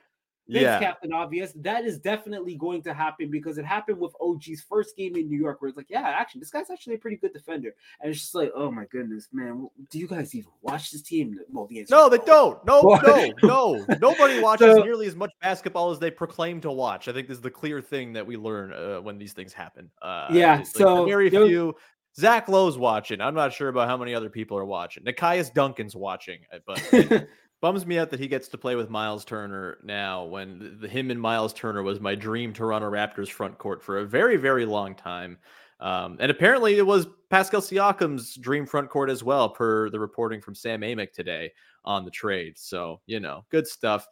Vince 0.49 0.63
yeah. 0.63 0.79
Captain 0.79 1.13
Obvious. 1.13 1.53
That 1.57 1.85
is 1.85 1.99
definitely 1.99 2.57
going 2.57 2.83
to 2.83 2.95
happen 2.95 3.31
because 3.31 3.59
it 3.59 3.65
happened 3.65 3.99
with 3.99 4.15
OG's 4.21 4.65
first 4.69 4.97
game 4.97 5.17
in 5.17 5.29
New 5.29 5.39
York, 5.39 5.61
where 5.61 5.69
it's 5.69 5.77
like, 5.77 5.91
yeah, 5.91 6.03
actually, 6.03 6.41
this 6.41 6.51
guy's 6.51 6.71
actually 6.71 6.95
a 6.95 6.99
pretty 6.99 7.17
good 7.17 7.33
defender. 7.33 7.75
And 8.01 8.11
it's 8.11 8.21
just 8.21 8.35
like, 8.35 8.53
oh 8.55 8.71
my 8.71 8.85
goodness, 8.87 9.29
man, 9.33 9.69
do 9.91 9.99
you 9.99 10.07
guys 10.07 10.35
even 10.35 10.51
watch 10.63 10.91
this 10.91 11.03
team? 11.03 11.39
Well, 11.51 11.67
the 11.67 11.87
no, 11.91 12.09
they 12.09 12.19
don't. 12.19 12.65
No, 12.65 12.99
no, 13.03 13.33
no. 13.43 13.87
Nobody 14.01 14.41
watches 14.41 14.77
so, 14.77 14.83
nearly 14.83 15.07
as 15.07 15.17
much 15.17 15.33
basketball 15.41 15.91
as 15.91 15.99
they 15.99 16.11
proclaim 16.11 16.61
to 16.61 16.71
watch. 16.71 17.09
I 17.09 17.13
think 17.13 17.29
this 17.29 17.37
is 17.37 17.43
the 17.43 17.51
clear 17.51 17.81
thing 17.81 18.13
that 18.13 18.27
we 18.27 18.37
learn 18.37 18.73
uh, 18.73 19.01
when 19.01 19.19
these 19.19 19.33
things 19.33 19.53
happen. 19.53 19.91
Uh, 20.01 20.29
yeah, 20.31 20.63
so 20.63 21.05
very 21.05 21.31
few. 21.31 21.75
Zach 22.19 22.49
Lowe's 22.49 22.79
watching. 22.79 23.21
I'm 23.21 23.35
not 23.35 23.53
sure 23.53 23.69
about 23.69 23.89
how 23.89 23.97
many 23.97 24.15
other 24.15 24.31
people 24.31 24.57
are 24.57 24.65
watching. 24.65 25.05
Nekias 25.05 25.53
Duncan's 25.53 25.95
watching, 25.95 26.41
uh, 26.53 26.59
but 26.67 27.29
bums 27.61 27.87
me 27.87 27.99
out 27.99 28.11
that 28.11 28.21
he 28.21 28.29
gets 28.29 28.49
to 28.49 28.59
play 28.59 28.75
with 28.75 28.91
Miles 28.91 29.25
Turner 29.25 29.79
now 29.83 30.25
when 30.25 30.79
the, 30.81 30.89
him 30.89 31.11
and 31.11 31.21
Miles 31.21 31.53
Turner 31.53 31.83
was 31.83 32.01
my 32.01 32.15
dream 32.15 32.53
Toronto 32.53 32.91
Raptors 32.91 33.29
front 33.29 33.59
court 33.59 33.83
for 33.83 33.99
a 33.99 34.07
very 34.07 34.37
very 34.37 34.65
long 34.65 34.95
time. 34.95 35.39
Um, 35.81 36.17
and 36.21 36.31
apparently 36.31 36.79
it 36.79 36.87
was 36.87 37.07
Pascal 37.29 37.61
Siakam's 37.61 38.35
dream 38.37 38.67
front 38.67 38.89
court 38.89 39.11
as 39.11 39.23
well, 39.23 39.49
per 39.49 39.91
the 39.91 40.01
reporting 40.01 40.41
from 40.41 40.55
Sam 40.55 40.81
Amick 40.81 41.13
today 41.13 41.53
on 41.85 42.05
the 42.05 42.11
trade. 42.11 42.55
So, 42.57 43.01
you 43.07 43.21
know, 43.21 43.45
good 43.51 43.67
stuff. 43.67 44.07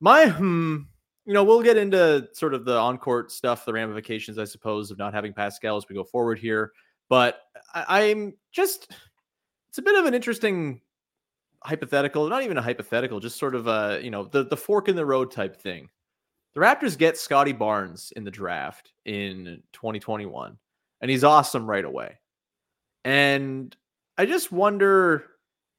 My, 0.00 0.28
hmm, 0.28 0.78
you 1.26 1.34
know, 1.34 1.44
we'll 1.44 1.62
get 1.62 1.76
into 1.76 2.28
sort 2.32 2.54
of 2.54 2.64
the 2.64 2.76
on 2.76 2.96
court 2.98 3.30
stuff, 3.32 3.64
the 3.64 3.72
ramifications, 3.72 4.38
I 4.38 4.44
suppose, 4.44 4.90
of 4.90 4.98
not 4.98 5.14
having 5.14 5.32
Pascal 5.32 5.76
as 5.76 5.88
we 5.88 5.94
go 5.94 6.04
forward 6.04 6.38
here. 6.38 6.72
But 7.08 7.40
I, 7.74 8.04
I'm 8.04 8.34
just, 8.52 8.92
it's 9.68 9.78
a 9.78 9.82
bit 9.82 9.98
of 9.98 10.06
an 10.06 10.14
interesting 10.14 10.80
hypothetical, 11.62 12.28
not 12.28 12.42
even 12.42 12.56
a 12.56 12.62
hypothetical, 12.62 13.20
just 13.20 13.38
sort 13.38 13.54
of 13.54 13.66
a, 13.66 14.00
you 14.02 14.10
know, 14.10 14.24
the, 14.24 14.44
the 14.44 14.56
fork 14.56 14.88
in 14.88 14.96
the 14.96 15.06
road 15.06 15.30
type 15.30 15.60
thing. 15.60 15.88
The 16.54 16.60
Raptors 16.60 16.98
get 16.98 17.16
Scottie 17.16 17.52
Barnes 17.52 18.12
in 18.16 18.24
the 18.24 18.30
draft 18.30 18.92
in 19.04 19.62
2021, 19.72 20.56
and 21.00 21.10
he's 21.10 21.24
awesome 21.24 21.68
right 21.68 21.84
away. 21.84 22.18
And 23.04 23.74
I 24.18 24.26
just 24.26 24.52
wonder 24.52 25.26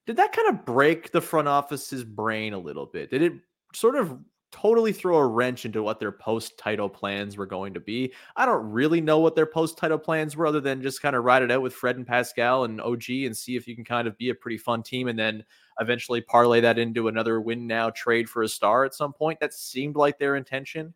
did 0.07 0.17
that 0.17 0.33
kind 0.33 0.49
of 0.49 0.65
break 0.65 1.11
the 1.11 1.21
front 1.21 1.47
office's 1.47 2.03
brain 2.03 2.53
a 2.53 2.59
little 2.59 2.87
bit? 2.87 3.11
Did 3.11 3.21
it 3.21 3.33
sort 3.73 3.95
of 3.95 4.17
totally 4.51 4.91
throw 4.91 5.17
a 5.17 5.25
wrench 5.25 5.65
into 5.65 5.81
what 5.81 5.99
their 5.99 6.11
post 6.11 6.57
title 6.57 6.89
plans 6.89 7.37
were 7.37 7.45
going 7.45 7.73
to 7.73 7.79
be. 7.79 8.13
I 8.35 8.45
don't 8.45 8.69
really 8.69 9.01
know 9.01 9.19
what 9.19 9.35
their 9.35 9.45
post 9.45 9.77
title 9.77 9.97
plans 9.97 10.35
were, 10.35 10.47
other 10.47 10.61
than 10.61 10.81
just 10.81 11.01
kind 11.01 11.15
of 11.15 11.23
ride 11.23 11.43
it 11.43 11.51
out 11.51 11.61
with 11.61 11.73
Fred 11.73 11.97
and 11.97 12.05
Pascal 12.05 12.65
and 12.65 12.81
OG 12.81 13.09
and 13.09 13.35
see 13.35 13.55
if 13.55 13.67
you 13.67 13.75
can 13.75 13.85
kind 13.85 14.07
of 14.07 14.17
be 14.17 14.29
a 14.29 14.35
pretty 14.35 14.57
fun 14.57 14.83
team 14.83 15.07
and 15.07 15.17
then 15.17 15.43
eventually 15.79 16.21
parlay 16.21 16.61
that 16.61 16.77
into 16.77 17.07
another 17.07 17.41
win 17.41 17.65
now 17.65 17.89
trade 17.89 18.29
for 18.29 18.43
a 18.43 18.47
star 18.47 18.83
at 18.83 18.93
some 18.93 19.13
point. 19.13 19.39
That 19.39 19.53
seemed 19.53 19.95
like 19.95 20.19
their 20.19 20.35
intention. 20.35 20.93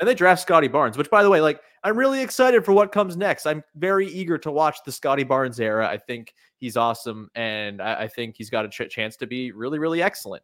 And 0.00 0.08
they 0.08 0.14
draft 0.14 0.42
Scottie 0.42 0.68
Barnes, 0.68 0.98
which, 0.98 1.10
by 1.10 1.22
the 1.22 1.30
way, 1.30 1.40
like 1.40 1.60
I'm 1.84 1.96
really 1.96 2.20
excited 2.20 2.64
for 2.64 2.72
what 2.72 2.92
comes 2.92 3.16
next. 3.16 3.46
I'm 3.46 3.62
very 3.76 4.08
eager 4.08 4.38
to 4.38 4.50
watch 4.50 4.78
the 4.84 4.90
Scottie 4.90 5.22
Barnes 5.22 5.60
era. 5.60 5.88
I 5.88 5.98
think 5.98 6.34
he's 6.56 6.76
awesome, 6.76 7.30
and 7.34 7.80
I, 7.80 8.02
I 8.02 8.08
think 8.08 8.36
he's 8.36 8.50
got 8.50 8.64
a 8.64 8.68
ch- 8.68 8.90
chance 8.90 9.16
to 9.18 9.26
be 9.26 9.52
really, 9.52 9.78
really 9.78 10.02
excellent. 10.02 10.42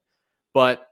But 0.53 0.87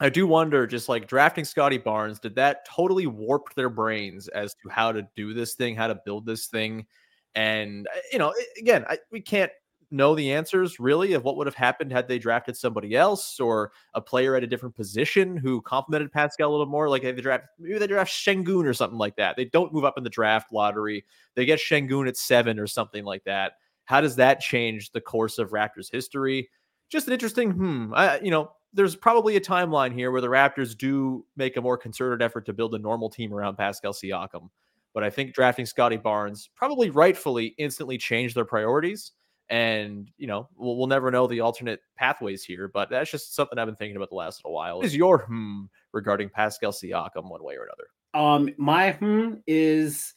I 0.00 0.08
do 0.08 0.26
wonder, 0.26 0.66
just 0.66 0.88
like 0.88 1.08
drafting 1.08 1.44
Scottie 1.44 1.78
Barnes, 1.78 2.20
did 2.20 2.36
that 2.36 2.64
totally 2.66 3.06
warp 3.06 3.52
their 3.54 3.68
brains 3.68 4.28
as 4.28 4.54
to 4.62 4.68
how 4.68 4.92
to 4.92 5.06
do 5.16 5.34
this 5.34 5.54
thing, 5.54 5.74
how 5.74 5.88
to 5.88 6.00
build 6.04 6.24
this 6.24 6.46
thing? 6.46 6.86
And 7.34 7.86
uh, 7.88 7.98
you 8.12 8.18
know, 8.18 8.32
again, 8.58 8.84
I, 8.88 8.98
we 9.10 9.20
can't 9.20 9.50
know 9.90 10.14
the 10.14 10.32
answers 10.32 10.78
really 10.78 11.14
of 11.14 11.24
what 11.24 11.36
would 11.36 11.46
have 11.46 11.54
happened 11.54 11.90
had 11.90 12.06
they 12.06 12.18
drafted 12.18 12.56
somebody 12.56 12.94
else 12.94 13.40
or 13.40 13.72
a 13.94 14.00
player 14.00 14.36
at 14.36 14.44
a 14.44 14.46
different 14.46 14.74
position 14.74 15.36
who 15.36 15.62
complemented 15.62 16.12
Pascal 16.12 16.50
a 16.50 16.52
little 16.52 16.66
more. 16.66 16.88
Like 16.88 17.02
they 17.02 17.12
draft 17.12 17.46
maybe 17.58 17.78
they 17.78 17.86
draft 17.86 18.10
Sengun 18.10 18.66
or 18.66 18.74
something 18.74 18.98
like 18.98 19.16
that. 19.16 19.36
They 19.36 19.46
don't 19.46 19.72
move 19.72 19.84
up 19.84 19.98
in 19.98 20.04
the 20.04 20.10
draft 20.10 20.52
lottery. 20.52 21.04
They 21.34 21.46
get 21.46 21.58
Sengun 21.58 22.06
at 22.06 22.16
seven 22.16 22.58
or 22.58 22.66
something 22.66 23.04
like 23.04 23.24
that. 23.24 23.52
How 23.84 24.00
does 24.00 24.16
that 24.16 24.40
change 24.40 24.92
the 24.92 25.00
course 25.00 25.38
of 25.38 25.50
Raptors 25.50 25.90
history? 25.90 26.50
Just 26.90 27.06
an 27.06 27.14
interesting, 27.14 27.50
hmm. 27.52 27.92
I, 27.94 28.20
you 28.20 28.30
know, 28.30 28.52
there's 28.72 28.94
probably 28.94 29.36
a 29.36 29.40
timeline 29.40 29.92
here 29.92 30.10
where 30.10 30.20
the 30.20 30.28
Raptors 30.28 30.76
do 30.76 31.24
make 31.36 31.56
a 31.56 31.60
more 31.60 31.76
concerted 31.76 32.22
effort 32.22 32.46
to 32.46 32.52
build 32.52 32.74
a 32.74 32.78
normal 32.78 33.08
team 33.08 33.32
around 33.32 33.56
Pascal 33.56 33.92
Siakam. 33.92 34.50
But 34.94 35.04
I 35.04 35.10
think 35.10 35.34
drafting 35.34 35.66
Scottie 35.66 35.96
Barnes 35.96 36.50
probably 36.54 36.90
rightfully 36.90 37.54
instantly 37.58 37.98
changed 37.98 38.34
their 38.34 38.44
priorities. 38.44 39.12
And, 39.50 40.10
you 40.18 40.26
know, 40.26 40.48
we'll, 40.56 40.76
we'll 40.76 40.86
never 40.86 41.10
know 41.10 41.26
the 41.26 41.40
alternate 41.40 41.80
pathways 41.96 42.44
here, 42.44 42.68
but 42.68 42.90
that's 42.90 43.10
just 43.10 43.34
something 43.34 43.58
I've 43.58 43.66
been 43.66 43.76
thinking 43.76 43.96
about 43.96 44.10
the 44.10 44.16
last 44.16 44.44
little 44.44 44.54
while. 44.54 44.82
Is 44.82 44.94
your 44.94 45.24
hmm 45.24 45.64
regarding 45.92 46.28
Pascal 46.28 46.72
Siakam 46.72 47.30
one 47.30 47.42
way 47.42 47.54
or 47.56 47.64
another? 47.64 47.88
Um, 48.12 48.54
my 48.58 48.92
hmm 48.92 49.34
is 49.46 50.12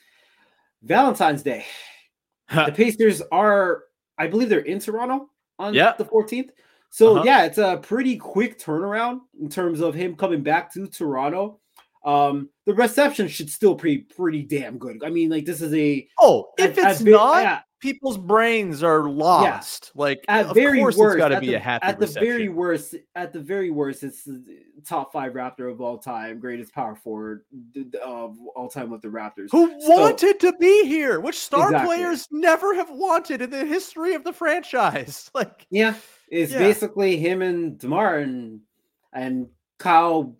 Valentine's 0.83 1.43
Day. 1.43 1.65
the 2.49 2.73
Pacers 2.73 3.21
are, 3.31 3.83
I 4.17 4.27
believe 4.27 4.49
they're 4.49 4.59
in 4.59 4.79
Toronto 4.79 5.29
on 5.59 5.73
yeah. 5.73 5.93
the 5.97 6.05
14th. 6.05 6.49
So 6.91 7.15
uh-huh. 7.15 7.23
yeah, 7.25 7.45
it's 7.45 7.57
a 7.57 7.79
pretty 7.81 8.17
quick 8.17 8.59
turnaround 8.59 9.21
in 9.41 9.49
terms 9.49 9.79
of 9.79 9.95
him 9.95 10.15
coming 10.15 10.43
back 10.43 10.71
to 10.73 10.87
Toronto. 10.87 11.59
Um, 12.03 12.49
the 12.65 12.73
reception 12.73 13.27
should 13.27 13.49
still 13.49 13.75
be 13.75 13.99
pretty 13.99 14.43
damn 14.43 14.77
good. 14.77 15.03
I 15.03 15.09
mean, 15.09 15.29
like 15.29 15.45
this 15.45 15.61
is 15.61 15.73
a 15.73 16.07
oh, 16.19 16.49
if 16.57 16.77
it's 16.77 17.01
been, 17.01 17.13
not, 17.13 17.43
yeah, 17.43 17.59
people's 17.79 18.17
brains 18.17 18.83
are 18.83 19.09
lost. 19.09 19.91
Like 19.95 20.25
at 20.27 20.47
of 20.47 20.55
very 20.55 20.79
course 20.79 20.97
worst, 20.97 21.15
it's 21.15 21.21
got 21.21 21.29
to 21.29 21.39
be 21.39 21.47
the- 21.47 21.53
a 21.55 21.59
happy 21.59 21.85
At 21.85 21.99
the 21.99 22.07
very 22.07 22.49
worst, 22.49 22.95
at 23.15 23.31
the 23.31 23.39
very 23.39 23.69
worst, 23.69 24.03
it's 24.03 24.23
the 24.23 24.43
top 24.85 25.13
five 25.13 25.33
Raptor 25.33 25.71
of 25.71 25.79
all 25.79 25.97
time, 25.97 26.39
greatest 26.39 26.73
power 26.73 26.95
forward 26.95 27.45
of 28.03 28.35
all 28.55 28.67
time 28.67 28.89
with 28.89 29.01
the 29.01 29.07
Raptors. 29.07 29.49
Who 29.51 29.79
So- 29.79 29.89
wanted 29.89 30.39
to 30.41 30.53
be 30.59 30.85
here? 30.85 31.19
Which 31.19 31.37
star 31.37 31.67
Exactly. 31.67 31.95
players 31.97 32.27
never 32.31 32.73
have 32.75 32.89
wanted 32.89 33.41
in 33.41 33.49
the 33.49 33.63
history 33.65 34.13
of 34.15 34.23
the 34.23 34.33
franchise? 34.33 35.29
Like 35.35 35.65
Yeah, 35.69 35.93
it's 36.31 36.51
Yeah. 36.51 36.59
basically 36.59 37.17
him 37.17 37.41
and 37.43 37.77
Demar 37.77 38.17
and 38.19 38.61
and 39.13 39.47
Kyle 39.77 40.35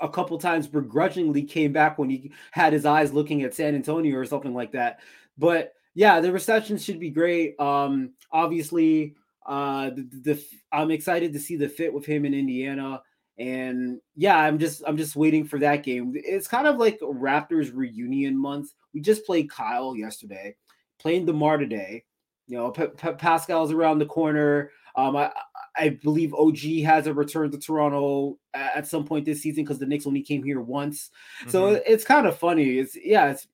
a 0.00 0.08
couple 0.08 0.38
times 0.38 0.66
begrudgingly 0.66 1.42
came 1.42 1.72
back 1.72 1.98
when 1.98 2.08
he 2.08 2.32
had 2.50 2.72
his 2.72 2.86
eyes 2.86 3.12
looking 3.12 3.42
at 3.42 3.54
San 3.54 3.74
Antonio 3.74 4.16
or 4.16 4.24
something 4.24 4.54
like 4.54 4.72
that. 4.72 5.00
But 5.36 5.74
yeah, 5.94 6.20
the 6.20 6.32
reception 6.32 6.78
should 6.78 6.98
be 6.98 7.10
great. 7.10 7.60
Um, 7.60 8.14
obviously, 8.32 9.14
uh, 9.46 9.90
the, 9.90 10.08
the 10.22 10.44
I'm 10.72 10.90
excited 10.90 11.32
to 11.34 11.38
see 11.38 11.56
the 11.56 11.68
fit 11.68 11.92
with 11.92 12.06
him 12.06 12.24
in 12.24 12.32
Indiana. 12.34 13.02
And 13.38 14.00
yeah, 14.16 14.38
I'm 14.38 14.58
just 14.58 14.82
I'm 14.86 14.96
just 14.96 15.14
waiting 15.14 15.44
for 15.44 15.58
that 15.58 15.82
game. 15.82 16.12
It's 16.14 16.48
kind 16.48 16.66
of 16.66 16.78
like 16.78 16.98
Raptors 17.00 17.70
reunion 17.74 18.36
month. 18.38 18.72
We 18.94 19.00
just 19.02 19.26
played 19.26 19.50
Kyle 19.50 19.94
yesterday, 19.94 20.56
playing 20.98 21.26
Demar 21.26 21.58
today. 21.58 22.04
You 22.46 22.56
know, 22.56 22.70
P- 22.70 22.86
P- 22.86 23.12
Pascal's 23.12 23.72
around 23.72 23.98
the 23.98 24.06
corner. 24.06 24.70
Um, 24.96 25.16
I 25.16 25.32
I 25.78 25.90
believe 25.90 26.32
OG 26.32 26.82
has 26.84 27.06
a 27.06 27.12
return 27.12 27.50
to 27.50 27.58
Toronto 27.58 28.38
at 28.54 28.86
some 28.86 29.04
point 29.04 29.26
this 29.26 29.42
season 29.42 29.62
because 29.64 29.78
the 29.78 29.84
Knicks 29.86 30.06
only 30.06 30.22
came 30.22 30.42
here 30.42 30.60
once. 30.60 31.10
So 31.48 31.64
Mhm. 31.64 31.76
it- 31.76 31.82
it's 31.86 32.04
kind 32.04 32.26
of 32.26 32.38
funny. 32.38 32.78
It's 32.78 32.96
yeah, 32.96 33.30
it's 33.30 33.46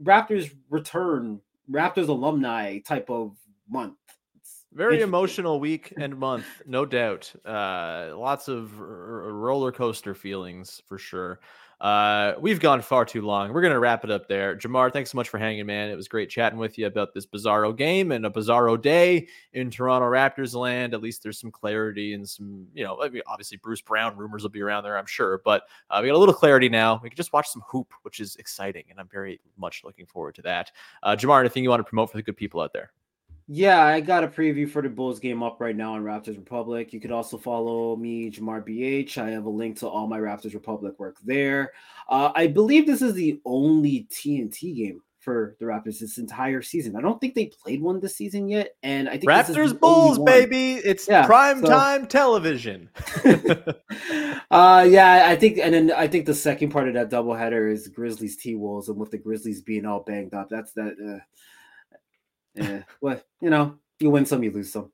Raptors 0.00 0.54
return, 0.70 1.40
Raptors 1.68 2.06
alumni 2.08 2.78
type 2.78 3.10
of 3.10 3.36
month. 3.68 3.96
It's 4.36 4.64
very 4.72 5.00
emotional 5.00 5.58
week 5.58 5.92
and 5.98 6.16
month, 6.16 6.46
no 6.64 6.86
doubt. 6.86 7.34
Uh, 7.44 8.12
lots 8.16 8.46
of 8.46 8.78
r- 8.80 8.86
roller 8.86 9.72
coaster 9.72 10.14
feelings 10.14 10.80
for 10.86 10.96
sure. 10.98 11.40
Uh, 11.80 12.34
we've 12.40 12.58
gone 12.58 12.82
far 12.82 13.04
too 13.04 13.22
long. 13.22 13.52
We're 13.52 13.62
gonna 13.62 13.78
wrap 13.78 14.02
it 14.02 14.10
up 14.10 14.26
there. 14.26 14.56
Jamar, 14.56 14.92
thanks 14.92 15.12
so 15.12 15.16
much 15.16 15.28
for 15.28 15.38
hanging, 15.38 15.64
man. 15.66 15.90
It 15.90 15.96
was 15.96 16.08
great 16.08 16.28
chatting 16.28 16.58
with 16.58 16.76
you 16.76 16.86
about 16.86 17.14
this 17.14 17.24
bizarro 17.24 17.76
game 17.76 18.10
and 18.10 18.26
a 18.26 18.30
bizarro 18.30 18.80
day 18.80 19.28
in 19.52 19.70
Toronto 19.70 20.06
Raptors 20.06 20.54
land. 20.54 20.92
At 20.92 21.02
least 21.02 21.22
there's 21.22 21.38
some 21.38 21.52
clarity 21.52 22.14
and 22.14 22.28
some, 22.28 22.66
you 22.74 22.82
know, 22.82 23.00
obviously 23.28 23.58
Bruce 23.58 23.80
Brown 23.80 24.16
rumors 24.16 24.42
will 24.42 24.50
be 24.50 24.62
around 24.62 24.82
there, 24.82 24.98
I'm 24.98 25.06
sure, 25.06 25.40
but 25.44 25.62
uh, 25.90 26.00
we 26.02 26.08
got 26.08 26.16
a 26.16 26.18
little 26.18 26.34
clarity 26.34 26.68
now. 26.68 26.98
We 27.00 27.10
can 27.10 27.16
just 27.16 27.32
watch 27.32 27.48
some 27.48 27.62
hoop, 27.68 27.92
which 28.02 28.18
is 28.18 28.34
exciting, 28.36 28.84
and 28.90 28.98
I'm 28.98 29.08
very 29.08 29.40
much 29.56 29.82
looking 29.84 30.06
forward 30.06 30.34
to 30.36 30.42
that. 30.42 30.72
Uh, 31.04 31.14
Jamar, 31.14 31.38
anything 31.38 31.62
you 31.62 31.70
want 31.70 31.80
to 31.80 31.84
promote 31.84 32.10
for 32.10 32.16
the 32.16 32.22
good 32.24 32.36
people 32.36 32.60
out 32.60 32.72
there? 32.72 32.90
Yeah, 33.50 33.82
I 33.82 34.00
got 34.00 34.24
a 34.24 34.28
preview 34.28 34.68
for 34.68 34.82
the 34.82 34.90
Bulls 34.90 35.20
game 35.20 35.42
up 35.42 35.58
right 35.58 35.74
now 35.74 35.94
on 35.94 36.02
Raptors 36.02 36.36
Republic. 36.36 36.92
You 36.92 37.00
could 37.00 37.10
also 37.12 37.38
follow 37.38 37.96
me, 37.96 38.30
Jamar 38.30 38.62
BH. 38.62 39.16
I 39.16 39.30
have 39.30 39.46
a 39.46 39.50
link 39.50 39.78
to 39.78 39.88
all 39.88 40.06
my 40.06 40.18
Raptors 40.18 40.52
Republic 40.52 40.98
work 40.98 41.16
there. 41.24 41.72
Uh, 42.10 42.30
I 42.34 42.46
believe 42.46 42.86
this 42.86 43.00
is 43.00 43.14
the 43.14 43.40
only 43.46 44.06
TNT 44.10 44.76
game 44.76 45.00
for 45.18 45.56
the 45.60 45.64
Raptors 45.64 45.98
this 45.98 46.18
entire 46.18 46.60
season. 46.60 46.94
I 46.94 47.00
don't 47.00 47.18
think 47.22 47.34
they 47.34 47.46
played 47.46 47.80
one 47.80 48.00
this 48.00 48.16
season 48.16 48.50
yet, 48.50 48.76
and 48.82 49.08
I 49.08 49.12
think 49.12 49.24
this 49.26 49.48
is 49.48 49.56
Raptors 49.56 49.80
Bulls, 49.80 50.18
baby. 50.18 50.74
It's 50.74 51.08
Yeah, 51.08 51.24
prime 51.24 51.62
so- 51.62 51.68
time 51.68 52.06
television. 52.06 52.90
uh 54.50 54.86
yeah, 54.88 55.24
I 55.26 55.36
think 55.36 55.56
and 55.58 55.72
then 55.72 55.90
I 55.92 56.06
think 56.06 56.26
the 56.26 56.34
second 56.34 56.68
part 56.70 56.88
of 56.88 56.94
that 56.94 57.10
doubleheader 57.10 57.72
is 57.72 57.88
Grizzlies 57.88 58.36
T 58.36 58.56
Wolves, 58.56 58.90
and 58.90 58.98
with 58.98 59.10
the 59.10 59.18
Grizzlies 59.18 59.62
being 59.62 59.86
all 59.86 60.00
banged 60.00 60.34
up, 60.34 60.48
that's 60.50 60.72
that 60.72 60.92
uh 61.02 61.24
yeah, 62.58 62.82
well, 63.00 63.20
you 63.40 63.50
know, 63.50 63.78
you 64.00 64.10
win 64.10 64.26
some, 64.26 64.42
you 64.42 64.50
lose 64.50 64.72
some. 64.72 64.90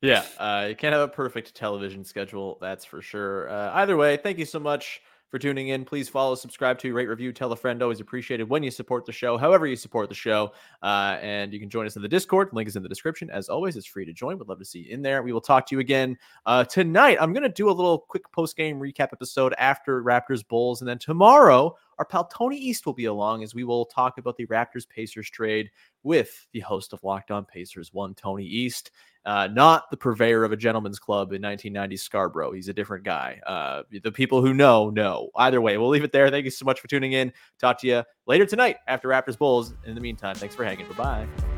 yeah, 0.00 0.24
uh, 0.38 0.66
you 0.68 0.76
can't 0.76 0.92
have 0.92 1.08
a 1.08 1.12
perfect 1.12 1.54
television 1.54 2.04
schedule, 2.04 2.58
that's 2.60 2.84
for 2.84 3.02
sure. 3.02 3.48
Uh, 3.48 3.70
either 3.74 3.96
way, 3.96 4.16
thank 4.16 4.38
you 4.38 4.44
so 4.44 4.58
much 4.58 5.00
for 5.30 5.38
tuning 5.38 5.68
in. 5.68 5.84
Please 5.84 6.08
follow, 6.08 6.34
subscribe 6.34 6.78
to, 6.78 6.92
rate, 6.92 7.08
review, 7.08 7.32
tell 7.32 7.52
a 7.52 7.56
friend. 7.56 7.82
Always 7.82 8.00
appreciated 8.00 8.48
when 8.48 8.62
you 8.62 8.70
support 8.70 9.04
the 9.04 9.12
show, 9.12 9.36
however 9.36 9.66
you 9.66 9.76
support 9.76 10.08
the 10.08 10.14
show. 10.14 10.52
Uh, 10.82 11.18
and 11.20 11.52
you 11.52 11.60
can 11.60 11.68
join 11.68 11.86
us 11.86 11.96
in 11.96 12.02
the 12.02 12.08
Discord. 12.08 12.48
Link 12.52 12.68
is 12.68 12.76
in 12.76 12.82
the 12.82 12.88
description. 12.88 13.30
As 13.30 13.48
always, 13.48 13.76
it's 13.76 13.86
free 13.86 14.04
to 14.04 14.12
join. 14.12 14.38
Would 14.38 14.48
love 14.48 14.58
to 14.58 14.64
see 14.64 14.80
you 14.80 14.90
in 14.90 15.02
there. 15.02 15.22
We 15.22 15.32
will 15.32 15.40
talk 15.40 15.66
to 15.66 15.76
you 15.76 15.80
again 15.80 16.16
uh, 16.46 16.64
tonight. 16.64 17.18
I'm 17.20 17.32
going 17.32 17.42
to 17.42 17.48
do 17.48 17.68
a 17.68 17.72
little 17.72 17.98
quick 17.98 18.30
post 18.32 18.56
game 18.56 18.78
recap 18.78 19.08
episode 19.12 19.54
after 19.58 20.02
Raptors 20.02 20.46
Bulls. 20.46 20.80
And 20.80 20.88
then 20.88 20.98
tomorrow, 20.98 21.76
our 21.98 22.04
pal 22.04 22.24
Tony 22.26 22.56
East 22.56 22.86
will 22.86 22.92
be 22.92 23.06
along 23.06 23.42
as 23.42 23.54
we 23.54 23.64
will 23.64 23.84
talk 23.86 24.18
about 24.18 24.36
the 24.36 24.46
Raptors 24.46 24.88
Pacers 24.88 25.28
trade 25.28 25.70
with 26.04 26.46
the 26.52 26.60
host 26.60 26.92
of 26.92 27.02
Locked 27.02 27.30
On 27.30 27.44
Pacers, 27.44 27.92
one 27.92 28.14
Tony 28.14 28.44
East, 28.44 28.92
uh, 29.28 29.46
not 29.48 29.90
the 29.90 29.96
purveyor 29.96 30.42
of 30.42 30.52
a 30.52 30.56
gentleman's 30.56 30.98
club 30.98 31.34
in 31.34 31.42
1990s 31.42 32.00
Scarborough. 32.00 32.50
He's 32.52 32.68
a 32.68 32.72
different 32.72 33.04
guy. 33.04 33.38
Uh, 33.46 33.82
the 34.02 34.10
people 34.10 34.40
who 34.40 34.54
know, 34.54 34.88
know. 34.88 35.28
Either 35.36 35.60
way, 35.60 35.76
we'll 35.76 35.90
leave 35.90 36.02
it 36.02 36.12
there. 36.12 36.30
Thank 36.30 36.46
you 36.46 36.50
so 36.50 36.64
much 36.64 36.80
for 36.80 36.88
tuning 36.88 37.12
in. 37.12 37.30
Talk 37.60 37.78
to 37.80 37.86
you 37.86 38.04
later 38.26 38.46
tonight 38.46 38.76
after 38.86 39.06
Raptors 39.08 39.36
Bulls. 39.36 39.74
In 39.84 39.94
the 39.94 40.00
meantime, 40.00 40.34
thanks 40.34 40.54
for 40.54 40.64
hanging. 40.64 40.86
Bye 40.88 40.94
bye. 40.94 41.57